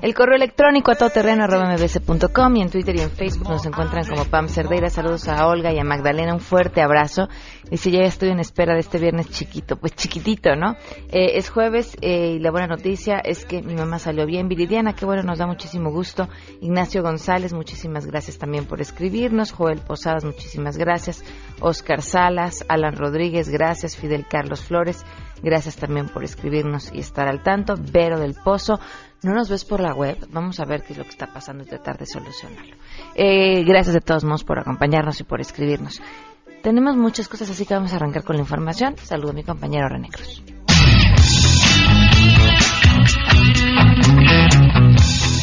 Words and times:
El 0.00 0.14
correo 0.14 0.36
electrónico 0.36 0.92
a 0.92 0.94
todoterreno.mbc.com 0.94 2.56
y 2.56 2.62
en 2.62 2.70
Twitter 2.70 2.94
y 2.94 3.00
en 3.00 3.10
Facebook 3.10 3.48
nos 3.48 3.66
encuentran 3.66 4.06
como 4.06 4.24
Pam 4.26 4.48
Cerdeira. 4.48 4.90
Saludos 4.90 5.26
a 5.26 5.44
Olga 5.48 5.72
y 5.72 5.78
a 5.80 5.84
Magdalena, 5.84 6.34
un 6.34 6.40
fuerte 6.40 6.80
abrazo. 6.80 7.28
Dice, 7.68 7.90
ya 7.90 8.00
estoy 8.02 8.30
en 8.30 8.38
espera 8.38 8.74
de 8.74 8.80
este 8.80 8.98
viernes 8.98 9.28
chiquito, 9.28 9.76
pues 9.76 9.96
chiquitito, 9.96 10.54
¿no? 10.54 10.76
Eh, 11.10 11.32
es 11.34 11.50
jueves 11.50 11.96
eh, 12.00 12.34
y 12.36 12.38
la 12.38 12.52
buena 12.52 12.68
noticia 12.68 13.18
es 13.18 13.44
que 13.44 13.60
mi 13.60 13.74
mamá 13.74 13.98
salió 13.98 14.24
bien. 14.24 14.48
Viridiana, 14.48 14.94
qué 14.94 15.04
bueno, 15.04 15.24
nos 15.24 15.38
da 15.38 15.48
muchísimo 15.48 15.90
gusto. 15.90 16.28
Ignacio 16.60 17.02
González, 17.02 17.52
muchísimas 17.52 18.06
gracias 18.06 18.38
también 18.38 18.66
por 18.66 18.80
escribirnos. 18.80 19.50
Joel 19.50 19.80
Posadas, 19.80 20.24
muchísimas 20.24 20.76
gracias. 20.76 21.24
Oscar 21.60 22.02
Salas, 22.02 22.64
Alan 22.68 22.94
Rodríguez, 22.94 23.48
gracias. 23.48 23.96
Fidel 23.96 24.26
Carlos 24.28 24.62
Flores, 24.62 25.04
gracias 25.42 25.76
también 25.76 26.08
por 26.08 26.22
escribirnos 26.22 26.92
y 26.94 27.00
estar 27.00 27.26
al 27.26 27.42
tanto. 27.42 27.74
Vero 27.76 28.20
del 28.20 28.34
Pozo, 28.34 28.78
no 29.22 29.34
nos 29.34 29.48
ves 29.48 29.64
por 29.64 29.80
la 29.80 29.94
web, 29.94 30.16
vamos 30.30 30.60
a 30.60 30.64
ver 30.64 30.82
qué 30.82 30.92
es 30.92 30.98
lo 30.98 31.04
que 31.04 31.10
está 31.10 31.26
pasando 31.26 31.64
y 31.64 31.66
tratar 31.66 31.98
de 31.98 32.06
solucionarlo. 32.06 32.76
Eh, 33.14 33.64
gracias 33.64 33.94
de 33.94 34.00
todos 34.00 34.24
modos 34.24 34.44
por 34.44 34.58
acompañarnos 34.58 35.20
y 35.20 35.24
por 35.24 35.40
escribirnos. 35.40 36.00
Tenemos 36.62 36.96
muchas 36.96 37.28
cosas, 37.28 37.50
así 37.50 37.66
que 37.66 37.74
vamos 37.74 37.92
a 37.92 37.96
arrancar 37.96 38.24
con 38.24 38.36
la 38.36 38.42
información. 38.42 38.96
Saludo 38.98 39.30
a 39.30 39.34
mi 39.34 39.44
compañero 39.44 39.88
René 39.88 40.08
Cruz. 40.08 40.42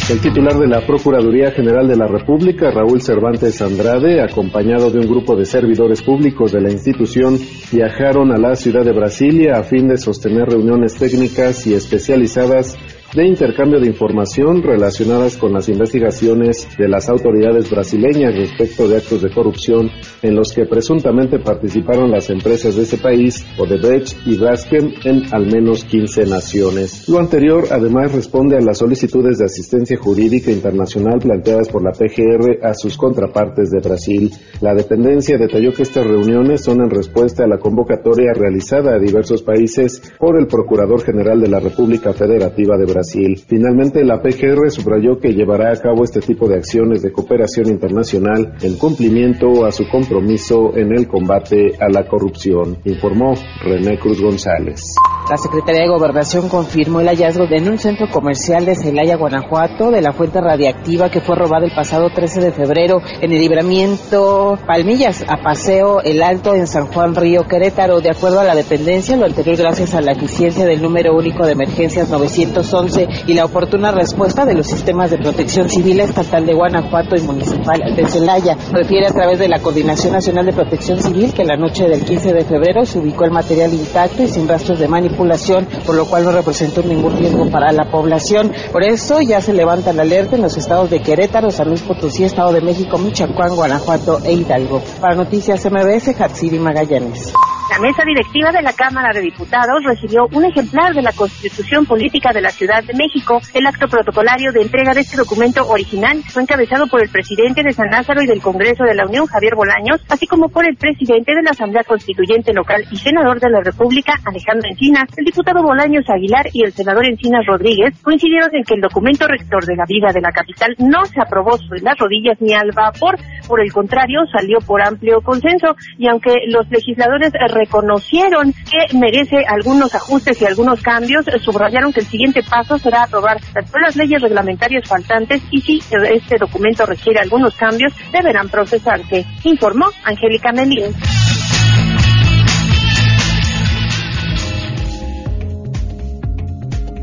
El 0.07 0.21
titular 0.21 0.53
de 0.53 0.67
la 0.67 0.85
Procuraduría 0.85 1.51
General 1.51 1.87
de 1.87 1.95
la 1.95 2.05
República, 2.05 2.69
Raúl 2.69 3.01
Cervantes 3.01 3.59
Andrade, 3.61 4.21
acompañado 4.21 4.91
de 4.91 4.99
un 4.99 5.07
grupo 5.07 5.35
de 5.35 5.45
servidores 5.45 6.03
públicos 6.03 6.51
de 6.51 6.61
la 6.61 6.71
institución, 6.71 7.39
viajaron 7.71 8.31
a 8.31 8.37
la 8.37 8.55
ciudad 8.55 8.85
de 8.85 8.93
Brasilia 8.93 9.57
a 9.57 9.63
fin 9.63 9.87
de 9.87 9.97
sostener 9.97 10.47
reuniones 10.47 10.93
técnicas 10.93 11.65
y 11.65 11.73
especializadas 11.73 12.77
de 13.15 13.25
intercambio 13.25 13.79
de 13.79 13.87
información 13.87 14.61
relacionadas 14.61 15.37
con 15.37 15.53
las 15.53 15.69
investigaciones 15.69 16.67
de 16.77 16.89
las 16.89 17.07
autoridades 17.07 17.69
brasileñas 17.69 18.35
respecto 18.35 18.89
de 18.89 18.97
actos 18.97 19.21
de 19.21 19.33
corrupción 19.33 19.89
en 20.21 20.35
los 20.35 20.51
que 20.51 20.65
presuntamente 20.65 21.39
participaron 21.39 22.11
las 22.11 22.29
empresas 22.29 22.75
de 22.75 22.83
ese 22.83 22.97
país, 22.97 23.45
Odebrecht 23.57 24.17
y 24.25 24.35
Braskem, 24.35 24.91
en 25.05 25.33
al 25.33 25.45
menos 25.45 25.85
15 25.85 26.25
naciones. 26.25 27.07
Lo 27.07 27.19
anterior 27.19 27.63
además 27.71 28.11
responde 28.11 28.57
a 28.57 28.61
las 28.61 28.79
solicitudes 28.79 29.37
de 29.37 29.45
asistencia 29.45 29.97
jurídica 29.97 30.51
internacional 30.51 31.19
planteadas 31.19 31.69
por 31.69 31.83
la 31.83 31.91
PGR 31.91 32.65
a 32.65 32.73
sus 32.73 32.97
contrapartes 32.97 33.69
de 33.71 33.79
Brasil. 33.79 34.29
La 34.59 34.73
dependencia 34.73 35.37
detalló 35.37 35.71
que 35.71 35.83
estas 35.83 36.05
reuniones 36.05 36.65
son 36.65 36.81
en 36.81 36.89
respuesta 36.89 37.45
a 37.45 37.47
la 37.47 37.59
convocatoria 37.59 38.33
realizada 38.33 38.95
a 38.95 38.99
diversos 38.99 39.41
países 39.41 40.01
por 40.19 40.37
el 40.37 40.47
Procurador 40.47 41.01
General 41.01 41.39
de 41.39 41.47
la 41.47 41.61
República 41.61 42.11
Federativa 42.11 42.75
de 42.77 42.85
Brasil 42.85 43.04
Finalmente, 43.47 44.03
la 44.03 44.21
PGR 44.21 44.69
subrayó 44.69 45.19
que 45.19 45.33
llevará 45.33 45.71
a 45.71 45.81
cabo 45.81 46.03
este 46.03 46.21
tipo 46.21 46.47
de 46.47 46.55
acciones 46.55 47.01
de 47.01 47.11
cooperación 47.11 47.67
internacional 47.67 48.55
en 48.61 48.77
cumplimiento 48.77 49.65
a 49.65 49.71
su 49.71 49.87
compromiso 49.89 50.75
en 50.75 50.91
el 50.91 51.07
combate 51.07 51.73
a 51.79 51.89
la 51.89 52.07
corrupción, 52.07 52.77
informó 52.85 53.33
René 53.63 53.97
Cruz 53.99 54.21
González. 54.21 54.81
La 55.29 55.37
Secretaría 55.37 55.81
de 55.81 55.89
Gobernación 55.89 56.49
confirmó 56.49 57.01
el 57.01 57.07
hallazgo 57.07 57.45
en 57.49 57.67
un 57.67 57.79
centro 57.79 58.07
comercial 58.11 58.65
de 58.65 58.75
Celaya, 58.75 59.17
Guanajuato, 59.17 59.89
de 59.89 60.01
la 60.01 60.11
fuente 60.11 60.39
radiactiva 60.39 61.09
que 61.09 61.19
fue 61.19 61.35
robada 61.35 61.65
el 61.65 61.73
pasado 61.73 62.09
13 62.13 62.41
de 62.41 62.51
febrero 62.51 63.01
en 63.21 63.31
el 63.31 63.39
libramiento 63.39 64.57
Palmillas 64.67 65.25
a 65.27 65.37
Paseo 65.37 66.01
El 66.01 66.21
Alto 66.21 66.53
en 66.53 66.67
San 66.67 66.87
Juan 66.87 67.15
Río 67.15 67.43
Querétaro. 67.47 68.01
De 68.01 68.11
acuerdo 68.11 68.39
a 68.39 68.43
la 68.43 68.53
dependencia, 68.53 69.17
lo 69.17 69.25
anterior 69.25 69.57
gracias 69.57 69.95
a 69.95 70.01
la 70.01 70.11
eficiencia 70.11 70.65
del 70.65 70.81
número 70.81 71.15
único 71.15 71.45
de 71.45 71.53
emergencias 71.53 72.09
911 72.09 72.94
y 73.27 73.33
la 73.33 73.45
oportuna 73.45 73.91
respuesta 73.91 74.45
de 74.45 74.53
los 74.53 74.67
sistemas 74.67 75.11
de 75.11 75.17
protección 75.17 75.69
civil 75.69 75.99
estatal 75.99 76.45
de 76.45 76.53
Guanajuato 76.53 77.15
y 77.15 77.21
municipal 77.21 77.95
de 77.95 78.07
Celaya. 78.07 78.57
Refiere 78.71 79.07
a 79.07 79.11
través 79.11 79.39
de 79.39 79.47
la 79.47 79.59
Coordinación 79.59 80.13
Nacional 80.13 80.45
de 80.45 80.53
Protección 80.53 81.01
Civil 81.01 81.33
que 81.33 81.43
la 81.43 81.57
noche 81.57 81.87
del 81.87 82.03
15 82.03 82.33
de 82.33 82.43
febrero 82.43 82.85
se 82.85 82.99
ubicó 82.99 83.25
el 83.25 83.31
material 83.31 83.73
intacto 83.73 84.23
y 84.23 84.27
sin 84.27 84.47
rastros 84.47 84.79
de 84.79 84.87
manipulación 84.87 85.67
por 85.85 85.95
lo 85.95 86.05
cual 86.05 86.23
no 86.23 86.31
representó 86.31 86.81
ningún 86.81 87.17
riesgo 87.17 87.49
para 87.49 87.71
la 87.71 87.85
población. 87.85 88.51
Por 88.71 88.83
eso 88.83 89.21
ya 89.21 89.41
se 89.41 89.53
levanta 89.53 89.93
la 89.93 90.03
alerta 90.03 90.35
en 90.35 90.41
los 90.41 90.57
estados 90.57 90.89
de 90.89 91.01
Querétaro, 91.01 91.51
San 91.51 91.67
Luis 91.67 91.81
Potosí, 91.81 92.23
Estado 92.23 92.53
de 92.53 92.61
México, 92.61 92.97
Michoacán, 92.97 93.55
Guanajuato 93.55 94.19
e 94.23 94.33
Hidalgo. 94.33 94.81
Para 94.99 95.15
Noticias 95.15 95.65
MBS, 95.65 96.19
Hatsiri 96.19 96.59
Magallanes. 96.59 97.33
La 97.69 97.79
mesa 97.79 98.03
directiva 98.05 98.51
de 98.51 98.61
la 98.61 98.73
Cámara 98.73 99.11
de 99.11 99.21
Diputados 99.21 99.83
recibió 99.83 100.27
un 100.31 100.45
ejemplar 100.45 100.93
de 100.93 101.01
la 101.01 101.11
Constitución 101.11 101.85
Política 101.85 102.31
de 102.31 102.39
la 102.39 102.51
Ciudad 102.51 102.83
de 102.83 102.93
México. 102.93 103.41
El 103.55 103.65
acto 103.65 103.87
protocolario 103.87 104.51
de 104.51 104.61
entrega 104.61 104.93
de 104.93 105.01
este 105.01 105.17
documento 105.17 105.67
original 105.67 106.21
fue 106.29 106.43
encabezado 106.43 106.85
por 106.85 107.01
el 107.01 107.09
presidente 107.09 107.63
de 107.63 107.73
San 107.73 107.89
Lázaro 107.89 108.21
y 108.21 108.27
del 108.27 108.41
Congreso 108.41 108.83
de 108.83 108.93
la 108.93 109.07
Unión, 109.07 109.25
Javier 109.25 109.55
Bolaños, 109.55 109.99
así 110.09 110.27
como 110.27 110.47
por 110.49 110.63
el 110.65 110.77
presidente 110.77 111.33
de 111.33 111.41
la 111.41 111.51
Asamblea 111.51 111.83
Constituyente 111.83 112.53
Local 112.53 112.85
y 112.91 112.97
senador 112.97 113.39
de 113.39 113.49
la 113.49 113.61
República, 113.61 114.13
Alejandro 114.23 114.69
Encinas. 114.69 115.05
El 115.17 115.25
diputado 115.25 115.63
Bolaños 115.63 116.05
Aguilar 116.07 116.47
y 116.53 116.63
el 116.63 116.71
senador 116.71 117.05
Encinas 117.07 117.47
Rodríguez 117.47 117.99
coincidieron 118.03 118.53
en 118.53 118.63
que 118.63 118.75
el 118.75 118.81
documento 118.81 119.25
rector 119.27 119.65
de 119.65 119.75
la 119.75 119.85
vida 119.87 120.13
de 120.13 120.21
la 120.21 120.31
capital 120.31 120.75
no 120.77 121.03
se 121.05 121.19
aprobó 121.19 121.57
sobre 121.57 121.81
las 121.81 121.97
rodillas 121.97 122.37
ni 122.39 122.53
al 122.53 122.71
vapor, 122.75 123.17
por 123.47 123.59
el 123.59 123.73
contrario, 123.73 124.21
salió 124.31 124.59
por 124.59 124.81
amplio 124.81 125.21
consenso 125.21 125.75
y 125.97 126.07
aunque 126.07 126.31
los 126.47 126.69
legisladores 126.69 127.31
reconocieron 127.55 128.53
que 128.53 128.97
merece 128.97 129.37
algunos 129.47 129.95
ajustes 129.95 130.41
y 130.41 130.45
algunos 130.45 130.81
cambios, 130.81 131.25
subrayaron 131.41 131.93
que 131.93 132.01
el 132.01 132.05
siguiente 132.05 132.43
paso 132.43 132.77
será 132.77 133.03
aprobar 133.03 133.37
las 133.81 133.95
leyes 133.95 134.21
reglamentarias 134.21 134.87
faltantes 134.87 135.41
y 135.49 135.61
si 135.61 135.79
este 136.11 136.37
documento 136.37 136.85
requiere 136.85 137.19
algunos 137.21 137.55
cambios, 137.55 137.93
deberán 138.11 138.49
procesarse, 138.49 139.25
informó 139.43 139.87
Angélica 140.03 140.51
Melín. 140.51 140.93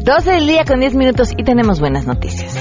12 0.05 0.31
del 0.33 0.47
día 0.49 0.65
con 0.65 0.81
10 0.81 0.97
minutos 0.97 1.31
y 1.37 1.45
tenemos 1.45 1.79
buenas 1.79 2.07
noticias. 2.07 2.57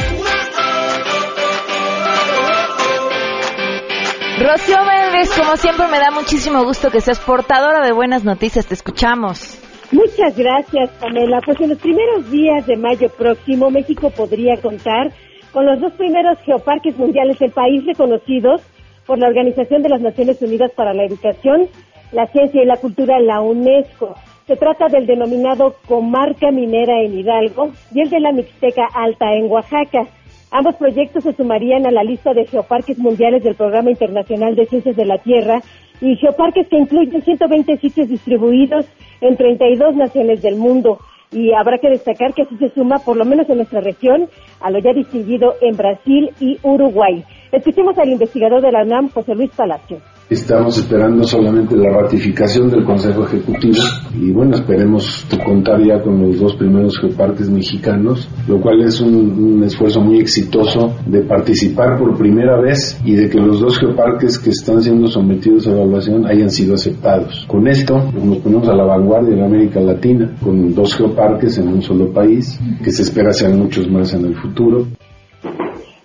Rocío 4.44 4.78
Méndez, 4.84 5.30
como 5.38 5.56
siempre 5.56 5.86
me 5.88 6.00
da 6.00 6.10
muchísimo 6.10 6.64
gusto 6.64 6.90
que 6.90 7.00
seas 7.00 7.20
portadora 7.20 7.86
de 7.86 7.92
buenas 7.92 8.24
noticias. 8.24 8.66
Te 8.66 8.74
escuchamos. 8.74 9.60
Muchas 9.92 10.36
gracias, 10.36 10.90
Pamela. 11.00 11.42
Pues 11.46 11.60
en 11.62 11.70
los 11.70 11.78
primeros 11.78 12.32
días 12.32 12.66
de 12.66 12.76
mayo 12.76 13.10
próximo, 13.10 13.70
México 13.70 14.10
podría 14.10 14.58
contar 14.58 15.12
con 15.52 15.66
los 15.66 15.80
dos 15.80 15.94
primeros 15.94 16.40
geoparques 16.40 16.98
mundiales 16.98 17.38
del 17.40 17.52
país 17.52 17.86
reconocidos 17.86 18.62
por 19.06 19.20
la 19.20 19.28
Organización 19.28 19.84
de 19.84 19.90
las 19.90 20.02
Naciones 20.02 20.42
Unidas 20.42 20.72
para 20.72 20.94
la 20.94 21.04
Educación, 21.04 21.68
la 22.12 22.26
Ciencia 22.28 22.64
y 22.64 22.66
la 22.66 22.78
Cultura, 22.78 23.20
la 23.20 23.42
UNESCO. 23.42 24.16
Se 24.48 24.56
trata 24.56 24.88
del 24.88 25.06
denominado 25.06 25.76
Comarca 25.88 26.52
Minera 26.52 27.00
en 27.02 27.20
Hidalgo 27.20 27.72
y 27.94 28.02
el 28.02 28.10
de 28.10 28.20
la 28.20 28.32
Mixteca 28.32 28.88
Alta 28.94 29.34
en 29.34 29.52
Oaxaca. 29.52 30.08
Ambos 30.52 30.76
proyectos 30.76 31.24
se 31.24 31.32
sumarían 31.32 31.86
a 31.86 31.92
la 31.92 32.04
lista 32.04 32.34
de 32.34 32.46
geoparques 32.46 33.00
mundiales 33.00 33.42
del 33.42 33.56
Programa 33.56 33.90
Internacional 33.90 34.54
de 34.54 34.66
Ciencias 34.66 34.98
de 34.98 35.06
la 35.06 35.18
Tierra 35.18 35.62
y 36.02 36.18
geoparques 36.18 36.68
que 36.68 36.78
incluyen 36.78 37.22
120 37.22 37.78
sitios 37.78 38.10
distribuidos 38.10 38.86
en 39.22 39.38
32 39.38 39.96
naciones 39.96 40.42
del 40.42 40.58
mundo. 40.58 41.00
Y 41.32 41.54
habrá 41.54 41.78
que 41.78 41.90
destacar 41.90 42.34
que 42.34 42.42
así 42.42 42.58
se 42.58 42.70
suma, 42.72 43.00
por 43.00 43.16
lo 43.16 43.24
menos 43.24 43.50
en 43.50 43.58
nuestra 43.58 43.80
región, 43.80 44.28
a 44.60 44.70
lo 44.70 44.80
ya 44.80 44.92
distinguido 44.92 45.56
en 45.62 45.78
Brasil 45.78 46.32
y 46.42 46.60
Uruguay. 46.64 47.24
Escuchemos 47.54 47.98
al 47.98 48.10
investigador 48.10 48.62
de 48.62 48.74
la 48.74 48.84
UNAM, 48.84 49.10
José 49.10 49.36
Luis 49.36 49.52
Palacio. 49.56 50.02
Estamos 50.32 50.78
esperando 50.78 51.26
solamente 51.26 51.76
la 51.76 51.90
ratificación 51.90 52.70
del 52.70 52.86
Consejo 52.86 53.26
Ejecutivo 53.26 53.76
y 54.18 54.32
bueno, 54.32 54.56
esperemos 54.56 55.28
contar 55.46 55.84
ya 55.86 56.02
con 56.02 56.22
los 56.22 56.40
dos 56.40 56.56
primeros 56.56 56.98
geoparques 57.02 57.50
mexicanos, 57.50 58.30
lo 58.48 58.62
cual 58.62 58.82
es 58.82 59.02
un, 59.02 59.62
esfuerzo 59.62 60.00
muy 60.00 60.22
exitoso 60.22 60.94
de 61.06 61.20
participar 61.24 62.00
por 62.00 62.18
primera 62.18 62.62
vez 62.62 62.98
y 63.04 63.16
de 63.16 63.30
que 63.30 63.42
los 63.42 63.60
dos 63.60 63.78
geoparques 63.78 64.40
que 64.40 64.52
están 64.52 64.82
siendo 64.82 65.08
sometidos 65.08 65.68
a 65.68 65.72
evaluación 65.72 66.26
hayan 66.26 66.50
sido 66.50 66.76
aceptados. 66.76 67.44
Con 67.50 67.68
esto 67.68 68.02
nos 68.14 68.38
ponemos 68.38 68.70
a 68.70 68.74
la 68.74 68.86
vanguardia 68.86 69.36
en 69.36 69.44
América 69.44 69.82
Latina, 69.82 70.34
con 70.42 70.74
dos 70.74 70.96
geoparques 70.96 71.58
en 71.58 71.68
un 71.68 71.82
solo 71.82 72.10
país, 72.14 72.58
que 72.82 72.92
se 72.92 73.02
espera 73.02 73.34
sean 73.34 73.60
muchos 73.60 73.92
más 73.92 74.14
en 74.14 74.24
el 74.28 74.36
futuro. 74.38 74.88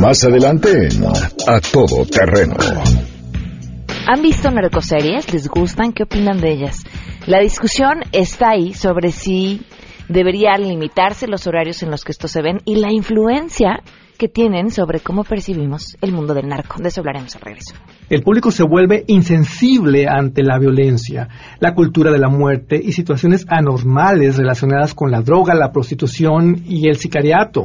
Más 0.00 0.22
adelante 0.22 0.86
A 1.48 1.58
Todo 1.58 2.06
Terreno. 2.06 2.54
¿Han 4.06 4.20
visto 4.20 4.50
narcoseries? 4.50 5.32
¿Les 5.32 5.48
gustan? 5.48 5.92
¿Qué 5.92 6.02
opinan 6.02 6.40
de 6.40 6.52
ellas? 6.52 6.84
La 7.26 7.40
discusión 7.40 8.00
está 8.12 8.50
ahí 8.50 8.74
sobre 8.74 9.10
si 9.10 9.62
deberían 10.10 10.60
limitarse 10.68 11.26
los 11.26 11.46
horarios 11.46 11.82
en 11.82 11.90
los 11.90 12.04
que 12.04 12.12
estos 12.12 12.30
se 12.30 12.42
ven 12.42 12.58
y 12.66 12.76
la 12.76 12.92
influencia 12.92 13.80
que 14.18 14.28
tienen 14.28 14.70
sobre 14.70 15.00
cómo 15.00 15.24
percibimos 15.24 15.96
el 16.02 16.12
mundo 16.12 16.34
del 16.34 16.48
narco. 16.48 16.82
De 16.82 16.88
eso 16.88 17.00
hablaremos 17.00 17.34
al 17.36 17.40
regreso. 17.40 17.74
El 18.10 18.22
público 18.22 18.50
se 18.50 18.62
vuelve 18.62 19.04
insensible 19.06 20.06
ante 20.06 20.42
la 20.42 20.58
violencia, 20.58 21.28
la 21.60 21.74
cultura 21.74 22.12
de 22.12 22.18
la 22.18 22.28
muerte 22.28 22.78
y 22.82 22.92
situaciones 22.92 23.46
anormales 23.48 24.36
relacionadas 24.36 24.92
con 24.92 25.10
la 25.10 25.22
droga, 25.22 25.54
la 25.54 25.72
prostitución 25.72 26.62
y 26.66 26.88
el 26.88 26.96
sicariato. 26.96 27.64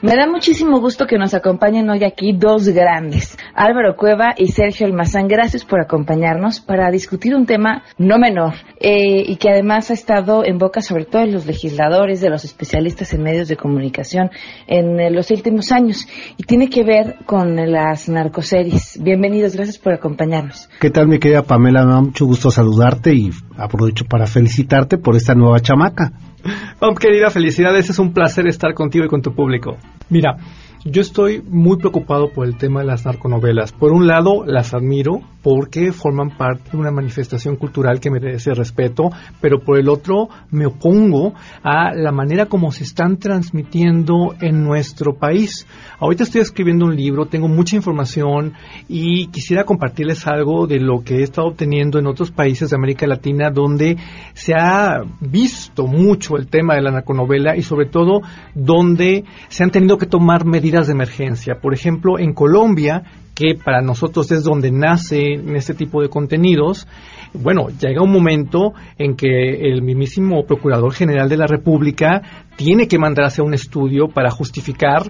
Me 0.00 0.14
da 0.14 0.28
muchísimo 0.28 0.78
gusto 0.80 1.06
que 1.06 1.18
nos 1.18 1.34
acompañen 1.34 1.90
hoy 1.90 2.04
aquí 2.04 2.32
dos 2.32 2.68
grandes, 2.68 3.36
Álvaro 3.52 3.96
Cueva 3.96 4.32
y 4.36 4.46
Sergio 4.52 4.86
Almazán. 4.86 5.26
Gracias 5.26 5.64
por 5.64 5.80
acompañarnos 5.80 6.60
para 6.60 6.88
discutir 6.92 7.34
un 7.34 7.46
tema 7.46 7.82
no 7.98 8.16
menor 8.16 8.54
eh, 8.78 9.24
y 9.26 9.34
que 9.38 9.50
además 9.50 9.90
ha 9.90 9.94
estado 9.94 10.44
en 10.44 10.58
boca 10.58 10.82
sobre 10.82 11.04
todo 11.04 11.22
de 11.22 11.32
los 11.32 11.46
legisladores, 11.46 12.20
de 12.20 12.30
los 12.30 12.44
especialistas 12.44 13.12
en 13.12 13.24
medios 13.24 13.48
de 13.48 13.56
comunicación 13.56 14.30
en 14.68 15.00
eh, 15.00 15.10
los 15.10 15.32
últimos 15.32 15.72
años 15.72 16.06
y 16.36 16.44
tiene 16.44 16.70
que 16.70 16.84
ver 16.84 17.16
con 17.26 17.56
las 17.56 18.08
narcoseries. 18.08 19.02
Bienvenidos, 19.02 19.56
gracias 19.56 19.78
por 19.78 19.94
acompañarnos. 19.94 20.68
¿Qué 20.78 20.90
tal 20.90 21.08
mi 21.08 21.18
querida 21.18 21.42
Pamela? 21.42 21.84
Me 21.84 21.94
da 21.94 22.00
mucho 22.02 22.24
gusto 22.24 22.52
saludarte 22.52 23.14
y 23.14 23.30
aprovecho 23.58 24.04
para 24.04 24.26
felicitarte 24.26 24.98
por 24.98 25.16
esta 25.16 25.34
nueva 25.34 25.60
chamaca. 25.60 26.12
Oh, 26.80 26.94
querida, 26.94 27.30
felicidades. 27.30 27.90
Es 27.90 27.98
un 27.98 28.12
placer 28.12 28.46
estar 28.46 28.72
contigo 28.72 29.04
y 29.04 29.08
con 29.08 29.20
tu 29.20 29.34
público. 29.34 29.76
Mira, 30.08 30.36
yo 30.84 31.02
estoy 31.02 31.42
muy 31.42 31.76
preocupado 31.76 32.32
por 32.32 32.46
el 32.46 32.56
tema 32.56 32.80
de 32.80 32.86
las 32.86 33.04
narconovelas. 33.04 33.72
Por 33.72 33.92
un 33.92 34.06
lado, 34.06 34.44
las 34.46 34.74
admiro 34.74 35.20
porque 35.48 35.92
forman 35.92 36.36
parte 36.36 36.72
de 36.72 36.76
una 36.76 36.90
manifestación 36.90 37.56
cultural 37.56 38.00
que 38.00 38.10
merece 38.10 38.52
respeto, 38.52 39.04
pero 39.40 39.60
por 39.60 39.78
el 39.78 39.88
otro, 39.88 40.28
me 40.50 40.66
opongo 40.66 41.32
a 41.62 41.94
la 41.94 42.12
manera 42.12 42.44
como 42.44 42.70
se 42.70 42.84
están 42.84 43.16
transmitiendo 43.16 44.34
en 44.42 44.62
nuestro 44.62 45.14
país. 45.14 45.66
Ahorita 46.00 46.24
estoy 46.24 46.42
escribiendo 46.42 46.84
un 46.84 46.94
libro, 46.94 47.28
tengo 47.28 47.48
mucha 47.48 47.76
información 47.76 48.52
y 48.90 49.28
quisiera 49.28 49.64
compartirles 49.64 50.26
algo 50.26 50.66
de 50.66 50.80
lo 50.80 51.02
que 51.02 51.20
he 51.20 51.22
estado 51.22 51.48
obteniendo 51.48 51.98
en 51.98 52.08
otros 52.08 52.30
países 52.30 52.68
de 52.68 52.76
América 52.76 53.06
Latina 53.06 53.48
donde 53.50 53.96
se 54.34 54.52
ha 54.52 55.00
visto 55.18 55.86
mucho 55.86 56.36
el 56.36 56.48
tema 56.48 56.74
de 56.74 56.82
la 56.82 56.90
narconovela 56.90 57.56
y 57.56 57.62
sobre 57.62 57.86
todo 57.86 58.20
donde 58.54 59.24
se 59.48 59.64
han 59.64 59.70
tenido 59.70 59.96
que 59.96 60.04
tomar 60.04 60.44
medidas 60.44 60.88
de 60.88 60.92
emergencia. 60.92 61.54
Por 61.58 61.72
ejemplo, 61.72 62.18
en 62.18 62.34
Colombia, 62.34 63.04
que 63.38 63.54
para 63.54 63.80
nosotros 63.80 64.32
es 64.32 64.42
donde 64.42 64.72
nacen 64.72 65.54
este 65.54 65.72
tipo 65.72 66.02
de 66.02 66.08
contenidos, 66.08 66.88
bueno, 67.32 67.68
llega 67.68 68.02
un 68.02 68.10
momento 68.10 68.72
en 68.98 69.14
que 69.14 69.70
el 69.70 69.80
mismísimo 69.80 70.44
Procurador 70.44 70.92
General 70.92 71.28
de 71.28 71.36
la 71.36 71.46
República 71.46 72.20
tiene 72.56 72.88
que 72.88 72.98
mandarse 72.98 73.40
a 73.40 73.44
un 73.44 73.54
estudio 73.54 74.08
para 74.08 74.32
justificar 74.32 75.02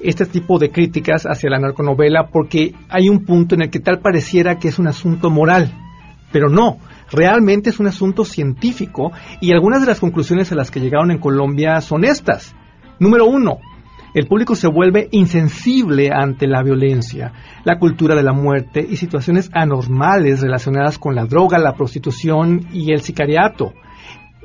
este 0.00 0.26
tipo 0.26 0.58
de 0.58 0.70
críticas 0.70 1.26
hacia 1.26 1.48
la 1.48 1.60
narconovela 1.60 2.26
porque 2.32 2.74
hay 2.88 3.08
un 3.08 3.24
punto 3.24 3.54
en 3.54 3.62
el 3.62 3.70
que 3.70 3.78
tal 3.78 4.00
pareciera 4.00 4.58
que 4.58 4.66
es 4.66 4.80
un 4.80 4.88
asunto 4.88 5.30
moral, 5.30 5.70
pero 6.32 6.48
no. 6.48 6.78
Realmente 7.12 7.70
es 7.70 7.78
un 7.78 7.86
asunto 7.86 8.24
científico 8.24 9.12
y 9.40 9.52
algunas 9.52 9.82
de 9.82 9.86
las 9.86 10.00
conclusiones 10.00 10.50
a 10.50 10.56
las 10.56 10.72
que 10.72 10.80
llegaron 10.80 11.12
en 11.12 11.18
Colombia 11.18 11.80
son 11.80 12.04
estas. 12.04 12.52
Número 12.98 13.26
uno, 13.26 13.60
el 14.16 14.28
público 14.28 14.54
se 14.54 14.66
vuelve 14.66 15.08
insensible 15.10 16.08
ante 16.10 16.46
la 16.46 16.62
violencia, 16.62 17.34
la 17.64 17.78
cultura 17.78 18.14
de 18.14 18.22
la 18.22 18.32
muerte 18.32 18.80
y 18.80 18.96
situaciones 18.96 19.50
anormales 19.52 20.40
relacionadas 20.40 20.98
con 20.98 21.14
la 21.14 21.26
droga, 21.26 21.58
la 21.58 21.74
prostitución 21.74 22.66
y 22.72 22.92
el 22.92 23.02
sicariato. 23.02 23.74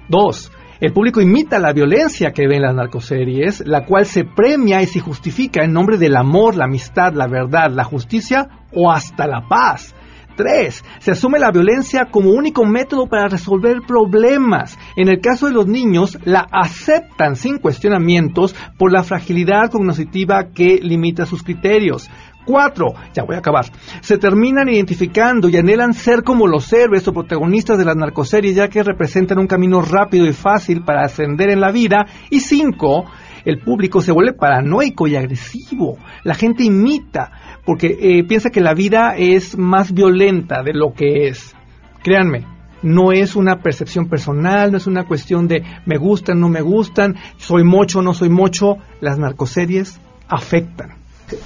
Dos, 0.09 0.51
el 0.81 0.91
público 0.91 1.21
imita 1.21 1.57
la 1.57 1.71
violencia 1.71 2.33
que 2.33 2.49
ve 2.49 2.57
en 2.57 2.63
las 2.63 2.75
narcoseries, 2.75 3.65
la 3.65 3.85
cual 3.85 4.05
se 4.05 4.25
premia 4.25 4.81
y 4.81 4.87
se 4.87 4.99
justifica 4.99 5.63
en 5.63 5.71
nombre 5.71 5.97
del 5.97 6.17
amor, 6.17 6.57
la 6.57 6.65
amistad, 6.65 7.13
la 7.13 7.27
verdad, 7.27 7.71
la 7.71 7.85
justicia 7.85 8.49
o 8.73 8.91
hasta 8.91 9.25
la 9.25 9.47
paz. 9.47 9.95
Tres, 10.35 10.83
se 10.99 11.11
asume 11.11 11.39
la 11.39 11.51
violencia 11.51 12.05
como 12.05 12.31
único 12.31 12.65
método 12.65 13.07
para 13.07 13.27
resolver 13.27 13.81
problemas. 13.85 14.77
En 14.95 15.09
el 15.09 15.19
caso 15.19 15.47
de 15.47 15.53
los 15.53 15.67
niños, 15.67 16.17
la 16.23 16.47
aceptan 16.51 17.35
sin 17.35 17.57
cuestionamientos 17.57 18.55
por 18.77 18.91
la 18.91 19.03
fragilidad 19.03 19.69
cognitiva 19.69 20.49
que 20.53 20.79
limita 20.81 21.25
sus 21.25 21.43
criterios. 21.43 22.09
Cuatro, 22.43 22.95
ya 23.13 23.23
voy 23.23 23.35
a 23.35 23.39
acabar, 23.39 23.65
se 24.01 24.17
terminan 24.17 24.67
identificando 24.67 25.47
y 25.47 25.57
anhelan 25.57 25.93
ser 25.93 26.23
como 26.23 26.47
los 26.47 26.73
héroes 26.73 27.07
o 27.07 27.13
protagonistas 27.13 27.77
de 27.77 27.85
las 27.85 27.95
narcoseries 27.95 28.55
ya 28.55 28.67
que 28.67 28.81
representan 28.81 29.37
un 29.37 29.45
camino 29.45 29.81
rápido 29.81 30.25
y 30.25 30.33
fácil 30.33 30.83
para 30.83 31.03
ascender 31.03 31.51
en 31.51 31.61
la 31.61 31.71
vida. 31.71 32.07
Y 32.31 32.39
cinco, 32.39 33.05
el 33.45 33.59
público 33.59 34.01
se 34.01 34.11
vuelve 34.11 34.33
paranoico 34.33 35.07
y 35.07 35.15
agresivo. 35.15 35.97
La 36.23 36.35
gente 36.35 36.63
imita 36.63 37.31
porque 37.65 37.97
eh, 37.99 38.23
piensa 38.23 38.49
que 38.49 38.61
la 38.61 38.73
vida 38.73 39.15
es 39.17 39.57
más 39.57 39.93
violenta 39.93 40.63
de 40.63 40.73
lo 40.73 40.93
que 40.93 41.27
es. 41.27 41.55
Créanme, 42.03 42.45
no 42.81 43.11
es 43.11 43.35
una 43.35 43.61
percepción 43.61 44.07
personal, 44.07 44.71
no 44.71 44.77
es 44.77 44.87
una 44.87 45.05
cuestión 45.05 45.47
de 45.47 45.63
me 45.85 45.97
gustan, 45.97 46.39
no 46.39 46.49
me 46.49 46.61
gustan, 46.61 47.15
soy 47.37 47.63
mocho, 47.63 48.01
no 48.01 48.13
soy 48.13 48.29
mocho. 48.29 48.77
Las 48.99 49.19
narcoseries 49.19 49.99
afectan. 50.27 50.95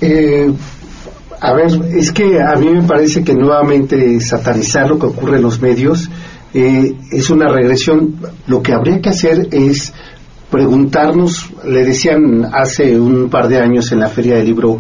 Eh, 0.02 0.52
a 1.42 1.54
ver, 1.54 1.68
es 1.94 2.12
que 2.12 2.42
a 2.42 2.56
mí 2.56 2.70
me 2.70 2.84
parece 2.84 3.24
que 3.24 3.34
nuevamente 3.34 4.20
satanizar 4.22 4.90
lo 4.90 4.98
que 4.98 5.08
ocurre 5.08 5.38
en 5.38 5.44
los 5.44 5.62
medios 5.62 6.10
eh, 6.54 6.96
es 7.12 7.30
una 7.30 7.48
regresión. 7.52 8.16
Lo 8.48 8.62
que 8.62 8.74
habría 8.74 9.02
que 9.02 9.10
hacer 9.10 9.50
es 9.52 9.94
preguntarnos, 10.56 11.52
le 11.66 11.84
decían 11.84 12.46
hace 12.54 12.98
un 12.98 13.30
par 13.30 13.50
de 13.50 13.60
años 13.60 13.92
en 13.92 14.00
la 14.00 14.08
Feria 14.08 14.38
del 14.38 14.46
Libro 14.46 14.78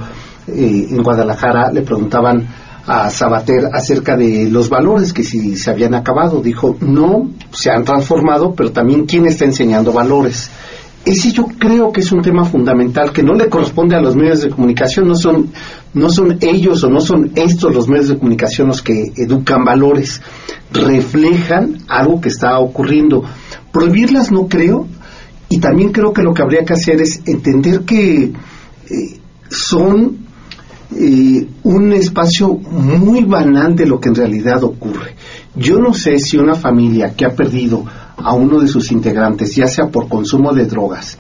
eh, 0.47 0.87
en 0.89 1.03
Guadalajara, 1.03 1.69
le 1.69 1.81
preguntaban 1.81 2.47
a 2.87 3.09
Sabater 3.09 3.65
acerca 3.73 4.15
de 4.15 4.49
los 4.49 4.69
valores 4.69 5.11
que 5.11 5.23
si 5.23 5.57
se 5.57 5.69
habían 5.69 5.93
acabado. 5.93 6.41
Dijo, 6.41 6.77
no, 6.79 7.29
se 7.51 7.71
han 7.71 7.83
transformado, 7.83 8.53
pero 8.55 8.71
también 8.71 9.05
quién 9.05 9.25
está 9.25 9.43
enseñando 9.43 9.91
valores. 9.91 10.49
Ese 11.03 11.33
yo 11.33 11.45
creo 11.59 11.91
que 11.91 11.99
es 11.99 12.11
un 12.13 12.21
tema 12.21 12.45
fundamental 12.45 13.11
que 13.11 13.21
no 13.21 13.33
le 13.33 13.49
corresponde 13.49 13.97
a 13.97 14.01
los 14.01 14.15
medios 14.15 14.43
de 14.43 14.49
comunicación, 14.51 15.09
no 15.09 15.15
son, 15.15 15.51
no 15.93 16.09
son 16.09 16.37
ellos 16.39 16.85
o 16.85 16.89
no 16.89 17.01
son 17.01 17.31
estos 17.35 17.75
los 17.75 17.89
medios 17.89 18.07
de 18.07 18.17
comunicación 18.17 18.69
los 18.69 18.81
que 18.81 19.11
educan 19.17 19.65
valores, 19.65 20.21
reflejan 20.71 21.79
algo 21.89 22.21
que 22.21 22.29
está 22.29 22.57
ocurriendo. 22.59 23.25
Prohibirlas 23.73 24.31
no 24.31 24.47
creo, 24.47 24.87
y 25.49 25.59
también 25.59 25.91
creo 25.91 26.13
que 26.13 26.23
lo 26.23 26.33
que 26.33 26.41
habría 26.41 26.65
que 26.65 26.73
hacer 26.73 27.01
es 27.01 27.21
entender 27.25 27.81
que 27.81 28.23
eh, 28.23 29.19
son 29.49 30.25
eh, 30.97 31.47
un 31.63 31.93
espacio 31.93 32.53
muy 32.53 33.23
banal 33.25 33.75
de 33.75 33.85
lo 33.85 33.99
que 33.99 34.09
en 34.09 34.15
realidad 34.15 34.63
ocurre. 34.63 35.15
Yo 35.55 35.79
no 35.79 35.93
sé 35.93 36.19
si 36.19 36.37
una 36.37 36.55
familia 36.55 37.15
que 37.15 37.25
ha 37.25 37.35
perdido 37.35 37.83
a 38.17 38.33
uno 38.33 38.59
de 38.59 38.67
sus 38.67 38.91
integrantes, 38.91 39.55
ya 39.55 39.67
sea 39.67 39.87
por 39.87 40.07
consumo 40.07 40.53
de 40.53 40.65
drogas, 40.65 41.17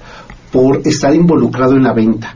por 0.51 0.81
estar 0.85 1.13
involucrado 1.13 1.75
en 1.75 1.83
la 1.83 1.93
venta, 1.93 2.35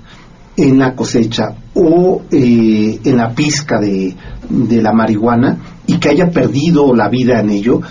en 0.57 0.79
la 0.79 0.95
cosecha 0.95 1.55
o 1.73 2.23
eh, 2.31 2.99
en 3.03 3.17
la 3.17 3.33
pizca 3.33 3.79
de, 3.79 4.15
de 4.49 4.81
la 4.81 4.93
marihuana 4.93 5.57
y 5.87 5.97
que 5.97 6.09
haya 6.09 6.29
perdido 6.29 6.93
la 6.93 7.09
vida 7.09 7.39
en 7.39 7.49
ello, 7.49 7.81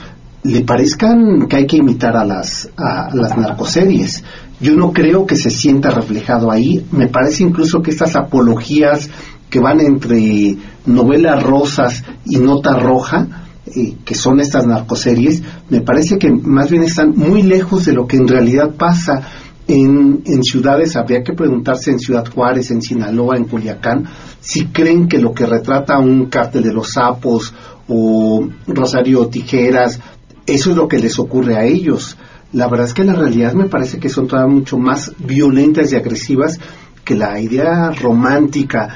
le 0.42 0.62
parezcan 0.62 1.46
que 1.48 1.56
hay 1.56 1.66
que 1.66 1.78
imitar 1.78 2.16
a 2.16 2.24
las, 2.24 2.70
a 2.76 3.14
las 3.14 3.36
narcoseries. 3.36 4.22
Yo 4.60 4.74
no 4.74 4.92
creo 4.92 5.26
que 5.26 5.36
se 5.36 5.50
sienta 5.50 5.90
reflejado 5.90 6.50
ahí. 6.50 6.84
Me 6.92 7.08
parece 7.08 7.42
incluso 7.44 7.82
que 7.82 7.90
estas 7.90 8.16
apologías 8.16 9.10
que 9.50 9.60
van 9.60 9.80
entre 9.80 10.56
novelas 10.86 11.42
rosas 11.42 12.04
y 12.24 12.36
nota 12.36 12.78
roja, 12.78 13.46
eh, 13.74 13.94
que 14.04 14.14
son 14.14 14.40
estas 14.40 14.66
narcoseries, 14.66 15.42
me 15.70 15.80
parece 15.80 16.18
que 16.18 16.30
más 16.30 16.70
bien 16.70 16.82
están 16.82 17.12
muy 17.16 17.42
lejos 17.42 17.84
de 17.86 17.92
lo 17.92 18.06
que 18.06 18.16
en 18.16 18.28
realidad 18.28 18.74
pasa 18.76 19.22
en, 19.66 20.22
en, 20.24 20.42
ciudades, 20.42 20.96
habría 20.96 21.22
que 21.22 21.34
preguntarse 21.34 21.90
en 21.90 21.98
Ciudad 21.98 22.26
Juárez, 22.26 22.70
en 22.70 22.80
Sinaloa, 22.80 23.36
en 23.36 23.44
Culiacán, 23.44 24.06
si 24.40 24.66
creen 24.66 25.08
que 25.08 25.18
lo 25.18 25.34
que 25.34 25.44
retrata 25.44 25.98
un 25.98 26.26
cártel 26.26 26.62
de 26.62 26.72
los 26.72 26.92
sapos 26.92 27.52
o 27.86 28.48
Rosario 28.66 29.26
Tijeras, 29.28 30.00
eso 30.48 30.70
es 30.70 30.76
lo 30.76 30.88
que 30.88 30.98
les 30.98 31.18
ocurre 31.18 31.56
a 31.56 31.64
ellos. 31.64 32.16
La 32.52 32.68
verdad 32.68 32.86
es 32.86 32.94
que 32.94 33.04
la 33.04 33.14
realidad 33.14 33.52
me 33.52 33.68
parece 33.68 33.98
que 33.98 34.08
son 34.08 34.26
todavía 34.26 34.54
mucho 34.54 34.78
más 34.78 35.12
violentas 35.18 35.92
y 35.92 35.96
agresivas 35.96 36.58
que 37.04 37.14
la 37.14 37.40
idea 37.40 37.90
romántica 37.90 38.88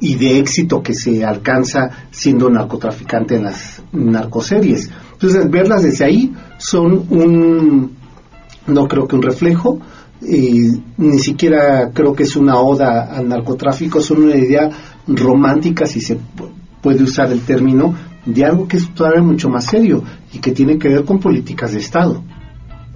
y 0.00 0.14
de 0.14 0.38
éxito 0.38 0.82
que 0.82 0.94
se 0.94 1.24
alcanza 1.24 1.90
siendo 2.10 2.48
narcotraficante 2.48 3.36
en 3.36 3.44
las 3.44 3.82
narcoseries. 3.92 4.90
Entonces, 5.12 5.50
verlas 5.50 5.82
desde 5.82 6.04
ahí 6.04 6.32
son 6.58 7.06
un, 7.10 7.96
no 8.66 8.86
creo 8.86 9.08
que 9.08 9.16
un 9.16 9.22
reflejo, 9.22 9.80
ni 10.20 11.18
siquiera 11.18 11.90
creo 11.92 12.14
que 12.14 12.24
es 12.24 12.36
una 12.36 12.58
oda 12.58 13.12
al 13.12 13.28
narcotráfico, 13.28 14.00
son 14.00 14.24
una 14.24 14.36
idea 14.36 14.70
romántica, 15.06 15.86
si 15.86 16.00
se 16.00 16.18
puede 16.80 17.02
usar 17.02 17.32
el 17.32 17.40
término, 17.40 17.94
de 18.24 18.44
algo 18.44 18.68
que 18.68 18.76
es 18.76 18.92
todavía 18.94 19.22
mucho 19.22 19.48
más 19.48 19.66
serio 19.66 20.02
y 20.32 20.38
que 20.38 20.52
tiene 20.52 20.78
que 20.78 20.88
ver 20.88 21.04
con 21.04 21.18
políticas 21.18 21.72
de 21.72 21.78
Estado 21.78 22.22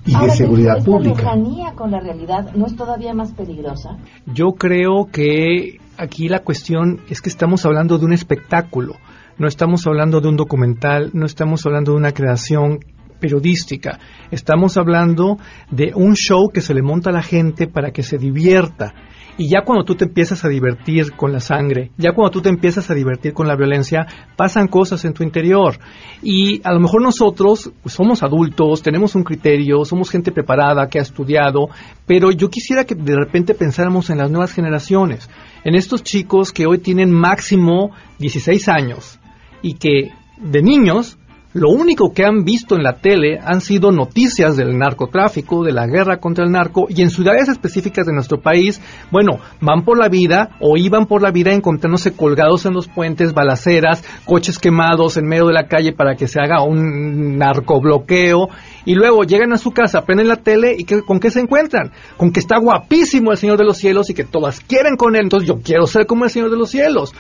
y 0.07 0.17
de 0.17 0.31
seguridad 0.31 0.85
pública. 0.85 1.17
lejanía 1.17 1.73
con 1.75 1.91
la 1.91 2.01
realidad 2.01 2.53
no 2.55 2.67
es 2.67 2.77
todavía 2.77 3.15
más 3.15 3.33
peligrosa? 3.33 3.97
Yo 4.27 4.53
creo 4.53 5.09
que 5.11 5.79
aquí 5.97 6.29
la 6.29 6.41
cuestión 6.41 7.01
es 7.09 7.23
que 7.23 7.31
estamos 7.31 7.65
hablando 7.65 7.99
de 7.99 8.05
un 8.05 8.13
espectáculo, 8.13 8.97
no 9.39 9.49
estamos 9.49 9.87
hablando 9.87 10.21
de 10.21 10.29
un 10.29 10.37
documental, 10.37 11.11
no 11.15 11.27
estamos 11.27 11.65
hablando 11.65 11.93
de 11.93 11.99
una 11.99 12.13
creación 12.13 12.81
periodística, 13.19 13.99
estamos 14.31 14.77
hablando 14.77 15.39
de 15.71 15.93
un 15.95 16.15
show 16.15 16.51
que 16.53 16.61
se 16.61 16.75
le 16.75 16.83
monta 16.83 17.11
a 17.11 17.15
la 17.15 17.23
gente 17.23 17.67
para 17.67 17.91
que 17.91 18.03
se 18.03 18.19
divierta 18.19 18.93
y 19.37 19.49
ya 19.49 19.63
cuando 19.63 19.85
tú 19.85 19.95
te 19.95 20.05
empiezas 20.05 20.45
a 20.45 20.49
divertir 20.49 21.13
con 21.13 21.33
la 21.33 21.41
sangre, 21.41 21.91
ya 21.97 22.13
cuando 22.13 22.31
tú 22.31 22.43
te 22.43 22.49
empiezas 22.49 22.91
a 22.91 22.95
divertir 22.95 23.33
con 23.33 23.49
la 23.49 23.57
violencia, 23.57 24.07
pasan 24.37 24.69
cosas 24.69 25.05
en 25.05 25.13
tu 25.13 25.25
interior. 25.25 25.79
Y 26.23 26.61
a 26.65 26.73
lo 26.73 26.81
mejor 26.81 27.03
nosotros 27.03 27.73
pues, 27.83 27.95
somos 27.95 28.23
adultos, 28.23 28.83
tenemos 28.83 29.15
un 29.15 29.25
criterio, 29.25 29.85
somos 29.85 30.11
gente 30.11 30.31
preparada 30.31 30.89
que 30.89 30.99
ha 30.99 31.03
estudiado, 31.03 31.69
pero 32.07 32.31
yo 32.31 32.49
quisiera 32.49 32.85
que 32.85 32.95
de 32.95 33.17
repente 33.17 33.55
pensáramos 33.55 34.11
en 34.11 34.19
las 34.19 34.31
nuevas 34.31 34.53
generaciones, 34.53 35.29
en 35.65 35.75
estos 35.75 36.03
chicos 36.03 36.53
que 36.53 36.67
hoy 36.67 36.79
tienen 36.79 37.11
máximo 37.11 37.91
16 38.19 38.69
años 38.69 39.19
y 39.63 39.75
que 39.75 40.13
de 40.39 40.63
niños 40.63 41.19
lo 41.55 41.71
único 41.71 42.13
que 42.13 42.25
han 42.25 42.45
visto 42.45 42.75
en 42.75 42.83
la 42.83 42.95
tele 42.95 43.39
han 43.41 43.61
sido 43.61 43.93
noticias 43.93 44.57
del 44.57 44.77
narcotráfico, 44.77 45.63
de 45.63 45.73
la 45.73 45.87
guerra 45.87 46.19
contra 46.19 46.45
el 46.45 46.51
narco, 46.51 46.87
y 46.89 47.01
en 47.01 47.11
ciudades 47.11 47.49
específicas 47.49 48.07
de 48.07 48.13
nuestro 48.13 48.41
país, 48.41 48.83
bueno, 49.13 49.39
van 49.61 49.85
por 49.85 49.97
la 49.97 50.09
vida 50.09 50.57
o 50.61 50.77
iban 50.77 51.07
por 51.07 51.23
la 51.23 51.31
vida 51.31 51.53
encontrándose 51.53 52.17
colgados 52.17 52.67
en 52.67 52.75
los 52.75 52.89
puentes, 52.89 53.35
balaceras, 53.35 54.03
coches 54.25 54.59
quemados 54.59 55.17
en 55.17 55.27
medio 55.27 55.47
de 55.47 55.53
la 55.53 55.69
calle 55.69 55.93
para 55.93 56.17
que 56.17 56.27
se 56.27 56.41
haga 56.41 56.65
un 56.65 57.39
narcobloqueo, 57.39 58.49
y 58.85 58.97
luego 58.97 59.23
llegan 59.23 59.53
a 59.53 59.59
su 59.59 59.71
casa, 59.71 60.05
prenden 60.05 60.27
la 60.27 60.37
tele 60.37 60.75
y 60.77 60.85
¿con 60.85 61.21
qué 61.21 61.31
se 61.31 61.39
encuentran? 61.39 61.93
Con 62.17 62.33
que 62.33 62.41
está 62.41 62.59
guapísimo 62.59 63.31
el 63.31 63.39
Señor 63.39 63.59
de 63.59 63.65
los 63.65 63.79
Cielos 63.79 64.11
y 64.11 64.15
que 64.15 64.25
todas 64.25 64.59
quieren 64.59 64.97
con 64.97 65.15
él, 65.15 65.23
entonces 65.23 65.49
yo 65.49 65.61
quiero 65.63 65.87
ser 65.87 66.07
como 66.07 66.25
el 66.25 66.31
Señor 66.31 66.51
de 66.51 66.57
los 66.57 66.71
Cielos. 66.71 67.15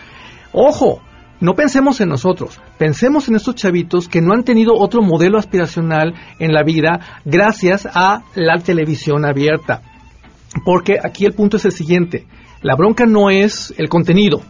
Ojo, 0.53 1.01
no 1.41 1.55
pensemos 1.55 2.01
en 2.01 2.09
nosotros, 2.09 2.61
pensemos 2.79 3.29
en 3.29 3.37
estos 3.37 3.55
chavitos 3.55 4.09
que 4.09 4.21
no 4.21 4.33
han 4.33 4.45
tenido 4.45 4.75
otro 4.75 5.03
modelo 5.03 5.39
aspiracional 5.39 6.15
en 6.39 6.53
la 6.53 6.63
vida 6.63 7.21
gracias 7.25 7.87
a 7.93 8.23
la 8.35 8.59
televisión 8.59 9.25
abierta. 9.25 9.83
Porque 10.65 10.99
aquí 11.03 11.25
el 11.25 11.33
punto 11.33 11.57
es 11.57 11.65
el 11.65 11.73
siguiente, 11.73 12.27
la 12.63 12.77
bronca 12.77 13.05
no 13.07 13.31
es 13.31 13.75
el 13.77 13.89
contenido, 13.89 14.43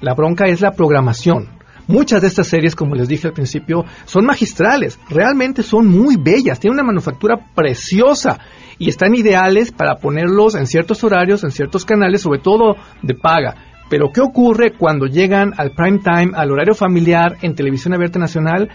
la 0.00 0.14
bronca 0.14 0.46
es 0.46 0.60
la 0.60 0.72
programación. 0.72 1.48
Muchas 1.88 2.20
de 2.20 2.28
estas 2.28 2.48
series, 2.48 2.74
como 2.74 2.96
les 2.96 3.06
dije 3.06 3.28
al 3.28 3.32
principio, 3.32 3.84
son 4.06 4.26
magistrales, 4.26 4.98
realmente 5.08 5.62
son 5.62 5.86
muy 5.86 6.16
bellas, 6.16 6.58
tienen 6.58 6.80
una 6.80 6.86
manufactura 6.86 7.36
preciosa 7.54 8.40
y 8.76 8.88
están 8.88 9.14
ideales 9.14 9.70
para 9.70 9.94
ponerlos 9.96 10.56
en 10.56 10.66
ciertos 10.66 11.04
horarios, 11.04 11.44
en 11.44 11.52
ciertos 11.52 11.84
canales, 11.84 12.22
sobre 12.22 12.40
todo 12.40 12.74
de 13.02 13.14
paga. 13.14 13.54
Pero 13.88 14.10
¿qué 14.12 14.20
ocurre 14.20 14.72
cuando 14.72 15.06
llegan 15.06 15.52
al 15.56 15.72
prime 15.72 15.98
time, 15.98 16.32
al 16.34 16.50
horario 16.50 16.74
familiar 16.74 17.36
en 17.42 17.54
televisión 17.54 17.94
abierta 17.94 18.18
nacional? 18.18 18.68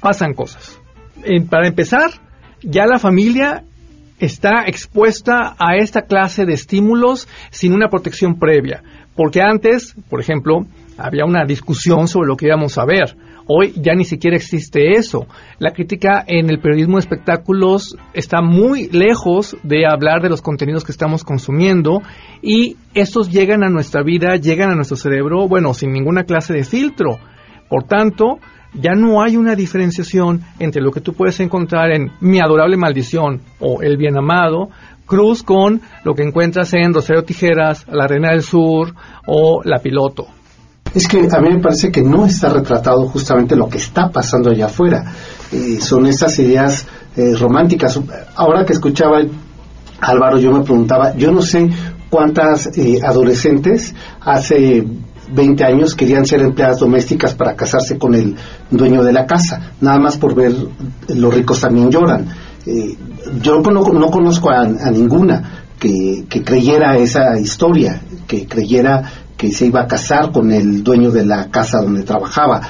Pasan 0.00 0.34
cosas. 0.34 0.80
para 1.50 1.68
empezar, 1.68 2.10
ya 2.62 2.86
la 2.86 2.98
familia 2.98 3.64
está 4.18 4.64
expuesta 4.66 5.56
a 5.58 5.76
esta 5.76 6.02
clase 6.02 6.44
de 6.44 6.54
estímulos 6.54 7.28
sin 7.50 7.72
una 7.72 7.88
protección 7.88 8.38
previa. 8.38 8.82
Porque 9.16 9.40
antes, 9.42 9.94
por 10.08 10.20
ejemplo, 10.20 10.66
había 10.98 11.24
una 11.24 11.44
discusión 11.44 12.08
sobre 12.08 12.28
lo 12.28 12.36
que 12.36 12.46
íbamos 12.46 12.78
a 12.78 12.84
ver. 12.84 13.16
Hoy 13.52 13.72
ya 13.74 13.94
ni 13.96 14.04
siquiera 14.04 14.36
existe 14.36 14.92
eso. 14.92 15.26
La 15.58 15.72
crítica 15.72 16.24
en 16.24 16.50
el 16.50 16.60
periodismo 16.60 16.98
de 16.98 17.00
espectáculos 17.00 17.96
está 18.14 18.42
muy 18.42 18.88
lejos 18.90 19.56
de 19.64 19.86
hablar 19.88 20.22
de 20.22 20.28
los 20.28 20.40
contenidos 20.40 20.84
que 20.84 20.92
estamos 20.92 21.24
consumiendo 21.24 22.00
y 22.42 22.76
estos 22.94 23.28
llegan 23.28 23.64
a 23.64 23.68
nuestra 23.68 24.04
vida, 24.04 24.36
llegan 24.36 24.70
a 24.70 24.76
nuestro 24.76 24.96
cerebro, 24.96 25.48
bueno, 25.48 25.74
sin 25.74 25.90
ninguna 25.90 26.22
clase 26.22 26.54
de 26.54 26.62
filtro. 26.62 27.18
Por 27.68 27.82
tanto, 27.88 28.38
ya 28.72 28.92
no 28.92 29.20
hay 29.20 29.36
una 29.36 29.56
diferenciación 29.56 30.42
entre 30.60 30.80
lo 30.80 30.92
que 30.92 31.00
tú 31.00 31.14
puedes 31.14 31.40
encontrar 31.40 31.90
en 31.90 32.12
Mi 32.20 32.38
adorable 32.38 32.76
maldición 32.76 33.40
o 33.58 33.82
El 33.82 33.96
bien 33.96 34.16
amado, 34.16 34.68
cruz 35.06 35.42
con 35.42 35.80
lo 36.04 36.14
que 36.14 36.22
encuentras 36.22 36.72
en 36.74 36.94
Rosario 36.94 37.24
Tijeras, 37.24 37.84
La 37.88 38.06
Reina 38.06 38.30
del 38.30 38.42
Sur 38.42 38.94
o 39.26 39.62
La 39.64 39.80
Piloto. 39.80 40.39
Es 40.94 41.06
que 41.06 41.28
a 41.30 41.40
mí 41.40 41.50
me 41.50 41.60
parece 41.60 41.92
que 41.92 42.02
no 42.02 42.26
está 42.26 42.48
retratado 42.48 43.06
justamente 43.06 43.54
lo 43.54 43.68
que 43.68 43.78
está 43.78 44.10
pasando 44.10 44.50
allá 44.50 44.66
afuera. 44.66 45.04
Eh, 45.52 45.78
son 45.80 46.06
esas 46.06 46.36
ideas 46.38 46.86
eh, 47.16 47.34
románticas. 47.38 48.00
Ahora 48.34 48.64
que 48.64 48.72
escuchaba 48.72 49.20
Álvaro, 50.00 50.38
yo 50.38 50.50
me 50.52 50.64
preguntaba, 50.64 51.14
yo 51.16 51.30
no 51.30 51.42
sé 51.42 51.68
cuántas 52.08 52.76
eh, 52.76 53.00
adolescentes 53.04 53.94
hace 54.20 54.84
20 55.32 55.64
años 55.64 55.94
querían 55.94 56.26
ser 56.26 56.40
empleadas 56.40 56.80
domésticas 56.80 57.34
para 57.34 57.54
casarse 57.54 57.96
con 57.96 58.14
el 58.14 58.34
dueño 58.70 59.04
de 59.04 59.12
la 59.12 59.26
casa, 59.26 59.72
nada 59.80 60.00
más 60.00 60.16
por 60.16 60.34
ver 60.34 60.52
los 61.08 61.34
ricos 61.34 61.60
también 61.60 61.90
lloran. 61.90 62.26
yo 63.40 63.60
no, 63.60 64.10
conozco 64.10 64.50
a, 64.50 64.64
ninguna 64.90 65.66
que, 65.78 66.24
que, 66.28 66.42
creyera 66.42 66.96
esa 66.96 67.38
historia, 67.38 68.00
que 68.26 68.46
creyera 68.48 69.04
que 69.40 69.50
se 69.50 69.66
iba 69.66 69.80
a 69.80 69.86
casar 69.86 70.32
con 70.32 70.52
el 70.52 70.84
dueño 70.84 71.10
de 71.10 71.24
la 71.24 71.50
casa 71.50 71.80
donde 71.80 72.02
trabajaba. 72.02 72.60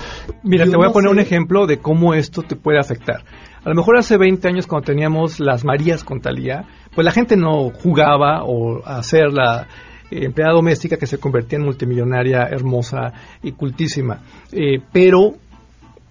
Mira, 0.45 0.67
te 0.67 0.77
voy 0.77 0.87
a 0.87 0.93
poner 0.93 1.11
un 1.11 1.19
ejemplo 1.19 1.67
de 1.67 1.79
cómo 1.79 2.15
esto 2.15 2.43
te 2.43 2.55
puede 2.55 2.79
afectar. 2.79 3.25
A 3.65 3.69
lo 3.69 3.75
mejor 3.75 3.99
hace 3.99 4.17
20 4.17 4.47
años 4.47 4.69
cuando 4.69 4.87
teníamos 4.87 5.41
las 5.41 5.65
Marías 5.65 6.05
con 6.05 6.21
Talía, 6.21 6.67
pues 6.95 7.05
la 7.05 7.11
gente 7.11 7.37
no 7.37 7.71
jugaba 7.71 8.45
o 8.45 8.87
a 8.87 9.03
ser 9.03 9.33
la 9.33 9.67
eh, 10.13 10.27
empleada 10.27 10.53
doméstica 10.53 10.97
que 10.97 11.09
se 11.09 11.19
convertía 11.19 11.59
en 11.59 11.65
multimillonaria, 11.65 12.45
hermosa 12.49 13.15
y 13.43 13.51
cultísima. 13.51 14.21
Eh, 14.53 14.79
pero 14.93 15.33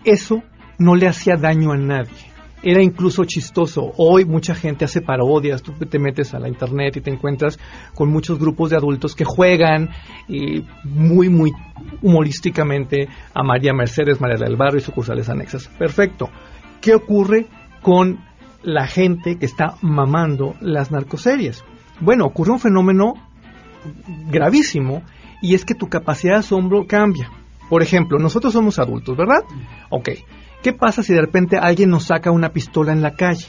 eso 0.04 0.44
no 0.78 0.96
le 0.96 1.08
hacía 1.08 1.38
daño 1.38 1.72
a 1.72 1.78
nadie 1.78 2.29
era 2.62 2.82
incluso 2.82 3.24
chistoso. 3.26 3.94
Hoy 3.98 4.26
mucha 4.26 4.54
gente 4.56 4.86
hace 4.86 5.02
parodias, 5.02 5.62
tú 5.62 5.74
te 5.74 6.00
metes 6.00 6.34
a 6.34 6.40
la 6.40 6.48
internet 6.48 6.98
y 6.98 7.02
te 7.02 7.12
encuentras 7.12 7.60
con 7.94 8.10
muchos 8.10 8.40
grupos 8.40 8.70
de 8.70 8.78
adultos 8.78 9.16
que 9.16 9.26
juegan 9.26 9.90
y 10.28 10.66
muy, 10.84 11.30
muy 11.30 11.52
humorísticamente 12.02 13.08
a 13.34 13.44
María 13.44 13.74
Mercedes, 13.74 14.20
María 14.20 14.38
del 14.38 14.58
Barrio 14.58 14.80
y 14.80 14.84
sucursales 14.84 15.30
anexas. 15.30 15.68
Perfecto. 15.68 16.30
¿Qué 16.82 16.96
ocurre 16.96 17.48
con 17.82 18.20
la 18.64 18.88
gente 18.88 19.38
que 19.38 19.46
está 19.46 19.76
mamando 19.82 20.56
las 20.60 20.92
narcoseries? 20.92 21.64
Bueno, 22.02 22.26
ocurre 22.26 22.52
un 22.52 22.60
fenómeno 22.60 23.14
gravísimo 24.30 25.04
y 25.42 25.56
es 25.56 25.66
que 25.66 25.76
tu 25.76 25.88
capacidad 25.88 26.34
de 26.34 26.40
asombro 26.40 26.86
cambia. 26.86 27.30
Por 27.70 27.84
ejemplo, 27.84 28.18
nosotros 28.18 28.54
somos 28.54 28.80
adultos, 28.80 29.16
¿verdad? 29.16 29.44
Ok. 29.90 30.10
¿Qué 30.62 30.74
pasa 30.74 31.04
si 31.04 31.14
de 31.14 31.22
repente 31.22 31.58
alguien 31.58 31.90
nos 31.90 32.06
saca 32.06 32.32
una 32.32 32.50
pistola 32.50 32.92
en 32.92 33.02
la 33.02 33.16
calle? 33.16 33.48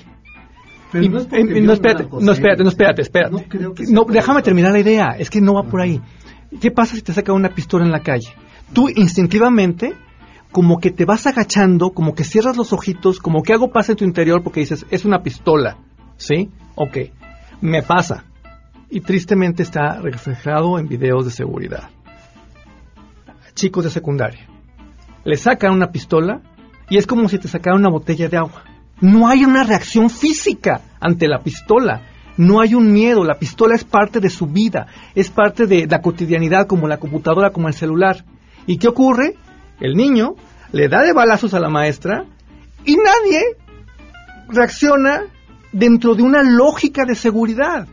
no, 0.93 1.19
espérate, 1.19 1.61
no, 1.61 2.33
espérate, 2.33 2.62
no, 2.62 2.69
espérate, 2.69 3.02
espérate. 3.02 3.47
No, 3.90 4.05
déjame 4.05 4.43
terminar 4.43 4.73
la 4.73 4.81
idea, 4.81 5.17
es 5.19 5.31
que 5.31 5.40
no 5.40 5.55
va 5.55 5.62
por 5.62 5.81
ahí. 5.81 6.00
¿Qué 6.61 6.71
pasa 6.71 6.97
si 6.97 7.02
te 7.02 7.12
saca 7.12 7.33
una 7.33 7.50
pistola 7.50 7.85
en 7.85 7.93
la 7.93 8.02
calle? 8.02 8.29
Tú 8.73 8.88
instintivamente, 8.88 9.95
como 10.50 10.79
que 10.79 10.90
te 10.90 11.05
vas 11.05 11.26
agachando, 11.26 11.90
como 11.90 12.14
que 12.14 12.25
cierras 12.25 12.57
los 12.57 12.73
ojitos, 12.73 13.19
como 13.21 13.43
que 13.43 13.52
algo 13.52 13.71
pasa 13.71 13.93
en 13.93 13.99
tu 13.99 14.05
interior 14.05 14.43
porque 14.43 14.61
dices, 14.61 14.85
es 14.90 15.05
una 15.05 15.23
pistola. 15.23 15.79
¿Sí? 16.17 16.50
Ok. 16.75 16.99
Me 17.61 17.83
pasa. 17.83 18.25
Y 18.88 19.00
tristemente 19.00 19.62
está 19.62 20.00
reflejado 20.00 20.79
en 20.79 20.88
videos 20.88 21.25
de 21.25 21.31
seguridad. 21.31 21.90
Chicos 23.55 23.85
de 23.85 23.90
secundaria. 23.90 24.49
Le 25.25 25.37
sacan 25.37 25.73
una 25.73 25.93
pistola 25.93 26.43
y 26.91 26.99
es 26.99 27.07
como 27.07 27.29
si 27.29 27.39
te 27.39 27.49
sacara 27.49 27.77
una 27.77 27.89
botella 27.89 28.29
de 28.29 28.37
agua. 28.37 28.65
No 29.01 29.29
hay 29.29 29.45
una 29.45 29.63
reacción 29.63 30.11
física 30.11 30.83
ante 31.01 31.29
la 31.29 31.39
pistola. 31.39 32.03
No 32.37 32.61
hay 32.61 32.75
un 32.75 32.93
miedo. 32.93 33.25
La 33.25 33.39
pistola 33.39 33.75
es 33.75 33.85
parte 33.85 34.21
de 34.21 34.29
su 34.29 34.47
vida. 34.47 34.89
Es 35.15 35.31
parte 35.31 35.67
de 35.67 35.87
la 35.87 36.03
cotidianidad 36.03 36.67
como 36.67 36.89
la 36.89 36.99
computadora, 36.99 37.51
como 37.51 37.69
el 37.69 37.75
celular. 37.75 38.25
¿Y 38.67 38.77
qué 38.77 38.89
ocurre? 38.89 39.37
El 39.81 39.95
niño 39.95 40.35
le 40.73 40.89
da 40.89 41.03
de 41.03 41.13
balazos 41.13 41.55
a 41.55 41.61
la 41.61 41.71
maestra 41.71 42.27
y 42.85 42.97
nadie 42.97 43.57
reacciona 44.49 45.23
dentro 45.73 46.15
de 46.15 46.23
una 46.23 46.43
lógica 46.43 47.05
de 47.05 47.15
seguridad. 47.15 47.87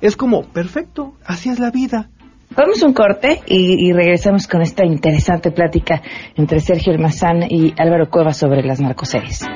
Es 0.00 0.16
como, 0.16 0.44
perfecto, 0.44 1.14
así 1.24 1.48
es 1.48 1.58
la 1.58 1.70
vida. 1.70 2.10
Vamos 2.54 2.82
un 2.82 2.92
corte 2.92 3.40
y, 3.46 3.92
regresamos 3.92 4.46
con 4.46 4.60
esta 4.60 4.84
interesante 4.84 5.50
plática 5.52 6.02
entre 6.36 6.60
Sergio 6.60 6.92
Almazán 6.92 7.44
y 7.48 7.72
Álvaro 7.78 8.10
Cueva 8.10 8.34
sobre 8.34 8.62
las 8.62 8.80
narcoseries. 8.80 9.46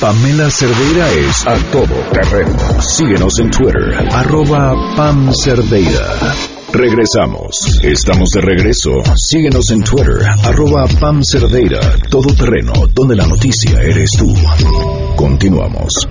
Pamela 0.00 0.50
Cerdeira 0.50 1.10
es 1.10 1.46
a 1.46 1.56
todo 1.72 1.94
terreno. 2.12 2.80
Síguenos 2.80 3.38
en 3.40 3.50
Twitter, 3.50 3.94
arroba 4.12 4.74
Pam 4.96 5.32
Cerdeira. 5.32 6.34
Regresamos. 6.72 7.80
Estamos 7.82 8.30
de 8.30 8.40
regreso. 8.42 8.90
Síguenos 9.16 9.70
en 9.70 9.82
Twitter, 9.82 10.22
arroba 10.44 10.86
Pam 11.00 11.22
Cerdeira, 11.24 11.80
todo 12.10 12.34
terreno, 12.34 12.72
donde 12.92 13.16
la 13.16 13.26
noticia 13.26 13.80
eres 13.80 14.10
tú. 14.12 14.34
Continuamos. 15.16 16.06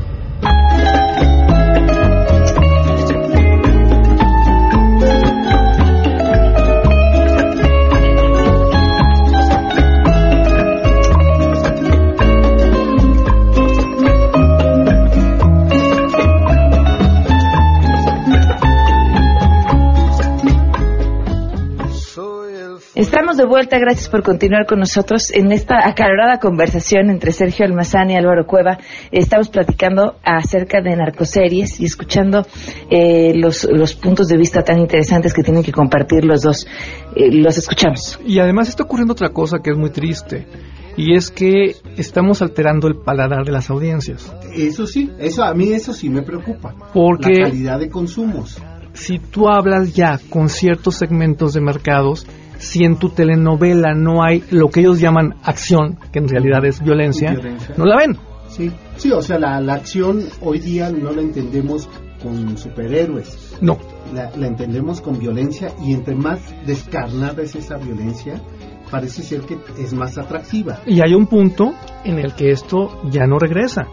Estamos 23.04 23.36
de 23.36 23.46
vuelta, 23.46 23.80
gracias 23.80 24.08
por 24.08 24.24
continuar 24.24 24.66
con 24.66 24.80
nosotros 24.80 25.30
en 25.34 25.52
esta 25.52 25.86
acalorada 25.86 26.40
conversación 26.40 27.10
entre 27.10 27.34
Sergio 27.34 27.66
Almazán 27.66 28.10
y 28.10 28.16
Álvaro 28.16 28.46
Cueva. 28.48 28.78
Estamos 29.12 29.50
platicando 29.50 30.16
acerca 30.24 30.82
de 30.82 30.96
narcoseries 30.96 31.82
y 31.82 31.84
escuchando 31.84 32.48
eh, 32.90 33.34
los, 33.36 33.68
los 33.70 33.94
puntos 33.94 34.30
de 34.30 34.38
vista 34.38 34.64
tan 34.64 34.80
interesantes 34.80 35.34
que 35.34 35.44
tienen 35.44 35.64
que 35.64 35.74
compartir 35.74 36.24
los 36.24 36.44
dos. 36.44 36.66
Eh, 37.14 37.30
los 37.30 37.58
escuchamos. 37.58 38.22
Y 38.26 38.40
además 38.40 38.70
está 38.70 38.84
ocurriendo 38.84 39.12
otra 39.12 39.34
cosa 39.34 39.58
que 39.62 39.72
es 39.72 39.78
muy 39.78 39.90
triste. 39.90 40.48
Y 40.96 41.14
es 41.14 41.30
que 41.30 41.76
estamos 41.98 42.42
alterando 42.42 42.88
el 42.88 42.96
paladar 42.96 43.44
de 43.44 43.52
las 43.52 43.70
audiencias. 43.70 44.34
Eso 44.56 44.88
sí, 44.88 45.12
eso 45.20 45.44
a 45.44 45.54
mí 45.54 45.74
eso 45.74 45.92
sí 45.92 46.10
me 46.10 46.22
preocupa. 46.22 46.74
Porque 46.94 47.42
la 47.42 47.50
calidad 47.50 47.80
de 47.80 47.90
consumos. 47.90 48.64
Si 48.94 49.20
tú 49.20 49.50
hablas 49.50 49.94
ya 49.94 50.22
con 50.30 50.48
ciertos 50.48 50.96
segmentos 50.96 51.54
de 51.54 51.60
mercados, 51.60 52.28
si 52.64 52.84
en 52.84 52.98
tu 52.98 53.10
telenovela 53.10 53.94
no 53.94 54.24
hay 54.24 54.44
lo 54.50 54.70
que 54.70 54.80
ellos 54.80 55.00
llaman 55.00 55.36
acción, 55.44 56.00
que 56.12 56.20
en 56.20 56.28
realidad 56.28 56.66
es 56.66 56.82
violencia, 56.82 57.36
no 57.78 57.86
la 57.86 57.98
ven. 57.98 58.18
Sí, 58.50 58.72
sí 58.98 59.12
o 59.12 59.22
sea, 59.22 59.40
la, 59.40 59.74
acción 59.74 60.24
hoy 60.42 60.60
día 60.60 60.90
no 60.90 61.12
la 61.12 61.22
entendemos 61.22 61.90
con 62.22 62.58
superhéroes. 62.58 63.58
No. 63.62 63.78
La, 64.14 64.30
entendemos 64.48 65.02
con 65.02 65.20
violencia 65.20 65.72
y 65.84 65.94
entre 65.94 66.16
más 66.16 66.40
descarnada 66.66 67.42
es 67.44 67.56
esa 67.56 67.78
violencia, 67.78 68.42
parece 68.90 69.24
ser 69.24 69.42
que 69.42 69.58
es 69.80 69.94
más 69.94 70.18
atractiva. 70.18 70.80
Y 70.86 71.02
hay 71.02 71.14
un 71.14 71.28
punto 71.28 71.74
en 72.06 72.20
el 72.20 72.34
que 72.34 72.52
esto 72.52 73.02
ya 73.10 73.26
no 73.26 73.40
regresa, 73.40 73.88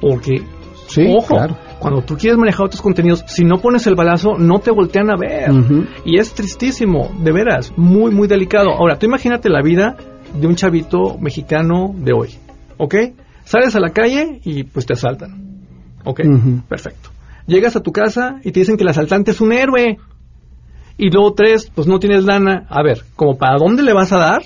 porque, 0.00 0.42
ojo, 1.08 1.36
cuando 1.82 2.02
tú 2.02 2.16
quieres 2.16 2.38
manejar 2.38 2.66
otros 2.66 2.80
contenidos, 2.80 3.24
si 3.26 3.44
no 3.44 3.60
pones 3.60 3.88
el 3.88 3.96
balazo, 3.96 4.38
no 4.38 4.60
te 4.60 4.70
voltean 4.70 5.10
a 5.10 5.16
ver. 5.16 5.50
Y 6.04 6.16
es 6.16 6.32
tristísimo, 6.32 7.10
de 7.18 7.32
veras, 7.32 7.72
muy, 7.76 8.12
muy 8.12 8.28
delicado. 8.28 8.70
Ahora, 8.70 9.00
tú 9.00 9.06
imagínate 9.06 9.48
la 9.48 9.62
vida 9.62 9.96
de 10.32 10.46
un 10.46 10.54
chavito 10.54 11.18
mexicano 11.18 11.92
de 11.92 12.12
hoy, 12.12 12.38
¿ok? 12.78 12.94
Sales 13.42 13.74
a 13.74 13.80
la 13.80 13.90
calle 13.90 14.40
y 14.44 14.62
pues 14.62 14.86
te 14.86 14.92
asaltan, 14.92 15.64
¿ok? 16.04 16.20
Perfecto. 16.68 17.10
Llegas 17.48 17.74
a 17.74 17.80
tu 17.80 17.90
casa 17.90 18.36
y 18.44 18.52
te 18.52 18.60
dicen 18.60 18.76
que 18.76 18.84
el 18.84 18.88
asaltante 18.88 19.32
es 19.32 19.40
un 19.40 19.52
héroe. 19.52 19.98
Y 20.96 21.10
luego 21.10 21.32
tres, 21.32 21.68
pues 21.74 21.88
no 21.88 21.98
tienes 21.98 22.22
lana. 22.24 22.64
A 22.68 22.84
ver, 22.84 23.02
¿como 23.16 23.36
para 23.36 23.58
dónde 23.58 23.82
le 23.82 23.92
vas 23.92 24.12
a 24.12 24.18
dar? 24.18 24.42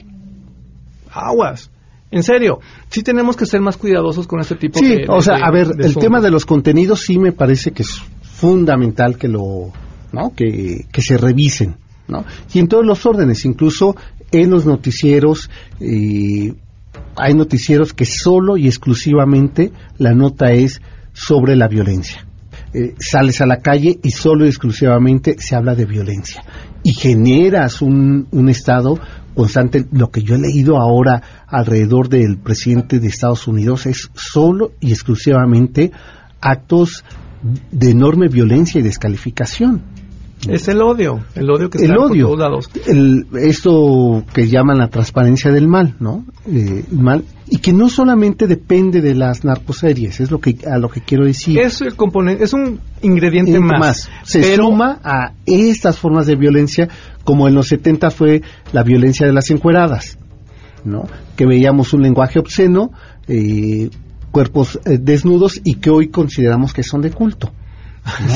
Aguas. 1.12 1.70
En 2.10 2.22
serio, 2.22 2.60
sí 2.88 3.02
tenemos 3.02 3.36
que 3.36 3.46
ser 3.46 3.60
más 3.60 3.76
cuidadosos 3.76 4.26
con 4.26 4.40
este 4.40 4.54
tipo 4.54 4.80
de... 4.80 4.86
Sí, 4.86 5.02
o 5.08 5.20
sea, 5.20 5.36
a 5.36 5.50
ver, 5.50 5.68
el 5.78 5.96
tema 5.96 6.20
de 6.20 6.30
los 6.30 6.46
contenidos 6.46 7.00
sí 7.00 7.18
me 7.18 7.32
parece 7.32 7.72
que 7.72 7.82
es 7.82 8.00
fundamental 8.22 9.16
que 9.16 9.28
lo... 9.28 9.72
¿no? 10.12 10.32
Que, 10.34 10.86
se 10.98 11.18
revisen, 11.18 11.76
¿no? 12.08 12.24
Y 12.54 12.60
en 12.60 12.68
todos 12.68 12.86
los 12.86 13.04
órdenes, 13.06 13.44
incluso 13.44 13.96
en 14.30 14.50
los 14.50 14.64
noticieros, 14.66 15.50
eh, 15.80 16.54
hay 17.16 17.34
noticieros 17.34 17.92
que 17.92 18.04
solo 18.04 18.56
y 18.56 18.66
exclusivamente 18.66 19.72
la 19.98 20.14
nota 20.14 20.52
es 20.52 20.80
sobre 21.12 21.56
la 21.56 21.68
violencia. 21.68 22.26
Eh, 22.72 22.94
sales 22.98 23.40
a 23.40 23.46
la 23.46 23.58
calle 23.58 23.98
y 24.02 24.10
solo 24.10 24.44
y 24.44 24.48
exclusivamente 24.48 25.36
se 25.38 25.56
habla 25.56 25.74
de 25.74 25.86
violencia 25.86 26.42
y 26.86 26.92
generas 26.92 27.82
un, 27.82 28.28
un 28.30 28.48
estado 28.48 28.96
constante. 29.34 29.86
Lo 29.90 30.12
que 30.12 30.22
yo 30.22 30.36
he 30.36 30.38
leído 30.38 30.78
ahora 30.78 31.20
alrededor 31.48 32.08
del 32.08 32.38
presidente 32.38 33.00
de 33.00 33.08
Estados 33.08 33.48
Unidos 33.48 33.86
es 33.86 34.08
solo 34.14 34.70
y 34.78 34.92
exclusivamente 34.92 35.90
actos 36.40 37.04
de 37.72 37.90
enorme 37.90 38.28
violencia 38.28 38.78
y 38.78 38.84
descalificación. 38.84 39.82
Es 40.48 40.68
el 40.68 40.80
odio, 40.80 41.24
el 41.34 41.50
odio 41.50 41.70
que 41.70 41.78
está 41.78 41.92
el 41.92 41.98
odio, 41.98 42.28
por 42.28 42.38
todos 42.38 42.50
lados. 42.50 42.70
El, 42.86 43.26
esto 43.34 44.22
que 44.32 44.46
llaman 44.46 44.78
la 44.78 44.88
transparencia 44.88 45.50
del 45.50 45.66
mal, 45.66 45.96
¿no? 45.98 46.24
Eh, 46.46 46.84
mal 46.92 47.24
y 47.48 47.58
que 47.58 47.72
no 47.72 47.88
solamente 47.88 48.46
depende 48.46 49.00
de 49.00 49.14
las 49.14 49.44
narcoseries, 49.44 50.20
es 50.20 50.30
lo 50.30 50.40
que 50.40 50.58
a 50.66 50.78
lo 50.78 50.88
que 50.88 51.00
quiero 51.00 51.24
decir. 51.24 51.58
Es 51.58 51.80
el 51.80 51.94
componente, 51.94 52.42
es 52.44 52.52
un 52.52 52.80
ingrediente 53.02 53.60
más, 53.60 54.08
Se 54.24 54.56
suma 54.56 54.98
a 55.04 55.32
estas 55.44 55.98
formas 55.98 56.26
de 56.26 56.34
violencia, 56.34 56.88
como 57.24 57.46
en 57.46 57.54
los 57.54 57.68
70 57.68 58.10
fue 58.10 58.42
la 58.72 58.82
violencia 58.82 59.26
de 59.26 59.32
las 59.32 59.50
encueradas, 59.50 60.18
¿no? 60.84 61.04
Que 61.36 61.46
veíamos 61.46 61.92
un 61.92 62.02
lenguaje 62.02 62.40
obsceno, 62.40 62.90
eh, 63.28 63.90
cuerpos 64.32 64.80
eh, 64.84 64.98
desnudos 65.00 65.60
y 65.62 65.76
que 65.76 65.90
hoy 65.90 66.08
consideramos 66.08 66.74
que 66.74 66.82
son 66.82 67.00
de 67.00 67.10
culto. 67.10 67.52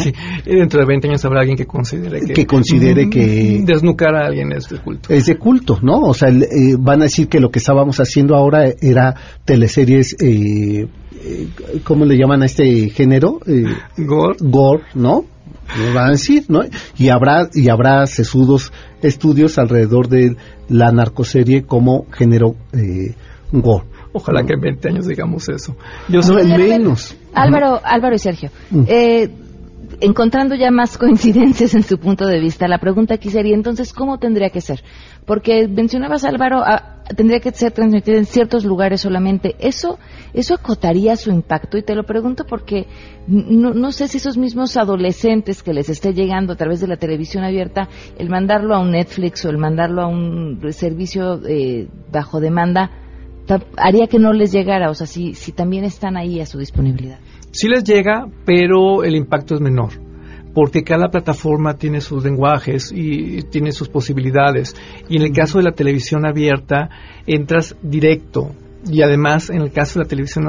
Sí. 0.03 0.13
Y 0.47 0.57
dentro 0.57 0.81
de 0.81 0.87
20 0.87 1.09
años 1.09 1.25
habrá 1.25 1.41
alguien 1.41 1.57
que 1.57 1.67
considere 1.67 2.21
que, 2.21 2.33
que 2.33 2.47
considere 2.47 3.09
que 3.09 3.63
desnucar 3.65 4.15
a 4.15 4.27
alguien 4.27 4.53
es 4.53 4.69
de 4.69 4.79
culto. 4.79 5.13
Es 5.13 5.27
de 5.27 5.37
culto, 5.37 5.79
¿no? 5.83 6.01
O 6.01 6.15
sea, 6.15 6.29
eh, 6.29 6.77
van 6.79 7.01
a 7.01 7.05
decir 7.05 7.29
que 7.29 7.41
lo 7.41 7.51
que 7.51 7.59
estábamos 7.61 7.99
haciendo 7.99 8.35
ahora 8.35 8.67
era 8.81 9.15
teleseries, 9.45 10.17
eh, 10.21 10.89
eh, 11.23 11.49
¿cómo 11.85 12.05
le 12.05 12.17
llaman 12.17 12.43
a 12.43 12.47
este 12.47 12.91
género? 12.91 13.41
Eh, 13.47 13.65
gore. 13.99 14.37
Gore, 14.41 14.83
¿no? 14.95 15.25
Lo 15.79 15.95
van 15.95 16.09
a 16.09 16.11
decir, 16.11 16.45
¿no? 16.49 16.63
Y 16.99 17.09
habrá 17.11 17.49
y 17.55 17.69
habrá 17.69 18.07
sesudos 18.07 18.73
estudios 19.03 19.59
alrededor 19.59 20.09
de 20.09 20.37
la 20.69 20.91
narcoserie 20.91 21.63
como 21.63 22.07
género 22.11 22.57
eh, 22.73 23.15
gore. 23.53 23.85
Ojalá 24.13 24.43
que 24.45 24.55
en 24.55 24.61
20 24.61 24.89
años 24.89 25.07
digamos 25.07 25.49
eso. 25.49 25.77
Yo 26.09 26.23
soy 26.23 26.49
no, 26.49 26.59
menos. 26.59 27.17
Álvaro, 27.33 27.81
Álvaro 27.85 28.17
y 28.17 28.19
Sergio. 28.19 28.51
Mm. 28.71 28.83
Eh, 28.89 29.31
encontrando 30.01 30.55
ya 30.55 30.71
más 30.71 30.99
coincidencias 30.99 31.75
en 31.75 31.83
su 31.83 31.99
punto 31.99 32.27
de 32.27 32.41
vista, 32.41 32.69
la 32.69 32.79
pregunta 32.79 33.15
aquí 33.15 33.31
sería 33.31 33.55
entonces, 33.55 33.93
¿cómo 33.93 34.19
tendría 34.19 34.51
que 34.51 34.61
ser? 34.61 34.83
Porque 35.27 35.69
mencionabas, 35.69 36.25
Álvaro, 36.25 36.63
a, 36.65 37.03
tendría 37.15 37.41
que 37.41 37.51
ser 37.53 37.73
transmitido 37.73 38.19
en 38.19 38.27
ciertos 38.27 38.65
lugares 38.65 39.01
solamente. 39.01 39.55
¿Eso, 39.59 39.99
eso 40.33 40.55
acotaría 40.55 41.17
su 41.17 41.31
impacto? 41.31 41.79
Y 41.79 41.83
te 41.83 41.95
lo 41.95 42.05
pregunto 42.05 42.45
porque 42.45 42.87
no, 43.27 43.73
no 43.73 43.93
sé 43.93 44.09
si 44.09 44.19
esos 44.19 44.37
mismos 44.37 44.77
adolescentes 44.77 45.63
que 45.63 45.75
les 45.75 45.89
esté 45.89 46.13
llegando 46.13 46.53
a 46.53 46.57
través 46.57 46.81
de 46.81 46.89
la 46.89 46.97
televisión 46.97 47.45
abierta, 47.45 47.89
el 48.19 48.29
mandarlo 48.29 48.75
a 48.75 48.81
un 48.81 48.93
Netflix 48.93 49.45
o 49.45 49.51
el 49.51 49.59
mandarlo 49.59 50.03
a 50.03 50.07
un 50.07 50.61
servicio 50.73 51.41
eh, 51.47 51.89
bajo 52.11 52.41
demanda, 52.41 52.91
haría 53.77 54.07
que 54.07 54.19
no 54.19 54.33
les 54.33 54.53
llegara, 54.53 54.91
o 54.91 54.95
sea, 54.95 55.07
si, 55.07 55.35
si 55.35 55.53
también 55.53 55.85
están 55.85 56.17
ahí 56.17 56.41
a 56.41 56.47
su 56.47 56.59
disponibilidad 56.59 57.19
sí 57.51 57.69
les 57.69 57.85
llega, 57.85 58.27
pero 58.45 59.05
el 59.05 59.17
impacto 59.17 59.55
es 59.55 59.61
menor 59.61 60.11
porque 60.55 60.83
cada 60.83 61.09
plataforma 61.09 61.75
tiene 61.75 62.01
sus 62.01 62.25
lenguajes 62.25 62.93
y 62.95 63.43
tiene 63.43 63.73
sus 63.73 63.89
posibilidades. 63.89 64.75
Y 65.09 65.17
en 65.17 65.23
el 65.23 65.33
caso 65.33 65.59
de 65.59 65.65
la 65.65 65.73
televisión 65.73 66.27
abierta, 66.27 66.91
entras 67.27 67.77
directo. 67.83 68.51
Y 68.91 69.03
además, 69.03 69.51
en 69.51 69.61
el 69.61 69.73
caso 69.73 69.99
de 69.99 70.05
la 70.05 70.09
televisión 70.09 70.47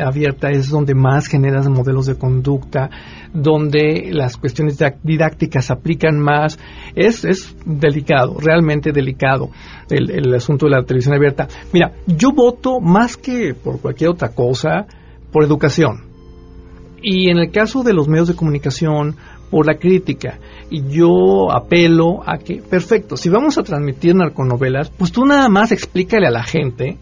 abierta, 0.00 0.48
es 0.48 0.70
donde 0.70 0.94
más 0.94 1.26
generas 1.26 1.68
modelos 1.68 2.06
de 2.06 2.16
conducta, 2.16 2.88
donde 3.34 4.08
las 4.10 4.38
cuestiones 4.38 4.78
didácticas 5.02 5.70
aplican 5.70 6.18
más. 6.18 6.58
Es, 6.94 7.26
es 7.26 7.54
delicado, 7.66 8.38
realmente 8.40 8.90
delicado 8.90 9.50
el, 9.90 10.10
el 10.10 10.34
asunto 10.34 10.64
de 10.64 10.72
la 10.72 10.82
televisión 10.82 11.14
abierta. 11.14 11.46
Mira, 11.74 11.92
yo 12.06 12.32
voto 12.32 12.80
más 12.80 13.18
que 13.18 13.54
por 13.54 13.80
cualquier 13.80 14.10
otra 14.10 14.30
cosa, 14.30 14.86
por 15.30 15.44
educación 15.44 16.13
y 17.06 17.28
en 17.28 17.36
el 17.36 17.50
caso 17.50 17.82
de 17.82 17.92
los 17.92 18.08
medios 18.08 18.28
de 18.28 18.34
comunicación, 18.34 19.16
por 19.50 19.66
la 19.66 19.74
crítica, 19.74 20.38
y 20.70 20.82
yo 20.88 21.52
apelo 21.52 22.22
a 22.26 22.38
que, 22.38 22.62
perfecto, 22.62 23.18
si 23.18 23.28
vamos 23.28 23.58
a 23.58 23.62
transmitir 23.62 24.14
narconovelas, 24.14 24.90
pues 24.90 25.12
tú 25.12 25.26
nada 25.26 25.50
más 25.50 25.70
explícale 25.70 26.26
a 26.26 26.30
la 26.30 26.42
gente 26.42 26.96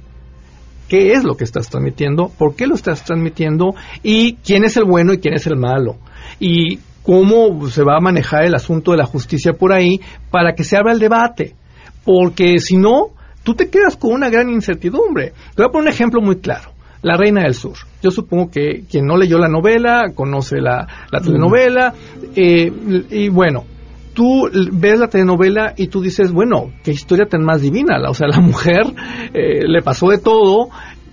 qué 0.89 1.13
es 1.13 1.23
lo 1.23 1.37
que 1.37 1.45
estás 1.45 1.71
transmitiendo, 1.71 2.33
por 2.37 2.57
qué 2.57 2.67
lo 2.67 2.75
estás 2.75 3.05
transmitiendo 3.05 3.77
y 4.03 4.35
quién 4.45 4.65
es 4.65 4.77
el 4.77 4.85
bueno 4.85 5.13
y 5.13 5.19
quién 5.19 5.35
es 5.35 5.47
el 5.47 5.57
malo. 5.57 5.99
Y 6.41 6.81
cómo 7.05 7.69
se 7.69 7.85
va 7.85 7.97
a 7.97 8.01
manejar 8.01 8.45
el 8.45 8.57
asunto 8.57 8.91
de 8.91 8.99
la 8.99 9.07
justicia 9.07 9.53
por 9.53 9.73
ahí 9.73 10.01
para 10.33 10.55
que 10.55 10.65
se 10.65 10.77
abra 10.77 10.93
el 10.93 10.99
debate. 10.99 11.55
Porque 12.05 12.59
si 12.59 12.77
no, 12.77 13.11
tú 13.45 13.55
te 13.55 13.71
quedas 13.71 13.97
con 13.97 14.13
una 14.13 14.31
gran 14.31 14.51
incertidumbre. 14.51 15.33
Te 15.55 15.63
voy 15.63 15.67
a 15.67 15.73
poner 15.73 15.89
un 15.89 15.95
ejemplo 15.95 16.21
muy 16.21 16.41
claro. 16.41 16.72
La 17.03 17.17
Reina 17.17 17.43
del 17.43 17.55
Sur. 17.55 17.77
Yo 18.01 18.11
supongo 18.11 18.51
que 18.51 18.85
quien 18.89 19.07
no 19.07 19.17
leyó 19.17 19.39
la 19.39 19.49
novela 19.49 20.13
conoce 20.15 20.61
la, 20.61 20.87
la 21.11 21.21
telenovela. 21.21 21.95
Eh, 22.35 22.73
y 23.11 23.29
bueno, 23.29 23.65
tú 24.15 24.49
ves 24.73 24.99
la 24.99 25.09
telenovela 25.09 25.75
y 25.77 25.89
tú 25.89 26.01
dices, 26.01 26.33
bueno, 26.33 26.73
qué 26.85 26.93
historia 26.93 27.27
tan 27.27 27.45
más 27.45 27.61
divina. 27.61 27.99
O 28.09 28.15
sea, 28.15 28.29
la 28.29 28.41
mujer 28.41 28.83
eh, 29.35 29.67
le 29.67 29.83
pasó 29.83 30.09
de 30.09 30.19
todo. 30.19 30.69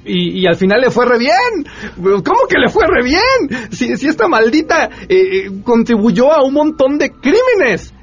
Y, 0.05 0.47
al 0.47 0.55
final 0.55 0.81
le 0.81 0.89
fue 0.89 1.05
re 1.05 1.19
bien. 1.19 1.65
¿Cómo 1.97 2.47
que 2.49 2.57
le 2.57 2.69
fue 2.69 2.85
re 2.87 3.03
bien? 3.03 3.69
Si, 3.71 3.95
si 3.97 4.07
esta 4.07 4.27
maldita 4.27 4.89
eh, 5.07 5.51
contribuyó 5.63 6.31
a 6.31 6.43
un 6.43 6.53
montón 6.53 6.97
de 6.97 7.11
crímenes. 7.11 7.93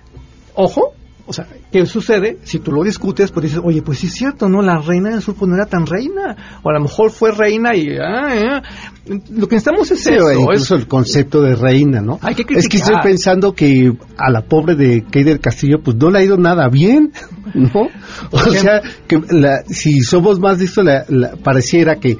Ojo, 0.54 0.92
o 1.28 1.32
sea, 1.32 1.46
¿qué 1.72 1.84
sucede? 1.86 2.38
Si 2.44 2.60
tú 2.60 2.70
lo 2.70 2.84
discutes, 2.84 3.32
pues 3.32 3.44
dices, 3.44 3.60
oye, 3.62 3.82
pues 3.82 3.98
sí 3.98 4.06
es 4.06 4.14
cierto, 4.14 4.48
¿no? 4.48 4.62
La 4.62 4.78
reina 4.78 5.10
del 5.10 5.20
sur 5.20 5.34
pues 5.34 5.48
no 5.48 5.56
era 5.56 5.66
tan 5.66 5.84
reina. 5.84 6.60
O 6.62 6.70
a 6.70 6.72
lo 6.72 6.80
mejor 6.80 7.10
fue 7.10 7.32
reina 7.32 7.74
y... 7.74 7.88
Ah, 7.98 8.62
Lo 9.06 9.48
que 9.48 9.56
necesitamos 9.56 9.90
es 9.90 10.04
sí, 10.04 10.10
eso. 10.14 10.32
Incluso 10.32 10.76
el 10.76 10.86
concepto 10.86 11.42
de 11.42 11.56
reina, 11.56 12.00
¿no? 12.00 12.20
Hay 12.22 12.36
que 12.36 12.44
es 12.54 12.68
que 12.68 12.76
estoy 12.76 12.96
pensando 13.02 13.54
que 13.54 13.92
a 14.16 14.30
la 14.30 14.42
pobre 14.42 14.76
de 14.76 15.04
Kay 15.10 15.24
del 15.24 15.40
Castillo, 15.40 15.78
pues 15.82 15.96
no 15.96 16.10
le 16.10 16.20
ha 16.20 16.22
ido 16.22 16.36
nada 16.36 16.68
bien, 16.68 17.12
¿no? 17.54 17.88
O 18.30 18.38
sea, 18.38 18.82
que 19.08 19.20
la, 19.30 19.64
si 19.66 20.00
somos 20.02 20.38
más 20.38 20.58
la, 20.76 21.04
la, 21.08 21.36
pareciera 21.36 21.96
que 21.96 22.16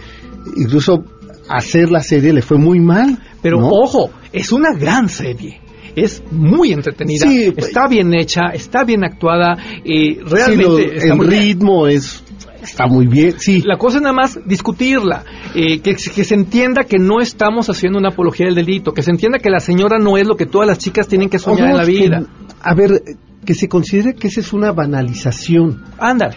incluso 0.56 1.04
hacer 1.48 1.90
la 1.90 2.00
serie 2.00 2.32
le 2.32 2.42
fue 2.42 2.58
muy 2.58 2.80
mal. 2.80 3.18
Pero 3.40 3.60
¿no? 3.60 3.68
ojo, 3.68 4.10
es 4.32 4.50
una 4.50 4.72
gran 4.76 5.08
serie 5.08 5.60
es 5.96 6.22
muy 6.30 6.72
entretenida, 6.72 7.26
sí, 7.26 7.52
está 7.56 7.88
bien 7.88 8.14
hecha, 8.14 8.50
está 8.52 8.84
bien 8.84 9.02
actuada, 9.02 9.56
y 9.82 10.18
realmente 10.18 11.00
sí, 11.00 11.08
lo, 11.08 11.14
el 11.14 11.30
ritmo 11.30 11.84
bien. 11.86 11.96
es 11.96 12.22
está 12.62 12.86
muy 12.86 13.06
bien, 13.06 13.34
sí. 13.38 13.62
La 13.64 13.78
cosa 13.78 13.96
es 13.98 14.02
nada 14.02 14.14
más 14.14 14.38
discutirla, 14.44 15.24
eh, 15.54 15.80
que, 15.80 15.94
que, 15.94 16.24
se 16.24 16.34
entienda 16.34 16.84
que 16.84 16.98
no 16.98 17.20
estamos 17.20 17.70
haciendo 17.70 17.98
una 17.98 18.10
apología 18.10 18.46
del 18.46 18.56
delito, 18.56 18.92
que 18.92 19.02
se 19.02 19.10
entienda 19.10 19.38
que 19.38 19.50
la 19.50 19.60
señora 19.60 19.98
no 19.98 20.16
es 20.16 20.26
lo 20.26 20.36
que 20.36 20.46
todas 20.46 20.68
las 20.68 20.78
chicas 20.78 21.08
tienen 21.08 21.28
que 21.28 21.38
soñar 21.38 21.70
en 21.70 21.76
la 21.76 21.84
vida. 21.84 22.20
Que, 22.20 22.26
a 22.60 22.74
ver, 22.74 23.02
que 23.44 23.54
se 23.54 23.68
considere 23.68 24.14
que 24.14 24.28
esa 24.28 24.40
es 24.40 24.52
una 24.52 24.72
banalización. 24.72 25.84
Ándale. 25.98 26.36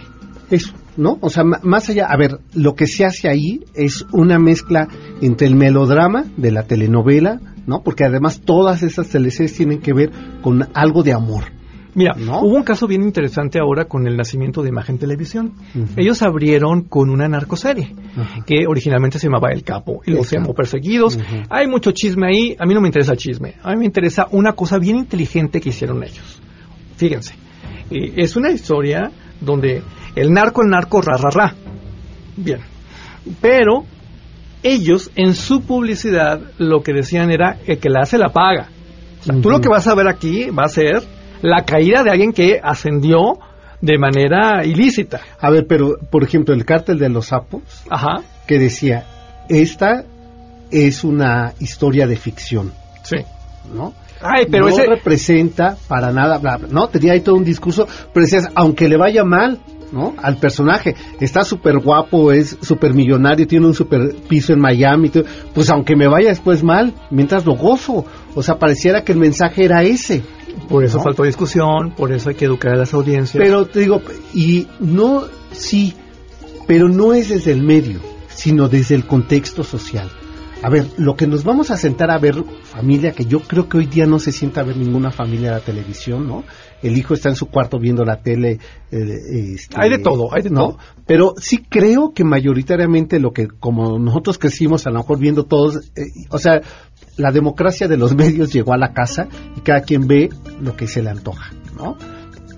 Eso. 0.49 0.73
¿no? 0.97 1.17
O 1.21 1.29
sea, 1.29 1.43
más 1.43 1.89
allá, 1.89 2.07
a 2.07 2.17
ver, 2.17 2.39
lo 2.53 2.75
que 2.75 2.85
se 2.85 3.05
hace 3.05 3.29
ahí 3.29 3.61
es 3.73 4.05
una 4.11 4.37
mezcla 4.37 4.87
entre 5.21 5.47
el 5.47 5.55
melodrama 5.55 6.25
de 6.35 6.51
la 6.51 6.63
telenovela, 6.63 7.39
¿no? 7.69 7.81
Porque 7.83 8.03
además 8.03 8.41
todas 8.41 8.83
esas 8.83 9.09
teleseries 9.09 9.55
tienen 9.55 9.79
que 9.79 9.93
ver 9.93 10.11
con 10.41 10.67
algo 10.73 11.03
de 11.03 11.13
amor. 11.13 11.45
Mira, 11.95 12.13
¿no? 12.17 12.41
hubo 12.41 12.55
un 12.55 12.63
caso 12.63 12.87
bien 12.87 13.01
interesante 13.01 13.59
ahora 13.59 13.85
con 13.85 14.07
el 14.07 14.15
nacimiento 14.15 14.61
de 14.61 14.69
Imagen 14.69 14.97
Televisión. 14.97 15.53
Uh 15.73 15.79
-huh. 15.79 15.87
Ellos 15.97 16.21
abrieron 16.21 16.83
con 16.83 17.09
una 17.09 17.27
narcoserie 17.27 17.93
uh 17.93 18.19
-huh. 18.19 18.45
que 18.45 18.67
originalmente 18.67 19.17
se 19.17 19.27
llamaba 19.27 19.49
El 19.51 19.63
Capo 19.63 20.01
y 20.05 20.11
luego 20.11 20.23
se 20.23 20.37
llamó 20.37 20.53
Perseguidos. 20.53 21.17
Uh 21.17 21.19
-huh. 21.19 21.45
Hay 21.49 21.67
mucho 21.67 21.91
chisme 21.91 22.27
ahí. 22.27 22.55
A 22.59 22.65
mí 22.65 22.73
no 22.73 22.81
me 22.81 22.87
interesa 22.87 23.13
el 23.13 23.17
chisme. 23.17 23.55
A 23.63 23.71
mí 23.71 23.77
me 23.77 23.85
interesa 23.85 24.27
una 24.31 24.53
cosa 24.53 24.77
bien 24.77 24.97
inteligente 24.97 25.59
que 25.59 25.69
hicieron 25.69 26.03
ellos. 26.03 26.41
Fíjense, 26.95 27.33
eh, 27.89 28.13
es 28.17 28.35
una 28.35 28.51
historia 28.51 29.11
donde 29.41 29.81
el 30.15 30.31
narco, 30.31 30.61
el 30.61 30.69
narco, 30.69 31.01
ra, 31.01 31.17
ra, 31.17 31.29
ra. 31.31 31.55
Bien. 32.37 32.59
Pero 33.41 33.85
ellos 34.63 35.11
en 35.15 35.33
su 35.33 35.61
publicidad 35.61 36.41
lo 36.57 36.81
que 36.81 36.93
decían 36.93 37.31
era 37.31 37.57
el 37.65 37.79
que 37.79 37.89
la 37.89 38.01
hace 38.01 38.17
la 38.17 38.29
paga. 38.29 38.69
O 39.21 39.23
sea, 39.23 39.35
uh 39.35 39.37
-huh. 39.37 39.41
tú 39.41 39.49
lo 39.49 39.61
que 39.61 39.69
vas 39.69 39.87
a 39.87 39.95
ver 39.95 40.07
aquí 40.07 40.49
va 40.49 40.65
a 40.65 40.69
ser 40.69 41.03
la 41.41 41.63
caída 41.63 42.03
de 42.03 42.11
alguien 42.11 42.33
que 42.33 42.59
ascendió 42.61 43.39
de 43.81 43.97
manera 43.97 44.65
ilícita. 44.65 45.21
A 45.39 45.49
ver, 45.49 45.65
pero 45.67 45.97
por 46.09 46.23
ejemplo, 46.23 46.53
el 46.53 46.65
cártel 46.65 46.99
de 46.99 47.09
los 47.09 47.27
sapos, 47.27 47.61
Ajá. 47.89 48.21
que 48.45 48.59
decía, 48.59 49.05
esta 49.47 50.03
es 50.71 51.03
una 51.03 51.53
historia 51.59 52.07
de 52.07 52.15
ficción. 52.15 52.73
Sí. 53.03 53.17
¿No? 53.73 53.93
Ay, 54.21 54.47
pero 54.51 54.65
no 54.65 54.69
ese... 54.69 54.85
representa 54.85 55.77
para 55.87 56.11
nada, 56.11 56.37
bla, 56.39 56.57
bla, 56.57 56.67
¿no? 56.69 56.87
Tenía 56.87 57.13
ahí 57.13 57.21
todo 57.21 57.35
un 57.35 57.45
discurso, 57.45 57.87
pero 58.13 58.25
decías, 58.25 58.49
aunque 58.53 58.89
le 58.89 58.97
vaya 58.97 59.23
mal, 59.23 59.59
¿no? 59.91 60.13
Al 60.17 60.37
personaje. 60.37 60.95
Está 61.19 61.43
súper 61.43 61.79
guapo, 61.79 62.31
es 62.31 62.57
súper 62.61 62.93
millonario, 62.93 63.47
tiene 63.47 63.67
un 63.67 63.73
súper 63.73 64.15
piso 64.27 64.53
en 64.53 64.59
Miami, 64.59 65.11
pues 65.53 65.69
aunque 65.69 65.95
me 65.95 66.07
vaya 66.07 66.29
después 66.29 66.63
mal, 66.63 66.93
mientras 67.11 67.45
lo 67.45 67.55
gozo. 67.55 68.05
O 68.35 68.43
sea, 68.43 68.59
pareciera 68.59 69.03
que 69.03 69.11
el 69.11 69.19
mensaje 69.19 69.65
era 69.65 69.83
ese. 69.83 70.23
Por 70.67 70.83
eso 70.83 70.97
¿no? 70.97 71.03
faltó 71.03 71.23
discusión, 71.23 71.91
por 71.95 72.11
eso 72.11 72.29
hay 72.29 72.35
que 72.35 72.45
educar 72.45 72.73
a 72.73 72.77
las 72.77 72.93
audiencias. 72.93 73.41
Pero 73.41 73.65
te 73.65 73.79
digo, 73.79 74.01
y 74.33 74.67
no, 74.79 75.23
sí, 75.51 75.93
pero 76.67 76.89
no 76.89 77.13
es 77.13 77.29
desde 77.29 77.51
el 77.51 77.63
medio, 77.63 77.99
sino 78.29 78.67
desde 78.67 78.95
el 78.95 79.05
contexto 79.05 79.63
social. 79.63 80.09
a 80.61 80.69
ver, 80.69 80.87
lo 80.97 81.15
que 81.15 81.27
nos 81.27 81.43
vamos 81.43 81.71
a 81.71 81.77
sentar 81.77 82.11
a 82.11 82.17
ver, 82.17 82.43
familia, 82.63 83.13
que 83.13 83.25
yo 83.25 83.39
creo 83.39 83.69
que 83.69 83.77
hoy 83.77 83.85
día 83.85 84.05
no 84.05 84.19
se 84.19 84.31
sienta 84.31 84.61
a 84.61 84.65
ver 84.65 84.75
ninguna 84.75 85.11
familia 85.11 85.49
de 85.49 85.55
la 85.55 85.61
televisión, 85.61 86.27
¿no? 86.27 86.43
El 86.81 86.97
hijo 86.97 87.13
está 87.13 87.29
en 87.29 87.35
su 87.35 87.47
cuarto 87.47 87.79
viendo 87.79 88.03
la 88.05 88.21
tele. 88.21 88.59
eh, 88.91 89.53
este, 89.55 89.75
Hay 89.77 89.89
de 89.89 89.99
todo, 89.99 90.33
hay 90.33 90.41
de 90.43 90.49
¿no? 90.49 90.59
todo. 90.61 90.77
Pero 91.05 91.33
sí 91.37 91.57
creo 91.67 92.13
que 92.13 92.23
mayoritariamente 92.23 93.19
lo 93.19 93.31
que, 93.31 93.47
como 93.47 93.99
nosotros 93.99 94.37
crecimos, 94.37 94.87
a 94.87 94.91
lo 94.91 94.99
mejor 94.99 95.19
viendo 95.19 95.45
todos, 95.45 95.91
eh, 95.95 96.03
o 96.29 96.37
sea, 96.37 96.61
la 97.17 97.31
democracia 97.31 97.87
de 97.87 97.97
los 97.97 98.15
medios 98.15 98.51
llegó 98.53 98.73
a 98.73 98.77
la 98.77 98.93
casa 98.93 99.27
y 99.55 99.61
cada 99.61 99.81
quien 99.81 100.07
ve 100.07 100.29
lo 100.61 100.75
que 100.75 100.87
se 100.87 101.01
le 101.03 101.09
antoja, 101.09 101.51
¿no? 101.77 101.97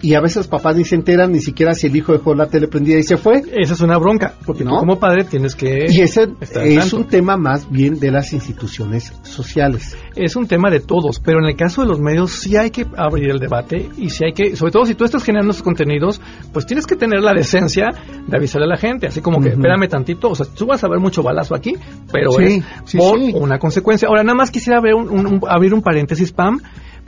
Y 0.03 0.15
a 0.15 0.19
veces 0.21 0.37
los 0.37 0.47
papás 0.47 0.75
ni 0.75 0.83
se 0.83 0.95
enteran 0.95 1.31
ni 1.31 1.39
siquiera 1.39 1.73
si 1.75 1.87
el 1.87 1.95
hijo 1.95 2.11
dejó 2.13 2.33
la 2.33 2.47
tele 2.47 2.67
prendida 2.67 2.97
y 2.97 3.03
se 3.03 3.17
fue. 3.17 3.43
Esa 3.55 3.73
es 3.73 3.81
una 3.81 3.97
bronca, 3.97 4.33
porque 4.45 4.63
¿No? 4.63 4.71
tú 4.71 4.77
como 4.79 4.99
padre 4.99 5.25
tienes 5.25 5.55
que... 5.55 5.85
Y 5.89 6.01
ese 6.01 6.27
es 6.63 6.93
un 6.93 7.05
tema 7.05 7.37
más 7.37 7.69
bien 7.69 7.99
de 7.99 8.09
las 8.11 8.33
instituciones 8.33 9.13
sociales. 9.23 9.95
es 10.15 10.35
un 10.35 10.47
tema 10.47 10.69
de 10.69 10.79
todos, 10.79 11.19
pero 11.19 11.39
en 11.39 11.45
el 11.45 11.55
caso 11.55 11.81
de 11.81 11.87
los 11.87 11.99
medios 11.99 12.31
sí 12.31 12.57
hay 12.57 12.71
que 12.71 12.85
abrir 12.97 13.29
el 13.29 13.39
debate 13.39 13.89
y 13.97 14.09
sí 14.09 14.25
hay 14.25 14.33
que, 14.33 14.55
sobre 14.55 14.71
todo 14.71 14.85
si 14.85 14.95
tú 14.95 15.03
estás 15.05 15.23
generando 15.23 15.51
esos 15.51 15.63
contenidos, 15.63 16.19
pues 16.51 16.65
tienes 16.65 16.85
que 16.87 16.95
tener 16.95 17.21
la 17.21 17.33
decencia 17.33 17.89
de 18.27 18.37
avisarle 18.37 18.65
a 18.65 18.69
la 18.69 18.77
gente, 18.77 19.07
así 19.07 19.21
como 19.21 19.39
que 19.39 19.49
espérame 19.49 19.87
tantito, 19.87 20.29
o 20.29 20.35
sea, 20.35 20.45
tú 20.47 20.65
vas 20.65 20.83
a 20.83 20.87
ver 20.89 20.99
mucho 20.99 21.21
balazo 21.23 21.53
aquí, 21.55 21.75
pero 22.11 22.31
Sí, 22.31 22.43
es 22.43 22.63
sí, 22.85 22.97
por 22.97 23.19
sí. 23.19 23.31
una 23.35 23.59
consecuencia. 23.59 24.07
Ahora, 24.07 24.23
nada 24.23 24.35
más 24.35 24.51
quisiera 24.51 24.79
un, 24.95 25.09
un- 25.09 25.25
un- 25.27 25.41
abrir 25.47 25.73
un 25.73 25.81
paréntesis, 25.81 26.31
Pam, 26.31 26.59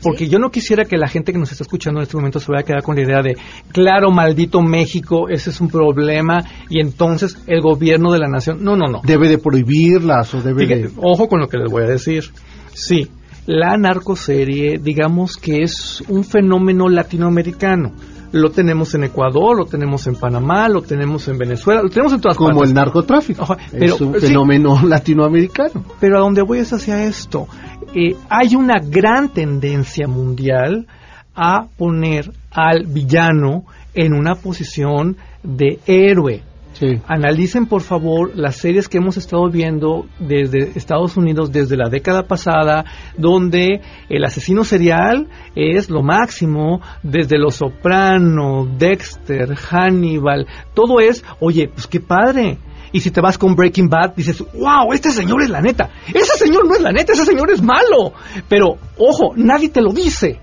porque 0.03 0.27
yo 0.27 0.39
no 0.39 0.51
quisiera 0.51 0.85
que 0.85 0.97
la 0.97 1.07
gente 1.07 1.31
que 1.31 1.39
nos 1.39 1.51
está 1.51 1.63
escuchando 1.63 1.99
en 1.99 2.03
este 2.03 2.17
momento 2.17 2.39
se 2.39 2.51
vaya 2.51 2.61
a 2.61 2.65
quedar 2.65 2.83
con 2.83 2.95
la 2.95 3.03
idea 3.03 3.21
de, 3.21 3.37
claro, 3.71 4.11
maldito 4.11 4.61
México, 4.61 5.29
ese 5.29 5.49
es 5.49 5.61
un 5.61 5.69
problema, 5.69 6.43
y 6.69 6.81
entonces 6.81 7.37
el 7.47 7.61
gobierno 7.61 8.11
de 8.11 8.19
la 8.19 8.27
nación. 8.27 8.63
No, 8.63 8.75
no, 8.75 8.87
no. 8.87 9.01
Debe 9.03 9.29
de 9.29 9.37
prohibirlas 9.37 10.33
o 10.33 10.41
debe 10.41 10.65
Fíjate, 10.65 10.87
de... 10.89 10.93
Ojo 10.97 11.27
con 11.27 11.39
lo 11.39 11.47
que 11.47 11.57
les 11.57 11.71
voy 11.71 11.83
a 11.83 11.87
decir. 11.87 12.25
Sí, 12.73 13.09
la 13.45 13.77
narcoserie, 13.77 14.79
digamos 14.81 15.37
que 15.37 15.63
es 15.63 16.01
un 16.07 16.23
fenómeno 16.23 16.89
latinoamericano. 16.89 17.91
Lo 18.33 18.49
tenemos 18.49 18.93
en 18.95 19.05
Ecuador, 19.05 19.55
lo 19.57 19.65
tenemos 19.65 20.05
en 20.07 20.15
Panamá, 20.15 20.67
lo 20.67 20.81
tenemos 20.81 21.27
en 21.27 21.37
Venezuela, 21.37 21.81
lo 21.83 21.89
tenemos 21.89 22.13
en 22.13 22.19
todas 22.19 22.35
como 22.35 22.49
partes. 22.49 22.69
el 22.69 22.75
narcotráfico. 22.75 23.55
Pero- 23.71 23.95
es 23.95 24.01
un 24.01 24.13
sí. 24.19 24.27
fenómeno 24.27 24.81
latinoamericano. 24.85 25.85
Pero 25.99 26.17
a 26.17 26.21
donde 26.21 26.41
voy 26.41 26.57
es 26.59 26.73
hacia 26.73 27.03
esto. 27.03 27.47
Eh, 27.93 28.15
hay 28.29 28.55
una 28.55 28.79
gran 28.83 29.29
tendencia 29.29 30.07
mundial 30.07 30.87
a 31.35 31.67
poner 31.77 32.31
al 32.51 32.85
villano 32.87 33.63
en 33.93 34.13
una 34.13 34.35
posición 34.35 35.15
de 35.43 35.79
héroe. 35.85 36.41
Sí. 36.73 36.99
Analicen 37.07 37.67
por 37.67 37.81
favor 37.81 38.31
las 38.35 38.57
series 38.57 38.89
que 38.89 38.97
hemos 38.97 39.17
estado 39.17 39.49
viendo 39.49 40.05
desde 40.19 40.71
Estados 40.75 41.17
Unidos 41.17 41.51
desde 41.51 41.77
la 41.77 41.89
década 41.89 42.23
pasada, 42.23 42.85
donde 43.17 43.81
el 44.09 44.23
asesino 44.23 44.63
serial 44.63 45.27
es 45.55 45.89
lo 45.89 46.01
máximo, 46.01 46.81
desde 47.03 47.37
Los 47.37 47.55
Soprano, 47.55 48.65
Dexter, 48.77 49.55
Hannibal, 49.55 50.47
todo 50.73 50.99
es, 50.99 51.23
oye, 51.39 51.69
pues 51.69 51.87
qué 51.87 51.99
padre. 51.99 52.57
Y 52.91 52.99
si 52.99 53.09
te 53.09 53.21
vas 53.21 53.39
con 53.39 53.55
Breaking 53.55 53.89
Bad, 53.89 54.13
dices, 54.15 54.43
wow, 54.53 54.93
este 54.93 55.09
señor 55.09 55.41
es 55.41 55.49
la 55.49 55.61
neta. 55.61 55.89
Ese 56.13 56.37
señor 56.37 56.67
no 56.67 56.75
es 56.75 56.81
la 56.81 56.91
neta, 56.91 57.13
ese 57.13 57.25
señor 57.25 57.49
es 57.49 57.59
malo. 57.59 58.13
Pero, 58.47 58.77
ojo, 58.99 59.33
nadie 59.35 59.69
te 59.69 59.81
lo 59.81 59.91
dice. 59.91 60.39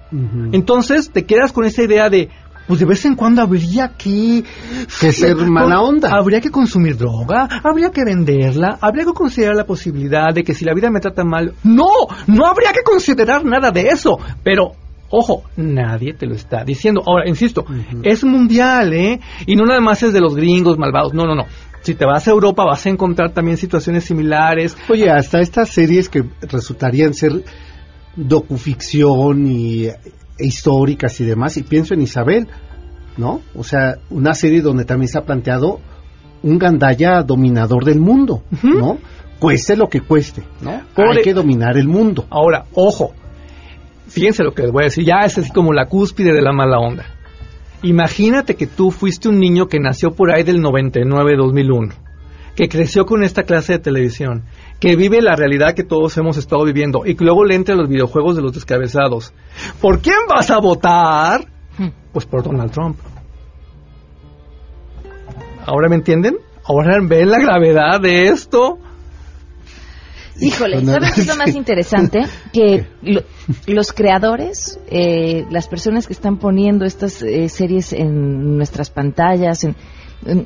Entonces 0.51 1.11
te 1.13 1.25
quedas 1.25 1.53
con 1.53 1.65
esa 1.65 1.85
idea 1.85 2.11
de, 2.11 2.29
pues 2.67 2.81
de 2.81 2.87
vez 2.87 3.05
en 3.05 3.17
cuando 3.17 3.43
habría 3.43 3.97
que... 3.97 4.45
Que 5.01 5.13
ser 5.13 5.37
mala 5.37 5.81
onda. 5.81 6.11
Habría 6.13 6.41
que 6.41 6.51
consumir 6.51 6.97
droga, 6.97 7.49
habría 7.65 7.91
que 7.91 8.05
venderla, 8.05 8.79
habría 8.81 9.05
que 9.05 9.13
considerar 9.13 9.57
la 9.57 9.67
posibilidad 9.67 10.33
de 10.33 10.45
que 10.45 10.55
si 10.55 10.65
la 10.65 10.75
vida 10.75 10.91
me 10.91 11.01
trata 11.01 11.25
mal... 11.25 11.55
No, 11.65 11.89
no 12.27 12.47
habría 12.47 12.73
que 12.73 12.83
considerar 12.85 13.45
nada 13.45 13.71
de 13.71 13.89
eso. 13.89 14.19
Pero... 14.43 14.73
Ojo, 15.13 15.43
nadie 15.57 16.15
te 16.15 16.25
lo 16.25 16.37
está 16.37 16.63
diciendo. 16.63 17.03
Ahora, 17.05 17.29
insisto, 17.29 17.65
es 18.05 18.23
mundial, 18.23 18.93
¿eh? 18.93 19.19
Y 19.45 19.57
no 19.57 19.67
nada 19.67 19.81
más 19.81 20.05
es 20.05 20.13
de 20.13 20.21
los 20.21 20.37
gringos 20.37 20.79
malvados. 20.79 21.13
No, 21.13 21.25
no, 21.25 21.35
no. 21.35 21.47
Si 21.83 21.95
te 21.95 22.05
vas 22.05 22.29
a 22.29 22.31
Europa 22.31 22.65
vas 22.65 22.87
a 22.87 22.91
encontrar 22.91 23.33
también 23.33 23.57
situaciones 23.57 24.05
similares. 24.05 24.77
Oye, 24.89 25.11
hasta 25.11 25.41
estas 25.41 25.71
series 25.71 26.09
que 26.09 26.25
resultarían 26.43 27.13
ser 27.15 27.43
docuficción 28.15 29.47
y 29.47 29.89
históricas 30.41 31.21
y 31.21 31.25
demás, 31.25 31.57
y 31.57 31.63
pienso 31.63 31.95
en 31.95 32.03
Isabel, 32.03 32.49
¿no? 33.17 33.41
O 33.55 33.65
sea, 33.65 33.99
una 34.11 34.35
serie 34.35 34.61
donde 34.63 34.85
también 34.85 35.09
se 35.09 35.19
ha 35.19 35.23
planteado 35.25 35.81
un 36.43 36.59
gandaya 36.59 37.23
dominador 37.23 37.85
del 37.85 38.01
mundo, 38.01 38.43
¿no? 38.63 38.99
Cueste 39.39 39.77
lo 39.77 39.89
que 39.89 40.01
cueste, 40.01 40.43
¿no? 40.61 40.83
Hay 40.97 41.23
que 41.23 41.35
dominar 41.35 41.77
el 41.77 41.89
mundo. 41.89 42.27
Ahora, 42.31 42.67
ojo, 42.75 43.13
fíjense 44.09 44.43
lo 44.43 44.53
que 44.53 44.63
les 44.63 44.73
voy 44.73 44.83
a 44.83 44.87
decir, 44.87 45.05
ya 45.05 45.21
es 45.25 45.39
así 45.39 45.51
como 45.51 45.73
la 45.73 45.87
cúspide 45.87 46.33
de 46.33 46.43
la 46.43 46.53
mala 46.53 46.79
onda. 46.79 47.05
Imagínate 47.83 48.57
que 48.57 48.67
tú 48.67 48.91
fuiste 48.91 49.29
un 49.29 49.39
niño 49.39 49.67
que 49.67 49.81
nació 49.81 50.11
por 50.11 50.31
ahí 50.31 50.43
del 50.43 50.63
99-2001, 50.63 51.95
que 52.57 52.69
creció 52.69 53.07
con 53.07 53.23
esta 53.23 53.43
clase 53.45 53.75
de 53.75 53.79
televisión, 53.79 54.45
que 54.81 54.97
vive 54.97 55.23
la 55.23 55.37
realidad 55.37 55.75
que 55.75 55.85
todos 55.85 56.17
hemos 56.19 56.37
estado 56.37 56.65
viviendo 56.65 57.07
y 57.07 57.15
que 57.15 57.25
luego 57.25 57.45
le 57.45 57.55
entra 57.55 57.75
a 57.75 57.79
los 57.79 57.89
videojuegos 57.89 58.37
de 58.37 58.43
los 58.43 58.53
descabezados. 58.53 59.33
¿Por 59.81 60.01
quién 60.01 60.17
vas 60.29 60.51
a 60.51 60.59
votar? 60.59 61.47
Pues 62.13 62.27
por 62.27 62.43
Donald 62.43 62.71
Trump. 62.73 62.97
¿Ahora 65.67 65.89
me 65.89 65.97
entienden? 65.97 66.37
¿Ahora 66.65 66.99
ven 67.03 67.31
la 67.31 67.39
gravedad 67.39 68.01
de 68.01 68.29
esto? 68.29 68.79
Híjole, 70.41 70.85
¿sabes 70.87 71.13
qué 71.15 71.21
es 71.21 71.27
lo 71.27 71.37
más 71.37 71.55
interesante? 71.55 72.23
Que 72.53 72.87
lo- 73.03 73.23
los 73.67 73.93
creadores, 73.93 74.79
eh, 74.91 75.45
las 75.51 75.69
personas 75.69 76.07
que 76.07 76.15
están 76.15 76.39
poniendo 76.39 76.85
estas 76.87 77.23
eh, 77.23 77.49
series 77.49 77.93
en 77.93 78.57
nuestras 78.57 78.91
pantallas, 78.91 79.65
en- 79.65 79.71
en- 79.71 79.77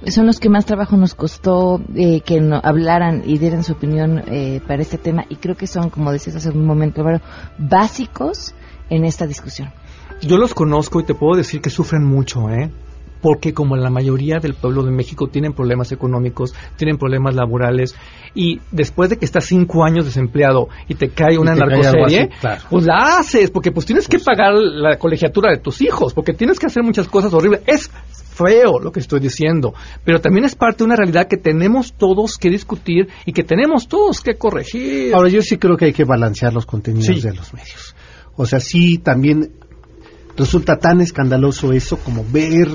son 0.06 0.26
los 0.26 0.38
que 0.38 0.48
más 0.48 0.66
trabajo 0.66 0.96
nos 0.96 1.14
costó 1.14 1.80
eh, 1.94 2.20
que 2.20 2.40
no, 2.40 2.60
hablaran 2.62 3.22
y 3.26 3.38
dieran 3.38 3.64
su 3.64 3.72
opinión 3.72 4.22
eh, 4.26 4.60
para 4.66 4.82
este 4.82 4.98
tema 4.98 5.24
y 5.28 5.36
creo 5.36 5.56
que 5.56 5.66
son, 5.66 5.90
como 5.90 6.12
decías 6.12 6.36
hace 6.36 6.50
un 6.50 6.64
momento, 6.64 7.00
Álvaro, 7.00 7.20
básicos 7.58 8.54
en 8.90 9.04
esta 9.04 9.26
discusión. 9.26 9.70
Yo 10.22 10.36
los 10.38 10.54
conozco 10.54 11.00
y 11.00 11.04
te 11.04 11.14
puedo 11.14 11.36
decir 11.36 11.60
que 11.60 11.70
sufren 11.70 12.04
mucho, 12.04 12.48
¿eh? 12.50 12.70
Porque 13.20 13.54
como 13.54 13.74
la 13.76 13.88
mayoría 13.88 14.38
del 14.38 14.54
pueblo 14.54 14.82
de 14.82 14.90
México 14.90 15.28
tienen 15.28 15.54
problemas 15.54 15.90
económicos, 15.92 16.54
tienen 16.76 16.98
problemas 16.98 17.34
laborales, 17.34 17.96
y 18.34 18.60
después 18.70 19.08
de 19.08 19.16
que 19.16 19.24
estás 19.24 19.46
cinco 19.46 19.82
años 19.82 20.04
desempleado 20.04 20.68
y 20.88 20.94
te 20.94 21.08
cae 21.08 21.38
una 21.38 21.54
te 21.54 21.60
narcoserie, 21.60 22.20
así, 22.20 22.40
claro. 22.40 22.62
pues 22.68 22.84
la 22.84 23.18
haces, 23.18 23.50
porque 23.50 23.72
pues 23.72 23.86
tienes 23.86 24.08
que 24.08 24.18
pagar 24.18 24.52
la 24.54 24.98
colegiatura 24.98 25.50
de 25.50 25.58
tus 25.58 25.80
hijos, 25.80 26.12
porque 26.12 26.34
tienes 26.34 26.58
que 26.58 26.66
hacer 26.66 26.82
muchas 26.82 27.08
cosas 27.08 27.32
horribles. 27.32 27.62
Es 27.66 27.90
feo 28.34 28.80
lo 28.80 28.90
que 28.90 29.00
estoy 29.00 29.20
diciendo, 29.20 29.74
pero 30.04 30.20
también 30.20 30.44
es 30.44 30.54
parte 30.56 30.78
de 30.78 30.84
una 30.84 30.96
realidad 30.96 31.28
que 31.28 31.36
tenemos 31.36 31.92
todos 31.94 32.36
que 32.36 32.50
discutir 32.50 33.08
y 33.24 33.32
que 33.32 33.44
tenemos 33.44 33.86
todos 33.88 34.20
que 34.20 34.34
corregir. 34.36 35.14
Ahora, 35.14 35.28
yo 35.28 35.40
sí 35.42 35.56
creo 35.56 35.76
que 35.76 35.86
hay 35.86 35.92
que 35.92 36.04
balancear 36.04 36.52
los 36.52 36.66
contenidos 36.66 37.06
Sí. 37.06 37.20
de 37.20 37.34
los 37.34 37.52
medios. 37.54 37.94
O 38.36 38.44
sea, 38.46 38.58
sí, 38.58 38.98
también 38.98 39.52
resulta 40.36 40.76
tan 40.78 41.00
escandaloso 41.00 41.72
eso 41.72 41.96
como 41.98 42.24
ver, 42.28 42.68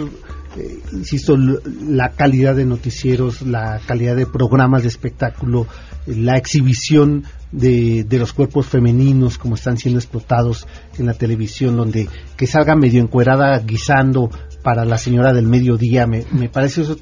eh, 0.57 0.79
insisto, 0.93 1.35
la 1.37 2.11
calidad 2.11 2.55
de 2.55 2.65
noticieros, 2.65 3.41
la 3.41 3.81
calidad 3.85 4.15
de 4.15 4.25
programas 4.25 4.83
de 4.83 4.87
espectáculo, 4.87 5.67
eh, 6.07 6.15
la 6.15 6.37
exhibición 6.37 7.25
de, 7.51 8.05
de 8.05 8.19
los 8.19 8.31
cuerpos 8.31 8.67
femeninos 8.67 9.37
como 9.37 9.55
están 9.55 9.77
siendo 9.77 9.99
explotados 9.99 10.67
en 10.97 11.07
la 11.07 11.13
televisión, 11.15 11.75
donde 11.75 12.07
que 12.37 12.47
salga 12.47 12.75
medio 12.75 13.01
encuerada 13.01 13.57
guisando 13.59 14.29
para 14.63 14.85
la 14.85 14.97
señora 14.97 15.33
del 15.33 15.47
mediodía, 15.47 16.07
me, 16.07 16.25
me 16.31 16.49
parece 16.49 16.81
eso 16.81 16.97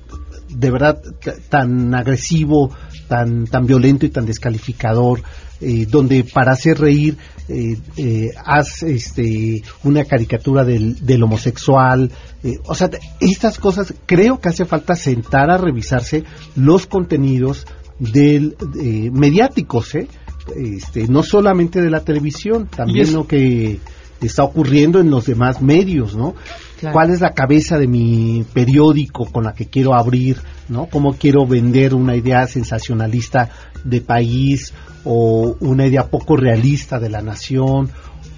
de 0.50 0.72
verdad 0.72 1.02
tan 1.50 1.94
agresivo, 1.94 2.72
tan, 3.08 3.46
tan 3.46 3.66
violento 3.66 4.06
y 4.06 4.10
tan 4.10 4.26
descalificador, 4.26 5.22
eh, 5.60 5.86
donde 5.90 6.24
para 6.24 6.52
hacer 6.54 6.80
reír 6.80 7.18
eh, 7.50 7.78
eh, 7.98 8.30
haz 8.46 8.84
este, 8.84 9.62
una 9.84 10.06
caricatura 10.06 10.64
del, 10.64 11.06
del 11.06 11.24
homosexual. 11.24 12.12
eh, 12.44 12.60
o 12.66 12.76
sea, 12.76 12.90
estas 13.20 13.58
cosas 13.58 13.94
creo 14.06 14.40
que 14.40 14.50
hace 14.50 14.66
falta 14.66 14.96
sentar 14.96 15.50
a 15.50 15.58
revisarse 15.58 16.24
los 16.56 16.86
contenidos 16.86 17.66
del, 18.00 18.56
eh, 18.80 19.10
mediáticos, 19.12 19.96
¿eh? 19.96 20.08
Este, 20.56 21.08
no 21.08 21.24
solamente 21.24 21.82
de 21.82 21.90
la 21.90 22.02
televisión, 22.02 22.68
también 22.68 23.12
lo 23.14 23.28
que 23.28 23.80
está 24.22 24.44
ocurriendo 24.44 25.00
en 25.02 25.10
los 25.10 25.26
demás 25.26 25.62
medios, 25.62 26.16
¿no? 26.16 26.36
Claro. 26.80 26.94
¿Cuál 26.94 27.10
es 27.12 27.22
la 27.22 27.34
cabeza 27.34 27.78
de 27.78 27.88
mi 27.88 28.46
periódico 28.54 29.26
con 29.26 29.44
la 29.44 29.54
que 29.54 29.66
quiero 29.66 29.96
abrir, 29.96 30.38
¿no? 30.70 30.86
¿Cómo 30.88 31.14
quiero 31.14 31.48
vender 31.48 31.96
una 31.96 32.16
idea 32.16 32.46
sensacionalista 32.46 33.50
de 33.84 34.02
país 34.02 34.74
o 35.04 35.56
una 35.60 35.88
idea 35.88 36.08
poco 36.08 36.38
realista 36.38 37.00
de 37.00 37.10
la 37.10 37.22
nación? 37.22 37.90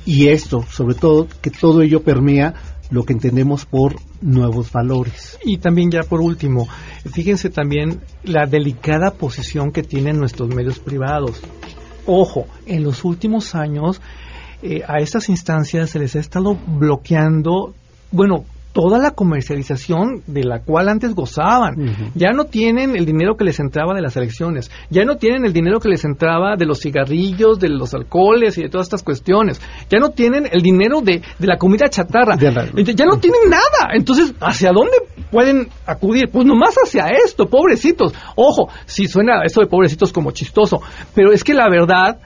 Y 0.06 0.28
esto, 0.28 0.64
sobre 0.70 0.96
todo, 0.96 1.28
que 1.42 1.52
todo 1.52 1.82
ello 1.82 2.02
permea 2.02 2.54
lo 2.90 3.04
que 3.04 3.14
entendemos 3.14 3.66
por 3.66 3.96
nuevos 4.22 4.72
valores. 4.72 5.38
Y 5.44 5.58
también 5.58 5.92
ya 5.92 6.04
por 6.04 6.22
último, 6.22 6.68
fíjense 7.12 7.50
también 7.50 8.02
la 8.24 8.46
delicada 8.46 9.12
posición 9.12 9.72
que 9.72 9.84
tienen 9.84 10.18
nuestros 10.18 10.54
medios 10.54 10.80
privados. 10.80 11.42
Ojo, 12.06 12.48
en 12.66 12.84
los 12.84 13.04
últimos 13.04 13.54
años 13.54 14.02
eh, 14.62 14.82
a 14.88 14.98
estas 14.98 15.30
instancias 15.30 15.92
se 15.92 16.00
les 16.00 16.16
ha 16.16 16.20
estado 16.20 16.56
bloqueando, 16.56 17.76
bueno, 18.12 18.46
toda 18.74 19.00
la 19.00 19.12
comercialización 19.12 20.22
de 20.28 20.44
la 20.44 20.60
cual 20.60 20.90
antes 20.90 21.16
gozaban. 21.16 22.12
Ya 22.16 22.32
no 22.32 22.46
tienen 22.46 22.96
el 22.96 23.06
dinero 23.06 23.36
que 23.36 23.44
les 23.44 23.60
entraba 23.60 23.94
de 23.94 24.02
las 24.02 24.16
elecciones, 24.16 24.72
ya 24.90 25.04
no 25.06 25.18
tienen 25.18 25.46
el 25.46 25.54
dinero 25.54 25.80
que 25.80 25.90
les 25.90 26.06
entraba 26.06 26.56
de 26.56 26.66
los 26.66 26.80
cigarrillos, 26.80 27.60
de 27.60 27.70
los 27.70 27.94
alcoholes 27.94 28.58
y 28.58 28.64
de 28.64 28.70
todas 28.70 28.88
estas 28.88 29.04
cuestiones, 29.04 29.62
ya 29.90 30.00
no 30.00 30.10
tienen 30.10 30.48
el 30.52 30.62
dinero 30.62 31.02
de, 31.02 31.22
de 31.40 31.48
la 31.48 31.58
comida 31.58 31.90
chatarra, 31.90 32.38
ya 32.38 33.06
no 33.06 33.18
tienen 33.20 33.50
nada. 33.50 33.94
Entonces, 33.94 34.34
¿hacia 34.40 34.72
dónde 34.72 34.98
pueden 35.32 35.68
acudir? 35.86 36.30
Pues 36.32 36.46
nomás 36.46 36.76
hacia 36.76 37.08
esto, 37.26 37.48
pobrecitos. 37.48 38.14
Ojo, 38.36 38.70
si 38.86 39.08
suena 39.08 39.42
esto 39.44 39.62
de 39.62 39.68
pobrecitos 39.68 40.14
como 40.14 40.32
chistoso, 40.32 40.82
pero 41.14 41.32
es 41.32 41.44
que 41.44 41.54
la 41.54 41.70
verdad 41.70 42.20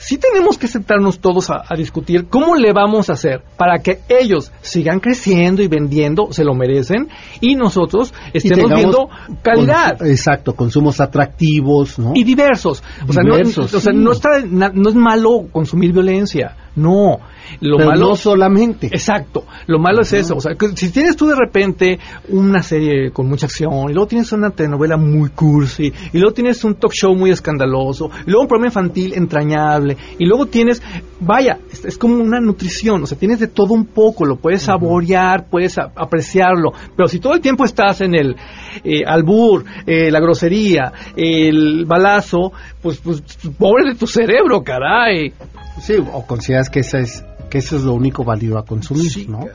sí 0.00 0.18
tenemos 0.18 0.58
que 0.58 0.66
sentarnos 0.66 1.20
todos 1.20 1.50
a, 1.50 1.62
discutir 1.76 2.26
cómo 2.28 2.56
le 2.56 2.72
vamos 2.72 3.10
a 3.10 3.12
hacer 3.12 3.42
para 3.56 3.78
que 3.78 4.00
ellos 4.08 4.50
sigan 4.62 4.98
creciendo 4.98 5.62
y 5.62 5.68
vendiendo, 5.68 6.32
se 6.32 6.42
lo 6.42 6.54
merecen, 6.54 7.08
y 7.40 7.54
nosotros 7.54 8.12
estemos 8.32 8.70
viendo 8.74 9.08
calidad. 9.42 10.04
exacto, 10.04 10.54
consumos 10.54 11.00
atractivos, 11.00 11.98
¿no? 11.98 12.12
Y 12.14 12.24
diversos. 12.24 12.82
O 13.06 13.12
sea, 13.12 13.22
no, 13.22 13.34
o 13.36 13.80
sea, 13.80 13.92
no, 13.92 14.12
está, 14.12 14.40
no 14.40 14.88
es 14.88 14.94
malo 14.94 15.46
consumir 15.52 15.92
violencia, 15.92 16.56
no. 16.74 17.18
Lo 17.60 17.78
malo 17.78 18.10
no 18.10 18.16
solamente. 18.16 18.86
Exacto. 18.88 19.44
Lo 19.66 19.78
malo 19.78 20.02
es 20.02 20.12
eso. 20.12 20.36
O 20.36 20.40
sea, 20.40 20.52
si 20.74 20.90
tienes 20.90 21.16
tú 21.16 21.26
de 21.26 21.36
repente 21.36 21.98
una 22.28 22.62
serie 22.62 23.10
con 23.10 23.28
mucha 23.28 23.46
acción, 23.46 23.90
y 23.90 23.92
luego 23.92 24.06
tienes 24.06 24.32
una 24.32 24.50
telenovela 24.50 24.96
muy 24.96 25.30
cursi, 25.30 25.92
y 26.12 26.18
luego 26.18 26.32
tienes 26.32 26.62
un 26.64 26.74
talk 26.74 26.92
show 26.92 27.14
muy 27.14 27.30
escandaloso, 27.30 28.10
y 28.26 28.30
luego 28.30 28.42
un 28.42 28.48
programa 28.48 28.68
infantil 28.68 29.14
entrañable, 29.14 29.96
y 30.18 30.24
luego 30.24 30.46
tienes, 30.46 30.82
vaya, 31.20 31.58
es, 31.72 31.98
como 31.98 32.16
una 32.16 32.40
nutrición. 32.40 33.02
O 33.02 33.06
sea, 33.06 33.18
tienes 33.18 33.40
de 33.40 33.48
todo 33.48 33.74
un 33.74 33.86
poco. 33.86 34.24
Lo 34.24 34.36
puedes 34.36 34.62
saborear, 34.62 35.46
puedes 35.48 35.78
apreciarlo. 35.78 36.72
Pero 36.96 37.08
si 37.08 37.20
todo 37.20 37.34
el 37.34 37.40
tiempo 37.40 37.64
estás 37.64 38.00
en 38.00 38.14
el 38.14 38.36
eh, 38.84 39.02
albur, 39.06 39.64
eh, 39.86 40.10
la 40.10 40.20
grosería, 40.20 40.92
el 41.16 41.84
balazo, 41.86 42.52
pues, 42.82 42.98
pues 42.98 43.22
pobre 43.58 43.90
de 43.90 43.94
tu 43.94 44.06
cerebro, 44.06 44.62
caray. 44.62 45.32
Sí, 45.80 45.94
o 46.12 46.26
consideras 46.26 46.68
que 46.68 46.80
esa 46.80 46.98
es 46.98 47.24
que 47.50 47.58
eso 47.58 47.76
es 47.76 47.82
lo 47.82 47.92
único 47.92 48.24
válido 48.24 48.56
a 48.56 48.64
consumir, 48.64 49.28
¿no? 49.28 49.46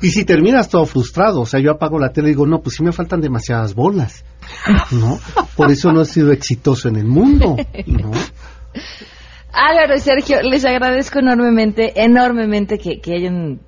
y 0.00 0.10
si 0.10 0.24
terminas 0.24 0.68
todo 0.68 0.84
frustrado, 0.86 1.42
o 1.42 1.46
sea, 1.46 1.60
yo 1.60 1.70
apago 1.70 1.98
la 1.98 2.12
tele 2.12 2.28
y 2.28 2.30
digo, 2.32 2.46
no, 2.46 2.60
pues 2.60 2.74
sí 2.76 2.82
me 2.82 2.90
faltan 2.90 3.20
demasiadas 3.20 3.74
bolas, 3.74 4.24
¿no? 4.90 5.20
Por 5.56 5.70
eso 5.70 5.92
no 5.92 6.02
he 6.02 6.06
sido 6.06 6.32
exitoso 6.32 6.88
en 6.88 6.96
el 6.96 7.06
mundo, 7.06 7.56
¿no? 7.86 8.10
Álvaro 9.52 9.94
y 9.94 10.00
Sergio, 10.00 10.42
les 10.42 10.64
agradezco 10.64 11.20
enormemente, 11.20 12.02
enormemente 12.02 12.78
que, 12.78 13.00
que 13.00 13.14
hayan 13.14 13.60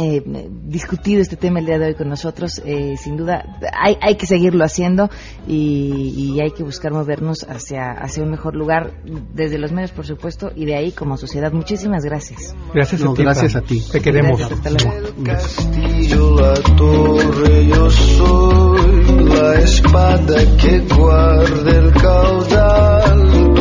eh, 0.00 0.22
discutido 0.64 1.20
este 1.20 1.34
tema 1.34 1.58
el 1.58 1.66
día 1.66 1.76
de 1.78 1.86
hoy 1.86 1.94
con 1.94 2.08
nosotros. 2.08 2.62
Eh, 2.64 2.96
sin 2.96 3.16
duda, 3.16 3.58
hay, 3.76 3.96
hay 4.00 4.14
que 4.14 4.26
seguirlo 4.26 4.64
haciendo 4.64 5.10
y, 5.46 6.38
hay 6.40 6.52
que 6.52 6.62
buscar 6.62 6.92
movernos 6.92 7.44
hacia, 7.48 7.90
hacia 7.90 8.22
un 8.22 8.30
mejor 8.30 8.54
lugar, 8.54 8.92
desde 9.34 9.58
los 9.58 9.72
medios, 9.72 9.90
por 9.90 10.06
supuesto, 10.06 10.52
y 10.54 10.66
de 10.66 10.76
ahí 10.76 10.92
como 10.92 11.16
sociedad. 11.16 11.50
Muchísimas 11.52 12.04
gracias. 12.04 12.54
Gracias 12.72 13.02
a 13.02 13.12
ti. 13.12 13.22
Gracias 13.22 13.56
a 13.56 13.60
ti. 13.60 13.82
Te 13.90 14.00
queremos. 14.00 14.40
hasta 14.40 14.70
luego. 14.70 14.92
yo 17.68 17.90
soy 17.90 19.24
la 19.24 19.54
espada 19.58 20.56
que 20.58 20.78
guarda 20.94 21.70
el 21.70 21.92
caudal, 21.92 23.57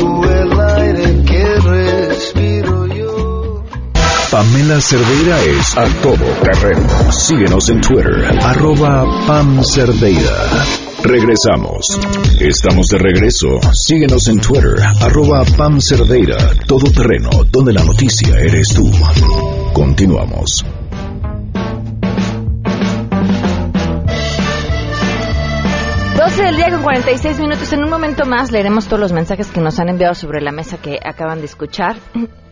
Pamela 4.38 4.80
Cerdeira 4.80 5.42
es 5.46 5.76
a 5.76 5.86
todo 6.04 6.24
terreno. 6.44 7.12
Síguenos 7.12 7.70
en 7.70 7.82
Twitter, 7.82 8.24
arroba 8.44 9.04
Pam 9.26 9.64
Cerdeira. 9.64 10.64
Regresamos. 11.02 12.00
Estamos 12.40 12.86
de 12.90 13.00
regreso. 13.00 13.48
Síguenos 13.74 14.28
en 14.28 14.40
Twitter, 14.40 14.76
arroba 15.02 15.44
Pam 15.58 15.82
Cerdeira, 15.82 16.38
todo 16.68 16.92
terreno, 16.92 17.32
donde 17.52 17.74
la 17.74 17.84
noticia 17.84 18.38
eres 18.38 18.76
tú. 18.76 18.92
Continuamos. 19.74 20.64
12 26.16 26.44
del 26.44 26.58
día 26.58 26.70
con 26.70 26.84
46 26.84 27.40
minutos. 27.40 27.74
En 27.74 27.84
un 27.84 27.90
momento 27.90 28.28
más 28.28 28.52
leeremos 28.52 28.86
todos 28.86 29.00
los 29.00 29.14
mensajes 29.14 29.48
que 29.48 29.62
nos 29.62 29.80
han 29.80 29.90
enviado 29.90 30.14
sobre 30.14 30.42
la 30.42 30.52
mesa 30.52 30.78
que 30.78 31.00
acaban 31.04 31.40
de 31.40 31.46
escuchar. 31.46 31.96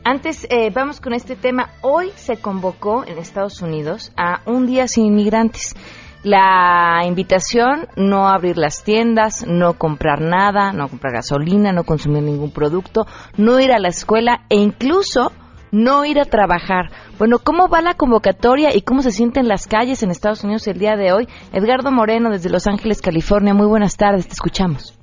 Antes, 0.07 0.45
eh, 0.51 0.69
vamos 0.69 1.01
con 1.01 1.13
este 1.13 1.35
tema. 1.35 1.71
Hoy 1.81 2.11
se 2.13 2.37
convocó 2.37 3.03
en 3.07 3.17
Estados 3.17 3.63
Unidos 3.63 4.11
a 4.15 4.41
un 4.45 4.67
día 4.67 4.87
sin 4.87 5.07
inmigrantes. 5.07 5.73
La 6.21 7.01
invitación, 7.07 7.87
no 7.95 8.27
abrir 8.27 8.55
las 8.55 8.83
tiendas, 8.83 9.47
no 9.47 9.79
comprar 9.79 10.21
nada, 10.21 10.73
no 10.73 10.89
comprar 10.89 11.11
gasolina, 11.11 11.71
no 11.71 11.85
consumir 11.85 12.21
ningún 12.21 12.51
producto, 12.51 13.07
no 13.37 13.59
ir 13.59 13.71
a 13.71 13.79
la 13.79 13.87
escuela 13.87 14.45
e 14.49 14.57
incluso 14.57 15.31
no 15.71 16.05
ir 16.05 16.19
a 16.19 16.25
trabajar. 16.25 16.91
Bueno, 17.17 17.39
¿cómo 17.39 17.67
va 17.67 17.81
la 17.81 17.95
convocatoria 17.95 18.75
y 18.75 18.83
cómo 18.83 19.01
se 19.01 19.11
sienten 19.11 19.47
las 19.47 19.65
calles 19.65 20.03
en 20.03 20.11
Estados 20.11 20.43
Unidos 20.43 20.67
el 20.67 20.77
día 20.77 20.95
de 20.97 21.13
hoy? 21.13 21.27
Edgardo 21.51 21.91
Moreno, 21.91 22.29
desde 22.29 22.51
Los 22.51 22.67
Ángeles, 22.67 23.01
California. 23.01 23.55
Muy 23.55 23.65
buenas 23.65 23.97
tardes, 23.97 24.27
te 24.27 24.33
escuchamos. 24.33 24.95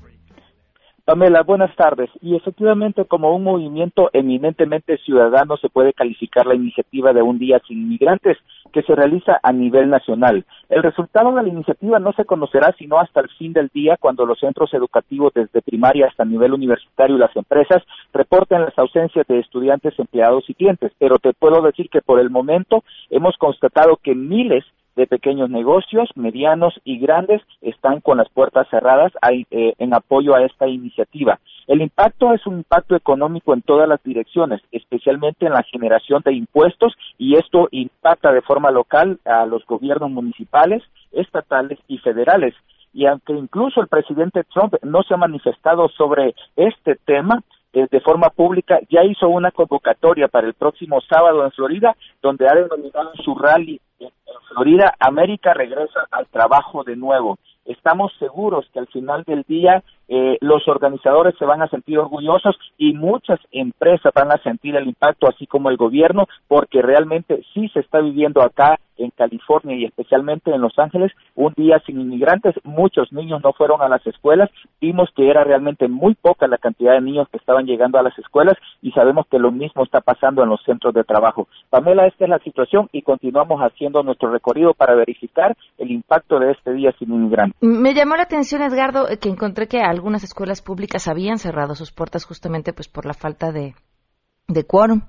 Pamela, 1.05 1.43
buenas 1.43 1.75
tardes. 1.75 2.11
Y 2.21 2.37
efectivamente, 2.37 3.05
como 3.07 3.35
un 3.35 3.43
movimiento 3.43 4.09
eminentemente 4.13 4.99
ciudadano, 4.99 5.57
se 5.57 5.69
puede 5.69 5.93
calificar 5.93 6.47
la 6.47 6.55
iniciativa 6.55 7.13
de 7.13 7.23
Un 7.23 7.41
Día 7.41 7.61
Sin 7.67 7.79
Inmigrantes, 7.79 8.39
que 8.73 8.83
se 8.83 8.95
realiza 8.95 9.41
a 9.43 9.53
nivel 9.53 9.91
nacional. 9.91 10.45
El 10.69 10.85
resultado 10.85 11.35
de 11.35 11.43
la 11.43 11.49
iniciativa 11.49 11.99
no 11.99 12.13
se 12.13 12.25
conocerá 12.25 12.73
sino 12.79 13.01
hasta 13.01 13.21
el 13.21 13.29
fin 13.31 13.53
del 13.53 13.69
día, 13.75 13.97
cuando 13.99 14.25
los 14.25 14.39
centros 14.39 14.73
educativos, 14.75 15.35
desde 15.35 15.61
primaria 15.61 16.07
hasta 16.07 16.25
nivel 16.25 16.53
universitario 16.53 17.17
y 17.17 17.19
las 17.19 17.35
empresas, 17.35 17.83
reporten 18.15 18.63
las 18.63 18.79
ausencias 18.79 19.27
de 19.27 19.41
estudiantes, 19.41 19.99
empleados 19.99 20.49
y 20.49 20.55
clientes. 20.55 20.93
Pero 21.01 21.19
te 21.19 21.33
puedo 21.33 21.63
decir 21.63 21.91
que 21.91 22.01
por 22.01 22.21
el 22.21 22.31
momento 22.31 22.85
hemos 23.11 23.37
constatado 23.39 23.99
que 24.01 24.15
miles 24.15 24.65
de 24.97 25.07
pequeños 25.07 25.49
negocios, 25.51 26.11
medianos 26.15 26.75
y 26.85 26.99
grandes 26.99 27.43
están 27.61 28.01
con 28.01 28.19
las 28.19 28.29
puertas 28.29 28.69
cerradas 28.69 29.13
eh, 29.31 29.75
en 29.79 29.95
apoyo 29.95 30.35
a 30.35 30.45
esta 30.45 30.69
iniciativa. 30.69 31.41
El 31.67 31.81
impacto 31.81 32.35
es 32.35 32.47
un 32.47 32.59
impacto 32.59 32.97
económico 32.97 33.55
en 33.55 33.63
todas 33.63 33.89
las 33.89 34.03
direcciones, 34.03 34.61
especialmente 34.73 35.47
en 35.47 35.53
la 35.53 35.63
generación 35.63 36.23
de 36.25 36.35
impuestos 36.35 36.95
y 37.19 37.37
esto 37.37 37.69
impacta 37.71 38.33
de 38.33 38.43
forma 38.43 38.71
local 38.71 39.19
a 39.25 39.47
los 39.47 39.65
gobiernos 39.67 40.11
municipales, 40.11 40.83
estatales 41.13 41.79
y 41.89 41.99
federales. 41.99 42.55
Y 42.93 43.07
aunque 43.07 43.33
incluso 43.33 43.81
el 43.81 43.89
presidente 43.89 44.45
Trump 44.53 44.75
no 44.83 45.03
se 45.03 45.15
ha 45.15 45.17
manifestado 45.17 45.89
sobre 45.89 46.35
este 46.57 46.97
tema, 47.07 47.43
de 47.73 48.01
forma 48.01 48.29
pública, 48.29 48.79
ya 48.91 49.03
hizo 49.03 49.29
una 49.29 49.51
convocatoria 49.51 50.29
para 50.29 50.47
el 50.47 50.55
próximo 50.55 51.01
sábado 51.01 51.45
en 51.45 51.53
Florida, 51.53 51.97
donde 52.21 52.47
ha 52.47 52.55
denominado 52.55 53.13
su 53.25 53.35
rally 53.35 53.81
en 53.99 54.11
Florida, 54.49 54.95
América 54.99 55.55
regresa 55.55 56.07
al 56.11 56.27
trabajo 56.27 56.85
de 56.85 56.97
nuevo. 56.97 57.39
Estamos 57.65 58.13
seguros 58.19 58.69
que 58.73 58.81
al 58.81 58.89
final 58.89 59.23
del 59.25 59.45
día 59.45 59.83
eh, 60.15 60.37
los 60.43 60.69
organizadores 60.69 61.35
se 61.39 61.47
van 61.47 61.63
a 61.63 61.69
sentir 61.69 61.99
orgullosos 61.99 62.55
y 62.77 62.93
muchas 62.93 63.41
empresas 63.51 64.13
van 64.15 64.31
a 64.31 64.37
sentir 64.43 64.77
el 64.77 64.87
impacto, 64.87 65.27
así 65.27 65.47
como 65.47 65.71
el 65.71 65.79
gobierno, 65.79 66.27
porque 66.49 66.83
realmente 66.83 67.43
sí 67.55 67.71
se 67.71 67.81
está 67.81 67.99
viviendo 68.01 68.43
acá 68.43 68.79
en 68.99 69.11
California 69.11 69.75
y 69.75 69.85
especialmente 69.85 70.53
en 70.53 70.61
Los 70.61 70.79
Ángeles 70.79 71.13
un 71.35 71.55
día 71.57 71.81
sin 71.87 71.99
inmigrantes. 71.99 72.55
Muchos 72.63 73.11
niños 73.11 73.41
no 73.43 73.55
fueron 73.55 73.81
a 73.81 73.89
las 73.89 74.07
escuelas. 74.07 74.51
Vimos 74.83 75.09
que 75.17 75.31
era 75.31 75.45
realmente 75.45 75.89
muy 75.89 76.15
poca 76.15 76.47
la 76.47 76.59
cantidad 76.59 76.93
de 76.93 77.01
niños 77.01 77.27
que 77.31 77.39
estaban 77.39 77.65
llegando 77.65 77.99
a 77.99 78.03
las 78.03 78.17
escuelas 78.19 78.57
y 78.83 78.93
sabemos 78.93 79.27
que 79.31 79.39
lo 79.39 79.51
mismo 79.51 79.83
está 79.83 80.03
pasando 80.03 80.43
en 80.43 80.51
los 80.51 80.63
centros 80.65 80.95
de 80.95 81.05
trabajo. 81.05 81.49
Pamela, 81.71 82.07
esta 82.07 82.25
es 82.25 82.31
la 82.31 82.39
situación 82.41 82.89
y 82.93 83.03
continuamos 83.03 83.61
haciendo 83.61 84.03
nuestro 84.03 84.31
recorrido 84.31 84.75
para 84.75 84.95
verificar 84.95 85.57
el 85.79 85.91
impacto 85.91 86.39
de 86.39 86.53
este 86.53 86.73
día 86.75 86.93
sin 86.99 87.13
inmigrantes. 87.13 87.57
Me 87.63 87.95
llamó 87.95 88.17
la 88.17 88.25
atención, 88.25 88.63
Edgardo, 88.63 89.07
que 89.21 89.29
encontré 89.29 89.67
que 89.67 89.81
algunas 90.03 90.25
escuelas 90.25 90.63
públicas 90.63 91.07
habían 91.07 91.39
cerrado 91.39 91.77
sus 91.77 91.93
puertas 91.93 92.25
justamente 92.25 92.73
pues 92.73 92.89
por 92.89 93.07
la 93.07 93.15
falta 93.15 93.53
de, 93.53 93.75
de 94.49 94.65
quórum. 94.65 95.03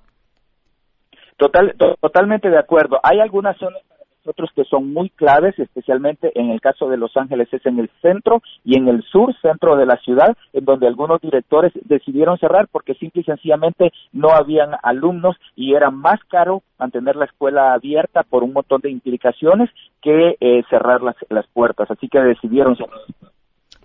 Total, 1.35 1.75
totalmente 1.99 2.47
de 2.47 2.59
acuerdo. 2.59 2.99
Hay 3.01 3.19
algunas 3.19 3.57
zonas 3.57 3.81
para 3.89 4.03
nosotros 4.17 4.51
que 4.55 4.63
son 4.65 4.93
muy 4.93 5.09
claves, 5.09 5.57
especialmente 5.57 6.31
en 6.35 6.51
el 6.51 6.61
caso 6.61 6.89
de 6.89 6.97
Los 6.97 7.17
Ángeles 7.17 7.51
es 7.51 7.65
en 7.65 7.79
el 7.79 7.89
centro 8.03 8.43
y 8.63 8.77
en 8.77 8.87
el 8.87 9.01
sur, 9.01 9.33
centro 9.41 9.75
de 9.77 9.87
la 9.87 9.97
ciudad, 9.97 10.37
en 10.53 10.63
donde 10.63 10.85
algunos 10.85 11.19
directores 11.21 11.73
decidieron 11.85 12.37
cerrar 12.37 12.67
porque 12.71 12.93
simple 12.93 13.21
y 13.21 13.25
sencillamente 13.25 13.91
no 14.11 14.29
habían 14.29 14.75
alumnos 14.83 15.37
y 15.55 15.73
era 15.73 15.89
más 15.89 16.23
caro 16.29 16.61
mantener 16.77 17.15
la 17.15 17.25
escuela 17.25 17.73
abierta 17.73 18.21
por 18.21 18.43
un 18.43 18.53
montón 18.53 18.81
de 18.81 18.91
implicaciones 18.91 19.71
que 20.03 20.37
eh, 20.39 20.61
cerrar 20.69 21.01
las, 21.01 21.15
las 21.29 21.47
puertas. 21.47 21.89
Así 21.89 22.07
que 22.09 22.19
decidieron 22.19 22.75
cerrar. 22.75 22.99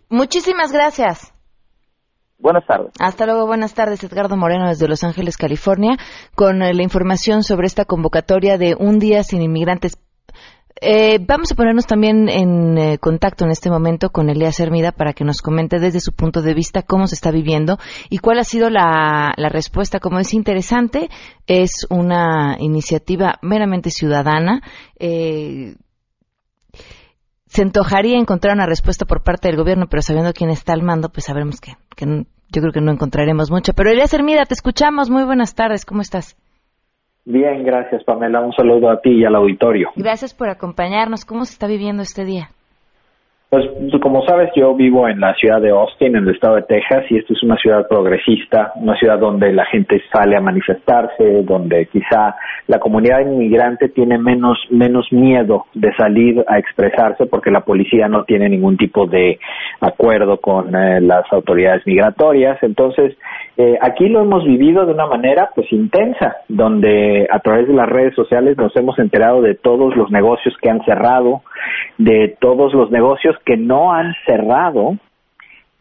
Muchísimas 0.09 0.72
gracias. 0.72 1.32
Buenas 2.38 2.64
tardes. 2.66 2.92
Hasta 3.00 3.26
luego, 3.26 3.46
buenas 3.46 3.74
tardes. 3.74 4.02
Edgardo 4.04 4.36
Moreno 4.36 4.68
desde 4.68 4.86
Los 4.86 5.02
Ángeles, 5.02 5.36
California, 5.36 5.96
con 6.36 6.62
eh, 6.62 6.72
la 6.72 6.82
información 6.82 7.42
sobre 7.42 7.66
esta 7.66 7.84
convocatoria 7.84 8.59
de 8.59 8.76
Un 8.78 9.00
Día 9.00 9.24
Sin 9.24 9.42
Inmigrantes. 9.42 9.98
Eh, 10.80 11.18
vamos 11.26 11.50
a 11.50 11.56
ponernos 11.56 11.86
también 11.86 12.28
en 12.28 12.78
eh, 12.78 12.98
contacto 12.98 13.44
en 13.44 13.50
este 13.50 13.68
momento 13.68 14.11
con 14.11 14.30
Elías 14.30 14.61
Hermida 14.61 14.92
para 14.92 15.12
que 15.12 15.24
nos 15.24 15.42
comente 15.42 15.80
desde 15.80 15.98
su 15.98 16.12
punto 16.12 16.40
de 16.40 16.54
vista 16.54 16.82
cómo 16.82 17.09
se 17.09 17.16
está 17.16 17.32
viviendo 17.32 17.78
y 18.11 18.18
cuál 18.18 18.38
ha 18.38 18.44
sido 18.44 18.70
la, 18.70 19.32
la 19.36 19.48
respuesta. 19.48 19.98
Como 19.98 20.20
es 20.20 20.32
interesante, 20.34 21.11
es 21.48 21.84
una 21.90 22.56
iniciativa 22.61 23.38
meramente 23.42 23.90
ciudadana. 23.90 24.62
Eh, 25.00 25.74
se 27.59 27.62
antojaría 27.62 28.16
encontrar 28.16 28.54
una 28.54 28.66
respuesta 28.66 29.04
por 29.04 29.24
parte 29.24 29.48
del 29.48 29.56
gobierno, 29.56 29.86
pero 29.90 30.00
sabiendo 30.00 30.32
quién 30.32 30.48
está 30.48 30.74
al 30.74 30.84
mando, 30.84 31.09
pues 31.09 31.24
sabremos 31.24 31.61
que, 31.61 31.72
que 31.96 32.06
yo 32.06 32.61
creo 32.62 32.72
que 32.72 32.80
no 32.80 32.92
encontraremos 32.92 33.50
mucho. 33.50 33.72
Pero 33.74 33.90
Elías 33.90 34.14
Hermida, 34.14 34.44
te 34.44 34.54
escuchamos. 34.54 35.11
Muy 35.11 35.24
buenas 35.24 35.56
tardes. 35.56 35.84
¿Cómo 35.84 36.00
estás? 36.00 36.36
Bien, 37.24 37.64
gracias 37.64 38.04
Pamela. 38.04 38.42
Un 38.42 38.52
saludo 38.52 38.88
a 38.88 39.00
ti 39.00 39.11
y 39.11 39.24
al 39.24 39.34
auditorio. 39.34 39.90
Gracias 39.96 40.34
por 40.34 40.48
acompañarnos. 40.50 41.24
¿Cómo 41.24 41.44
se 41.46 41.54
está 41.54 41.66
viviendo 41.66 42.00
este 42.02 42.24
día? 42.24 42.50
Pues 43.51 43.64
como 44.03 44.26
sabes, 44.26 44.51
yo 44.55 44.74
vivo 44.74 45.09
en 45.09 45.20
la 45.20 45.32
ciudad 45.32 45.62
de 45.62 45.70
Austin, 45.70 46.14
en 46.14 46.28
el 46.28 46.34
estado 46.34 46.57
de 46.57 46.64
Texas, 46.64 47.05
y 47.09 47.16
esta 47.16 47.32
es 47.32 47.42
una 47.42 47.57
ciudad 47.57 47.88
progresista, 47.88 48.72
una 48.76 48.94
ciudad 48.99 49.18
donde 49.18 49.55
la 49.55 49.64
gente 49.64 50.03
sale 50.12 50.36
a 50.36 50.40
manifestarse, 50.42 51.42
donde 51.44 51.86
quizá 51.86 52.34
la 52.66 52.78
comunidad 52.78 53.20
inmigrante 53.20 53.88
tiene 53.88 54.18
menos 54.18 54.59
menos 54.68 55.11
miedo 55.12 55.64
de 55.72 55.94
salir 55.96 56.44
a 56.46 56.59
expresarse 56.59 57.24
porque 57.24 57.51
la 57.51 57.62
policía 57.62 58.07
no 58.07 58.24
tiene 58.24 58.51
ningún 58.51 58.76
tipo 58.76 59.07
de 59.07 59.38
acuerdo 59.80 60.38
con 60.42 60.76
eh, 60.76 61.01
las 61.01 61.24
autoridades 61.32 61.86
migratorias. 61.86 62.62
Entonces, 62.62 63.16
eh, 63.57 63.78
aquí 63.80 64.11
lo 64.11 64.20
hemos 64.20 64.44
vivido 64.44 64.84
de 64.84 64.92
una 64.92 65.07
manera 65.07 65.51
pues 65.55 65.72
intensa, 65.72 66.36
donde 66.49 67.26
a 67.30 67.38
través 67.40 67.66
de 67.66 67.72
las 67.72 67.88
redes 67.88 68.14
sociales 68.14 68.59
nos 68.59 68.76
hemos 68.76 68.99
enterado 68.99 69.40
de 69.40 69.55
todos 69.55 69.96
los 69.96 70.11
negocios 70.11 70.55
que 70.61 70.68
han 70.68 70.84
cerrado, 70.84 71.40
de 71.96 72.36
todos 72.40 72.74
los 72.74 72.90
negocios 72.90 73.38
que 73.45 73.57
no 73.57 73.93
han 73.93 74.14
cerrado 74.26 74.97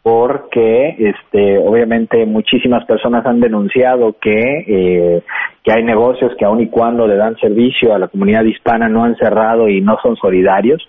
porque 0.08 0.95
este 0.99 1.58
obviamente 1.58 2.26
muchísimas 2.26 2.86
personas 2.86 3.26
han 3.26 3.41
denunciado 3.41 4.16
que 4.22 4.64
eh, 4.66 5.24
que 5.62 5.74
hay 5.74 5.84
negocios 5.84 6.32
que 6.39 6.45
aun 6.45 6.62
y 6.62 6.70
cuando 6.70 7.05
le 7.05 7.18
dan 7.18 7.36
servicio 7.36 7.93
a 7.93 7.99
la 7.99 8.08
comunidad 8.08 8.45
hispana 8.45 8.88
no 8.88 9.03
han 9.03 9.18
cerrado 9.18 9.68
y 9.68 9.82
no 9.82 9.97
son 10.01 10.16
solidarios. 10.16 10.82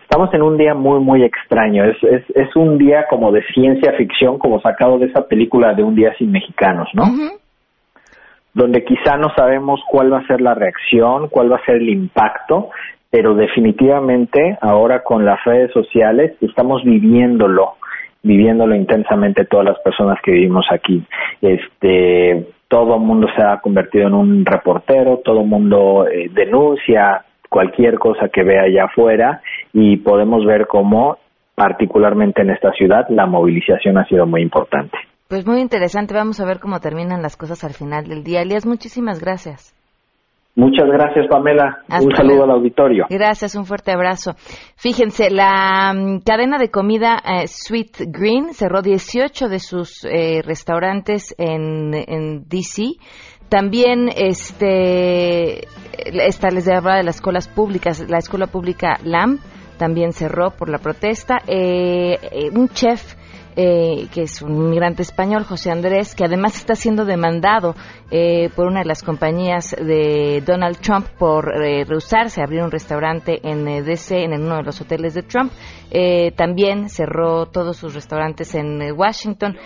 Estamos 0.00 0.32
en 0.32 0.40
un 0.40 0.56
día 0.56 0.72
muy 0.72 1.00
muy 1.00 1.22
extraño. 1.22 1.84
Es 1.84 2.02
es, 2.02 2.24
es 2.34 2.56
un 2.56 2.78
día 2.78 3.04
como 3.10 3.30
de 3.30 3.44
ciencia 3.52 3.92
ficción 3.92 4.38
como 4.38 4.58
sacado 4.62 4.98
de 4.98 5.06
esa 5.08 5.28
película 5.28 5.74
de 5.74 5.82
un 5.82 5.94
día 5.94 6.14
sin 6.16 6.32
mexicanos 6.32 6.88
no 6.94 7.04
donde 8.54 8.84
quizá 8.84 9.16
no 9.16 9.34
sabemos 9.34 9.80
cuál 9.90 10.12
va 10.12 10.18
a 10.18 10.26
ser 10.26 10.40
la 10.40 10.54
reacción 10.54 11.28
cuál 11.28 11.50
va 11.52 11.56
a 11.56 11.64
ser 11.64 11.76
el 11.76 11.88
impacto 11.88 12.70
pero 13.12 13.34
definitivamente 13.34 14.56
ahora 14.62 15.02
con 15.04 15.26
las 15.26 15.38
redes 15.44 15.70
sociales 15.72 16.32
estamos 16.40 16.82
viviéndolo 16.82 17.74
viviéndolo 18.22 18.74
intensamente 18.74 19.44
todas 19.44 19.66
las 19.66 19.78
personas 19.80 20.16
que 20.22 20.30
vivimos 20.30 20.64
aquí. 20.70 21.04
Este, 21.40 22.46
todo 22.68 22.98
mundo 22.98 23.26
se 23.36 23.44
ha 23.44 23.60
convertido 23.60 24.06
en 24.06 24.14
un 24.14 24.46
reportero, 24.46 25.20
todo 25.24 25.44
mundo 25.44 26.06
eh, 26.06 26.30
denuncia 26.32 27.24
cualquier 27.48 27.98
cosa 27.98 28.28
que 28.32 28.44
vea 28.44 28.62
allá 28.62 28.84
afuera 28.84 29.42
y 29.72 29.96
podemos 29.98 30.46
ver 30.46 30.66
cómo, 30.68 31.18
particularmente 31.54 32.42
en 32.42 32.50
esta 32.50 32.70
ciudad, 32.72 33.06
la 33.10 33.26
movilización 33.26 33.98
ha 33.98 34.06
sido 34.06 34.24
muy 34.24 34.40
importante. 34.40 34.96
Pues 35.28 35.46
muy 35.46 35.60
interesante. 35.60 36.14
Vamos 36.14 36.40
a 36.40 36.46
ver 36.46 36.60
cómo 36.60 36.78
terminan 36.80 37.22
las 37.22 37.36
cosas 37.36 37.64
al 37.64 37.72
final 37.72 38.06
del 38.06 38.22
día. 38.22 38.42
Elías, 38.42 38.66
muchísimas 38.66 39.20
gracias. 39.20 39.74
Muchas 40.54 40.86
gracias, 40.86 41.26
Pamela. 41.30 41.78
Hasta 41.88 42.04
un 42.04 42.14
saludo 42.14 42.44
al 42.44 42.50
auditorio. 42.50 43.06
Gracias, 43.08 43.54
un 43.54 43.64
fuerte 43.64 43.90
abrazo. 43.90 44.34
Fíjense, 44.76 45.30
la 45.30 45.94
mm, 45.94 46.20
cadena 46.20 46.58
de 46.58 46.70
comida 46.70 47.16
eh, 47.24 47.46
Sweet 47.46 48.02
Green 48.08 48.52
cerró 48.52 48.82
18 48.82 49.48
de 49.48 49.58
sus 49.58 50.04
eh, 50.04 50.42
restaurantes 50.44 51.34
en, 51.38 51.94
en 51.94 52.48
DC. 52.48 52.96
También, 53.48 54.08
este, 54.14 55.66
esta 55.96 56.48
les 56.50 56.68
hablaba 56.68 56.96
de 56.96 57.04
las 57.04 57.16
escuelas 57.16 57.48
públicas, 57.48 58.04
la 58.08 58.18
escuela 58.18 58.46
pública 58.46 58.98
LAM 59.04 59.38
también 59.78 60.12
cerró 60.12 60.50
por 60.50 60.68
la 60.68 60.78
protesta. 60.78 61.38
Eh, 61.46 62.16
eh, 62.30 62.50
un 62.54 62.68
chef 62.68 63.14
eh, 63.56 64.08
que 64.12 64.22
es 64.22 64.42
un 64.42 64.54
inmigrante 64.54 65.02
español, 65.02 65.44
José 65.44 65.70
Andrés, 65.70 66.14
que 66.14 66.24
además 66.24 66.56
está 66.56 66.74
siendo 66.74 67.04
demandado 67.04 67.74
eh, 68.10 68.50
por 68.54 68.66
una 68.66 68.80
de 68.80 68.86
las 68.86 69.02
compañías 69.02 69.74
de 69.78 70.42
Donald 70.44 70.78
Trump 70.78 71.06
por 71.18 71.52
eh, 71.62 71.84
rehusarse 71.84 72.40
a 72.40 72.44
abrir 72.44 72.62
un 72.62 72.70
restaurante 72.70 73.40
en 73.42 73.66
eh, 73.68 73.82
DC, 73.82 74.24
en 74.24 74.34
uno 74.34 74.56
de 74.56 74.62
los 74.62 74.80
hoteles 74.80 75.14
de 75.14 75.22
Trump. 75.22 75.52
Eh, 75.90 76.32
también 76.32 76.88
cerró 76.88 77.46
todos 77.46 77.76
sus 77.76 77.94
restaurantes 77.94 78.54
en 78.54 78.80
Washington. 78.96 79.56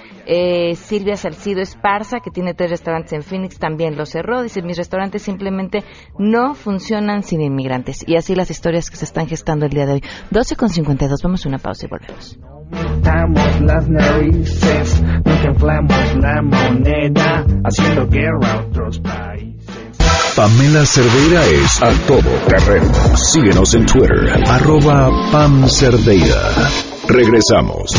Silvia 0.74 1.16
Salcido 1.16 1.60
Esparza, 1.60 2.18
que 2.20 2.30
tiene 2.30 2.54
tres 2.54 2.70
restaurantes 2.70 3.12
en 3.12 3.22
Phoenix, 3.22 3.58
también 3.58 3.96
lo 3.96 4.06
cerró. 4.06 4.42
Dice, 4.42 4.62
mis 4.62 4.76
restaurantes 4.76 5.22
simplemente 5.22 5.84
no 6.18 6.54
funcionan 6.54 7.22
sin 7.22 7.42
inmigrantes. 7.42 8.04
Y 8.06 8.16
así 8.16 8.34
las 8.34 8.50
historias 8.50 8.90
que 8.90 8.96
se 8.96 9.04
están 9.04 9.28
gestando 9.28 9.66
el 9.66 9.72
día 9.72 9.86
de 9.86 9.94
hoy. 9.94 10.02
12 10.30 10.56
con 10.56 10.68
52, 10.68 11.22
vamos 11.22 11.44
a 11.44 11.48
una 11.48 11.58
pausa 11.58 11.86
y 11.86 11.88
volvemos. 11.88 12.55
Las 12.70 13.88
narices, 13.88 15.02
la 15.64 16.42
moneda, 16.42 17.44
haciendo 17.64 18.06
guerra 18.08 18.52
a 18.52 18.60
otros 18.60 18.98
países. 19.00 19.56
Pamela 20.34 20.84
Cerdeira 20.84 21.44
es 21.46 21.82
a 21.82 21.90
todo 22.06 22.30
terreno. 22.46 22.92
Síguenos 23.16 23.74
en 23.74 23.86
Twitter, 23.86 24.42
arroba 24.48 25.10
Pam 25.32 25.68
Cerdeira. 25.68 26.52
Regresamos. 27.08 27.92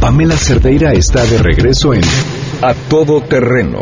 Pamela 0.00 0.36
Cerdeira 0.36 0.92
está 0.92 1.24
de 1.24 1.38
regreso 1.38 1.94
en 1.94 2.02
A 2.62 2.74
Todo 2.88 3.20
Terreno. 3.20 3.80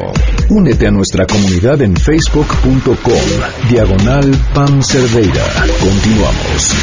Únete 0.51 0.87
a 0.87 0.91
nuestra 0.91 1.27
comunidad 1.27 1.81
en 1.83 1.97
facebook.com, 1.97 3.69
diagonal 3.71 4.35
Pam 4.53 4.83
Cerdeira. 4.83 5.45
Continuamos. 5.81 6.75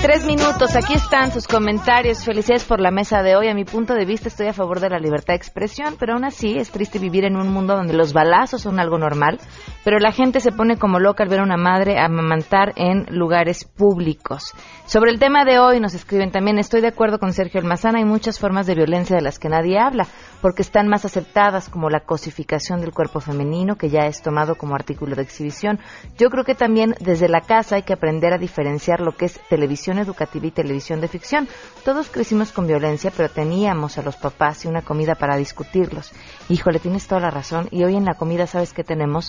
53 0.00 0.26
minutos, 0.26 0.76
aquí 0.76 0.94
están 0.94 1.32
sus 1.32 1.48
comentarios. 1.48 2.24
Felicidades 2.24 2.62
por 2.62 2.78
la 2.78 2.92
mesa 2.92 3.20
de 3.24 3.34
hoy. 3.34 3.48
A 3.48 3.54
mi 3.54 3.64
punto 3.64 3.94
de 3.94 4.04
vista 4.04 4.28
estoy 4.28 4.46
a 4.46 4.52
favor 4.52 4.78
de 4.78 4.88
la 4.88 5.00
libertad 5.00 5.32
de 5.34 5.38
expresión, 5.38 5.96
pero 5.98 6.12
aún 6.12 6.24
así 6.24 6.56
es 6.56 6.70
triste 6.70 7.00
vivir 7.00 7.24
en 7.24 7.34
un 7.34 7.48
mundo 7.48 7.74
donde 7.74 7.94
los 7.94 8.12
balazos 8.12 8.62
son 8.62 8.78
algo 8.78 8.96
normal, 8.96 9.40
pero 9.84 9.98
la 9.98 10.12
gente 10.12 10.40
se 10.40 10.52
pone 10.52 10.76
como 10.76 10.98
loca 10.98 11.22
al 11.22 11.28
ver 11.28 11.40
a 11.40 11.44
una 11.44 11.56
madre 11.56 11.98
amamantar 11.98 12.72
en 12.76 13.06
lugares 13.10 13.64
públicos. 13.64 14.54
Sobre 14.86 15.10
el 15.10 15.18
tema 15.18 15.44
de 15.44 15.58
hoy 15.58 15.80
nos 15.80 15.94
escriben 15.94 16.30
también, 16.30 16.58
estoy 16.58 16.80
de 16.80 16.88
acuerdo 16.88 17.18
con 17.18 17.32
Sergio 17.32 17.60
Almazán, 17.60 17.96
hay 17.96 18.04
muchas 18.04 18.38
formas 18.38 18.66
de 18.66 18.74
violencia 18.74 19.16
de 19.16 19.22
las 19.22 19.38
que 19.38 19.48
nadie 19.48 19.78
habla, 19.78 20.06
porque 20.40 20.62
están 20.62 20.88
más 20.88 21.04
aceptadas 21.04 21.68
como 21.68 21.90
la 21.90 22.00
cosificación 22.00 22.80
del 22.80 22.92
cuerpo 22.92 23.20
femenino, 23.20 23.76
que 23.76 23.90
ya 23.90 24.06
es 24.06 24.22
tomado 24.22 24.54
como 24.54 24.74
artículo 24.74 25.16
de 25.16 25.22
exhibición. 25.22 25.78
Yo 26.16 26.30
creo 26.30 26.44
que 26.44 26.54
también 26.54 26.94
desde 27.00 27.28
la 27.28 27.40
casa 27.40 27.76
hay 27.76 27.82
que 27.82 27.92
aprender 27.92 28.32
a 28.32 28.38
diferenciar 28.38 29.00
lo 29.00 29.12
que 29.12 29.26
es 29.26 29.40
televisión 29.48 29.98
educativa 29.98 30.46
y 30.46 30.50
televisión 30.50 31.00
de 31.00 31.08
ficción. 31.08 31.48
Todos 31.84 32.08
crecimos 32.08 32.52
con 32.52 32.66
violencia, 32.66 33.12
pero 33.16 33.28
teníamos 33.28 33.98
a 33.98 34.02
los 34.02 34.16
papás 34.16 34.64
y 34.64 34.68
una 34.68 34.82
comida 34.82 35.14
para 35.14 35.36
discutirlos. 35.36 36.12
Híjole, 36.48 36.78
tienes 36.78 37.06
toda 37.06 37.20
la 37.20 37.30
razón. 37.30 37.68
Y 37.70 37.84
hoy 37.84 37.96
en 37.96 38.04
la 38.04 38.14
comida, 38.14 38.46
¿sabes 38.46 38.72
qué 38.72 38.84
tenemos? 38.84 39.26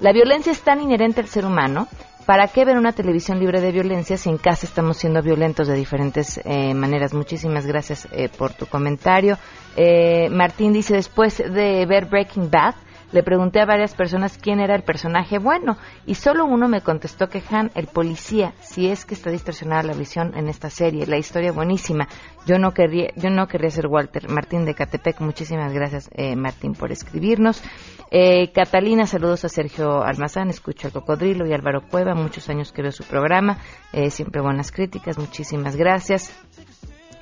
La 0.00 0.12
violencia 0.12 0.52
es 0.52 0.62
tan 0.62 0.80
inherente 0.80 1.20
al 1.20 1.28
ser 1.28 1.44
humano. 1.44 1.86
¿Para 2.26 2.48
qué 2.48 2.64
ver 2.64 2.76
una 2.76 2.92
televisión 2.92 3.40
libre 3.40 3.60
de 3.60 3.72
violencia 3.72 4.16
si 4.16 4.28
en 4.28 4.38
casa 4.38 4.66
estamos 4.66 4.98
siendo 4.98 5.20
violentos 5.20 5.66
de 5.66 5.74
diferentes 5.74 6.40
eh, 6.44 6.74
maneras? 6.74 7.12
Muchísimas 7.12 7.66
gracias 7.66 8.06
eh, 8.12 8.28
por 8.28 8.52
tu 8.52 8.66
comentario. 8.66 9.36
Eh, 9.76 10.28
Martín 10.30 10.72
dice, 10.72 10.94
después 10.94 11.38
de 11.38 11.86
ver 11.86 12.06
Breaking 12.06 12.50
Bad, 12.50 12.74
le 13.12 13.22
pregunté 13.22 13.60
a 13.60 13.66
varias 13.66 13.94
personas 13.94 14.38
quién 14.38 14.60
era 14.60 14.74
el 14.74 14.82
personaje 14.82 15.38
bueno 15.38 15.76
y 16.06 16.14
solo 16.14 16.44
uno 16.44 16.68
me 16.68 16.80
contestó 16.80 17.28
que 17.28 17.42
Han, 17.50 17.70
el 17.74 17.86
policía, 17.86 18.52
si 18.60 18.88
es 18.88 19.04
que 19.04 19.14
está 19.14 19.30
distorsionada 19.30 19.82
la 19.82 19.94
visión 19.94 20.32
en 20.36 20.48
esta 20.48 20.70
serie. 20.70 21.06
La 21.06 21.18
historia 21.18 21.52
buenísima. 21.52 22.08
Yo 22.46 22.58
no 22.58 22.72
querría, 22.72 23.10
yo 23.16 23.30
no 23.30 23.46
querría 23.48 23.70
ser 23.70 23.86
Walter. 23.86 24.28
Martín 24.28 24.64
de 24.64 24.74
Catepec, 24.74 25.20
muchísimas 25.20 25.72
gracias 25.72 26.08
eh, 26.14 26.36
Martín 26.36 26.74
por 26.74 26.92
escribirnos. 26.92 27.62
Eh, 28.10 28.50
Catalina, 28.52 29.06
saludos 29.06 29.44
a 29.44 29.48
Sergio 29.48 30.02
Almazán, 30.02 30.50
escucho 30.50 30.88
al 30.88 30.92
Cocodrilo 30.92 31.46
y 31.46 31.52
Álvaro 31.52 31.82
Cueva, 31.88 32.14
muchos 32.14 32.48
años 32.48 32.72
que 32.72 32.82
veo 32.82 32.90
su 32.90 33.04
programa, 33.04 33.58
eh, 33.92 34.10
siempre 34.10 34.40
buenas 34.42 34.72
críticas, 34.72 35.16
muchísimas 35.16 35.76
gracias. 35.76 36.32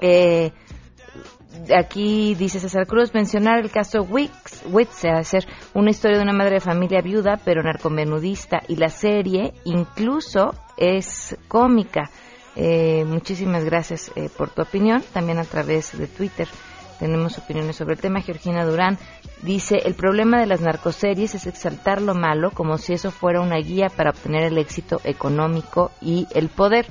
Eh, 0.01 0.53
aquí 1.77 2.35
dice 2.35 2.61
César 2.61 2.87
Cruz 2.87 3.14
mencionar 3.14 3.59
el 3.61 3.71
caso 3.71 4.03
Wix, 4.03 4.64
Witze 4.71 5.09
a 5.09 5.19
hacer 5.19 5.47
una 5.75 5.91
historia 5.91 6.19
de 6.19 6.23
una 6.23 6.33
madre 6.33 6.55
de 6.55 6.61
familia 6.61 7.01
viuda, 7.01 7.39
pero 7.45 7.62
narcomenudista. 7.62 8.62
Y 8.69 8.77
la 8.77 8.89
serie 8.89 9.55
incluso 9.64 10.55
es 10.77 11.37
cómica. 11.49 12.11
Eh, 12.57 13.05
muchísimas 13.07 13.64
gracias 13.64 14.11
eh, 14.16 14.29
por 14.37 14.51
tu 14.51 14.62
opinión, 14.62 15.03
también 15.12 15.39
a 15.39 15.45
través 15.45 15.97
de 15.97 16.07
Twitter 16.07 16.49
tenemos 16.99 17.39
opiniones 17.39 17.77
sobre 17.77 17.95
el 17.95 18.01
tema. 18.01 18.21
Georgina 18.21 18.64
Durán 18.64 18.99
dice, 19.43 19.77
el 19.85 19.95
problema 19.95 20.41
de 20.41 20.47
las 20.47 20.61
narcoseries 20.61 21.35
es 21.35 21.47
exaltar 21.47 22.03
lo 22.03 22.14
malo 22.14 22.51
como 22.51 22.77
si 22.79 22.93
eso 22.93 23.11
fuera 23.11 23.41
una 23.41 23.59
guía 23.59 23.89
para 23.89 24.11
obtener 24.11 24.43
el 24.45 24.59
éxito 24.59 25.01
económico 25.05 25.91
y 26.01 26.27
el 26.35 26.49
poder. 26.49 26.87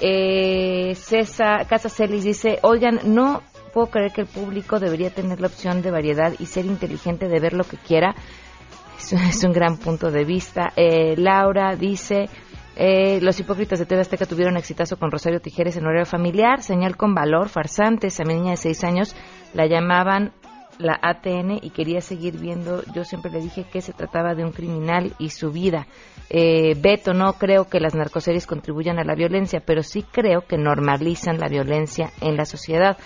Eh, 0.00 0.94
César 0.96 1.66
Casacelis 1.66 2.24
dice, 2.24 2.58
oigan, 2.62 3.00
no 3.04 3.42
puedo 3.74 3.88
creer 3.88 4.12
que 4.12 4.20
el 4.20 4.28
público 4.28 4.78
debería 4.78 5.10
tener 5.10 5.40
la 5.40 5.48
opción 5.48 5.82
de 5.82 5.90
variedad 5.90 6.32
y 6.38 6.46
ser 6.46 6.64
inteligente 6.64 7.28
de 7.28 7.40
ver 7.40 7.52
lo 7.52 7.64
que 7.64 7.76
quiera. 7.76 8.14
Es, 8.96 9.12
un 9.44 9.52
gran 9.52 9.76
punto 9.76 10.10
de 10.12 10.24
vista. 10.24 10.72
Eh, 10.76 11.16
Laura 11.16 11.74
dice, 11.74 12.28
eh, 12.76 13.20
los 13.20 13.38
hipócritas 13.40 13.80
de 13.80 13.86
TV 13.86 14.00
Azteca 14.00 14.26
tuvieron 14.26 14.56
exitazo 14.56 14.96
con 14.96 15.10
Rosario 15.10 15.40
Tijeres 15.40 15.76
en 15.76 15.86
horario 15.86 16.06
familiar, 16.06 16.62
señal 16.62 16.96
con 16.96 17.14
valor, 17.14 17.48
farsantes. 17.48 18.20
A 18.20 18.24
mi 18.24 18.34
niña 18.34 18.52
de 18.52 18.56
seis 18.56 18.84
años 18.84 19.16
la 19.52 19.66
llamaban 19.66 20.32
la 20.78 20.98
ATN 21.00 21.58
y 21.62 21.70
quería 21.70 22.00
seguir 22.00 22.38
viendo. 22.38 22.82
Yo 22.94 23.04
siempre 23.04 23.30
le 23.30 23.40
dije 23.40 23.64
que 23.70 23.80
se 23.80 23.92
trataba 23.92 24.34
de 24.34 24.44
un 24.44 24.52
criminal 24.52 25.14
y 25.18 25.30
su 25.30 25.50
vida. 25.50 25.86
Eh, 26.30 26.74
Beto, 26.80 27.12
no 27.12 27.34
creo 27.34 27.68
que 27.68 27.80
las 27.80 27.94
narcoseries 27.94 28.46
contribuyan 28.46 28.98
a 28.98 29.04
la 29.04 29.14
violencia, 29.14 29.62
pero 29.64 29.82
sí 29.82 30.02
creo 30.02 30.42
que 30.42 30.56
normalizan 30.56 31.38
la 31.38 31.48
violencia 31.48 32.10
en 32.20 32.36
la 32.36 32.44
sociedad. 32.44 32.96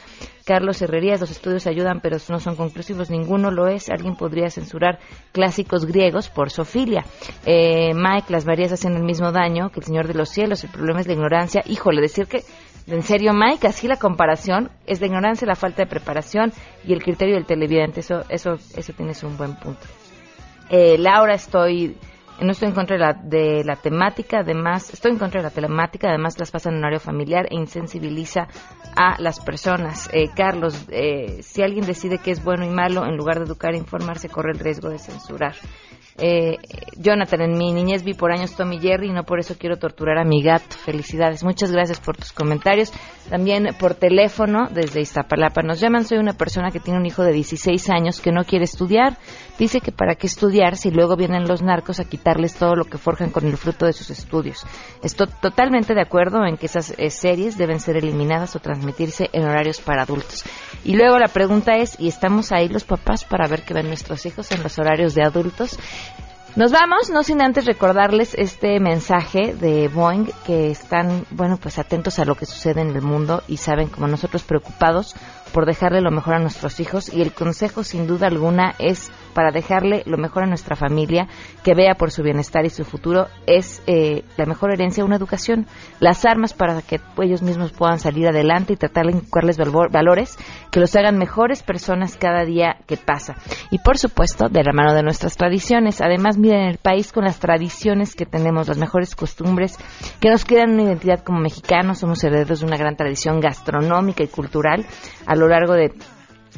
Carlos 0.49 0.81
Herrerías, 0.81 1.21
los 1.21 1.31
estudios 1.31 1.67
ayudan, 1.67 2.01
pero 2.01 2.17
no 2.31 2.41
son 2.41 2.57
conclusivos. 2.57 3.11
Ninguno 3.11 3.51
lo 3.51 3.69
es. 3.69 3.91
Alguien 3.91 4.17
podría 4.17 4.49
censurar 4.49 4.99
clásicos 5.31 5.85
griegos 5.85 6.31
por 6.31 6.49
sofilia. 6.49 7.05
Eh, 7.45 7.93
Mike, 7.95 8.33
las 8.33 8.47
Marías 8.47 8.73
hacen 8.73 8.97
el 8.97 9.03
mismo 9.03 9.31
daño 9.31 9.69
que 9.69 9.81
el 9.81 9.85
Señor 9.85 10.07
de 10.07 10.15
los 10.15 10.31
Cielos. 10.31 10.65
El 10.65 10.71
problema 10.71 11.01
es 11.01 11.07
la 11.07 11.13
ignorancia. 11.13 11.63
Híjole, 11.67 12.01
decir 12.01 12.29
que 12.29 12.45
en 12.87 13.03
serio, 13.03 13.35
Mike, 13.35 13.67
así 13.67 13.89
la 13.89 13.99
comparación 13.99 14.71
es 14.87 15.03
la 15.03 15.09
ignorancia, 15.09 15.47
la 15.47 15.55
falta 15.55 15.83
de 15.83 15.91
preparación 15.91 16.51
y 16.83 16.95
el 16.95 17.03
criterio 17.03 17.35
del 17.35 17.45
televidente. 17.45 18.01
Eso, 18.01 18.23
eso, 18.31 18.55
eso 18.75 18.93
tienes 18.95 19.23
un 19.25 19.37
buen 19.37 19.55
punto. 19.57 19.87
Eh, 20.71 20.97
Laura, 20.97 21.35
estoy, 21.35 21.99
no 22.41 22.53
estoy 22.53 22.69
en 22.69 22.75
contra 22.75 22.97
de 22.97 23.03
la, 23.03 23.13
de 23.13 23.65
la 23.65 23.77
temática, 23.77 24.41
además, 24.41 24.93
estoy 24.93 25.13
en 25.13 25.19
contra 25.19 25.41
de 25.41 25.49
la 25.49 25.55
temática, 25.55 26.09
además 26.09 26.39
las 26.39 26.51
pasa 26.51 26.71
en 26.71 26.79
horario 26.79 27.01
familiar 27.01 27.47
e 27.51 27.57
insensibiliza 27.57 28.49
a 28.97 29.21
las 29.21 29.41
personas. 29.41 30.09
Eh, 30.13 30.29
Carlos, 30.35 30.87
eh, 30.91 31.43
si 31.43 31.63
alguien 31.63 31.87
decide 31.87 32.19
que 32.19 32.31
es 32.31 32.43
bueno 32.43 32.65
y 32.65 32.71
malo, 32.71 33.05
en 33.05 33.17
lugar 33.17 33.39
de 33.39 33.47
educar 33.47 33.75
e 33.75 33.79
informarse, 33.79 34.29
corre 34.29 34.53
el 34.53 34.59
riesgo 34.59 34.89
de 34.89 34.99
censurar. 34.99 35.55
Eh, 36.21 36.57
Jonathan, 36.97 37.43
en 37.43 37.57
mi 37.57 37.73
niñez 37.73 38.03
vi 38.03 38.13
por 38.13 38.33
años 38.33 38.57
Tommy 38.57 38.81
Jerry 38.81 39.09
y 39.09 39.13
no 39.13 39.23
por 39.23 39.39
eso 39.39 39.55
quiero 39.57 39.77
torturar 39.77 40.19
a 40.19 40.25
mi 40.25 40.43
gato. 40.43 40.77
Felicidades. 40.77 41.45
Muchas 41.45 41.71
gracias 41.71 42.01
por 42.01 42.17
tus 42.17 42.33
comentarios. 42.33 42.93
También 43.31 43.69
por 43.79 43.95
teléfono 43.95 44.67
desde 44.69 45.01
Iztapalapa 45.01 45.63
nos 45.63 45.79
llaman. 45.79 46.05
Soy 46.05 46.19
una 46.19 46.33
persona 46.33 46.71
que 46.73 46.81
tiene 46.81 46.99
un 46.99 47.07
hijo 47.07 47.23
de 47.23 47.33
16 47.33 47.89
años 47.91 48.21
que 48.21 48.33
no 48.33 48.43
quiere 48.43 48.65
estudiar. 48.65 49.17
Dice 49.59 49.81
que 49.81 49.91
para 49.91 50.15
qué 50.15 50.29
estudiar 50.29 50.77
si 50.77 50.91
luego 50.91 51.17
vienen 51.17 51.49
los 51.49 51.63
narcos 51.63 51.99
a 51.99 52.05
quitarles 52.05 52.55
todo 52.55 52.77
lo 52.77 52.85
que 52.85 52.97
forjan 52.97 53.31
con 53.31 53.47
el 53.47 53.57
fruto 53.57 53.87
de 53.87 53.93
sus 53.93 54.11
estudios. 54.11 54.65
Estoy 55.03 55.27
totalmente 55.41 55.95
de 55.95 56.01
acuerdo 56.01 56.45
en 56.47 56.57
que 56.57 56.67
esas 56.67 56.95
eh, 56.97 57.11
series 57.11 57.59
deben 57.59 57.81
ser 57.81 57.97
eliminadas 57.97 58.55
o 58.55 58.61
transmitirse 58.61 59.29
en 59.33 59.45
horarios 59.45 59.81
para 59.81 60.03
adultos. 60.03 60.45
Y 60.85 60.97
luego 60.97 61.19
la 61.19 61.29
pregunta 61.29 61.77
es, 61.77 61.99
¿y 61.99 62.07
estamos 62.07 62.53
ahí 62.53 62.69
los 62.69 62.85
papás 62.85 63.25
para 63.25 63.49
ver 63.49 63.63
qué 63.63 63.75
ven 63.75 63.89
nuestros 63.89 64.25
hijos 64.27 64.53
en 64.53 64.63
los 64.63 64.79
horarios 64.79 65.15
de 65.15 65.23
adultos? 65.23 65.77
Nos 66.57 66.73
vamos, 66.73 67.11
no 67.11 67.23
sin 67.23 67.43
antes 67.43 67.67
recordarles 67.67 68.35
este 68.35 68.81
mensaje 68.81 69.55
de 69.55 69.87
Boeing 69.89 70.27
que 70.47 70.71
están, 70.71 71.25
bueno, 71.31 71.57
pues 71.57 71.79
atentos 71.79 72.19
a 72.19 72.25
lo 72.25 72.35
que 72.35 72.47
sucede 72.47 72.81
en 72.81 72.91
el 72.97 73.03
mundo 73.03 73.43
y 73.47 73.59
saben 73.59 73.89
como 73.89 74.09
nosotros 74.09 74.43
preocupados 74.43 75.15
por 75.53 75.67
dejarle 75.67 76.01
lo 76.01 76.11
mejor 76.11 76.35
a 76.35 76.39
nuestros 76.41 76.81
hijos 76.81 77.13
y 77.13 77.23
el 77.23 77.33
consejo 77.33 77.85
sin 77.85 78.07
duda 78.07 78.27
alguna 78.27 78.75
es 78.79 79.13
para 79.39 79.53
dejarle 79.53 80.03
lo 80.05 80.19
mejor 80.19 80.43
a 80.43 80.47
nuestra 80.49 80.75
familia, 80.75 81.29
que 81.63 81.73
vea 81.73 81.95
por 81.95 82.11
su 82.11 82.25
bienestar 82.25 82.65
y 82.65 82.71
su 82.71 82.85
futuro, 82.85 83.29
es 83.47 83.81
eh, 83.87 84.25
la 84.37 84.47
mejor 84.47 84.73
herencia 84.73 85.05
una 85.05 85.15
educación, 85.15 85.69
las 86.01 86.25
armas 86.25 86.55
para 86.55 86.83
que 86.83 86.99
ellos 87.23 87.41
mismos 87.41 87.71
puedan 87.71 88.01
salir 88.01 88.27
adelante 88.27 88.73
y 88.73 88.77
tratar 88.77 89.07
de 89.07 89.13
inculcarles 89.13 89.57
valores 89.57 90.37
que 90.73 90.81
los 90.81 90.97
hagan 90.97 91.19
mejores 91.19 91.63
personas 91.63 92.17
cada 92.17 92.45
día 92.45 92.79
que 92.89 92.97
pasa. 92.97 93.37
Y 93.71 93.79
por 93.79 93.97
supuesto, 93.97 94.49
de 94.49 94.65
la 94.65 94.73
mano 94.73 94.93
de 94.93 95.05
nuestras 95.05 95.37
tradiciones. 95.37 96.01
Además, 96.01 96.37
miren 96.37 96.63
el 96.63 96.79
país 96.79 97.13
con 97.13 97.23
las 97.23 97.39
tradiciones 97.39 98.17
que 98.17 98.27
tenemos, 98.27 98.67
las 98.67 98.79
mejores 98.79 99.15
costumbres 99.15 99.79
que 100.19 100.31
nos 100.31 100.45
crean 100.45 100.73
una 100.73 100.83
identidad 100.83 101.23
como 101.23 101.39
mexicanos, 101.39 102.01
somos 102.01 102.25
herederos 102.25 102.59
de 102.59 102.67
una 102.67 102.77
gran 102.77 102.97
tradición 102.97 103.39
gastronómica 103.39 104.25
y 104.25 104.27
cultural 104.27 104.85
a 105.27 105.37
lo 105.37 105.47
largo 105.47 105.75
de 105.75 105.93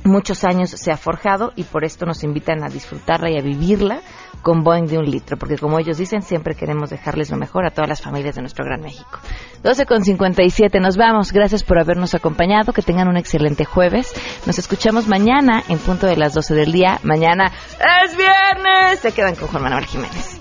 muchos 0.05 0.45
años 0.45 0.71
se 0.71 0.93
ha 0.93 0.97
forjado 0.97 1.53
y 1.57 1.65
por 1.65 1.85
esto 1.85 2.07
nos 2.07 2.25
invitan 2.25 2.65
a 2.65 2.69
disfrutarla 2.69 3.31
y 3.31 3.39
a 3.39 3.43
vivirla 3.43 4.01
con 4.43 4.63
Boeing 4.63 4.87
de 4.87 4.99
un 4.99 5.05
litro, 5.05 5.37
porque 5.37 5.59
como 5.59 5.79
ellos 5.79 5.99
dicen, 5.99 6.23
siempre 6.23 6.55
queremos 6.55 6.91
dejarles 6.91 7.31
lo 7.31 7.37
mejor 7.37 7.67
a 7.67 7.71
todas 7.71 7.89
las 7.89 8.01
familias 8.01 8.35
de 8.35 8.41
nuestro 8.41 8.65
gran 8.65 8.81
México. 8.81 9.19
12 9.63 9.85
con 9.85 10.03
57, 10.03 10.81
nos 10.81 10.97
vamos. 10.97 11.33
Gracias 11.33 11.63
por 11.63 11.79
habernos 11.79 12.15
acompañado. 12.15 12.73
Que 12.73 12.83
tengan 12.83 13.09
un 13.09 13.17
excelente 13.17 13.65
jueves. 13.65 14.13
Nos 14.47 14.59
escuchamos 14.59 15.07
mañana 15.07 15.63
en 15.69 15.79
punto 15.79 16.07
de 16.07 16.17
las 16.17 16.33
12 16.35 16.55
del 16.55 16.73
día. 16.73 16.99
Mañana 17.03 17.53
es 18.05 18.17
viernes. 18.17 19.01
Se 19.01 19.13
quedan 19.13 19.35
con 19.35 19.49
Juan 19.49 19.63
Manuel 19.63 19.85
Jiménez. 19.85 20.41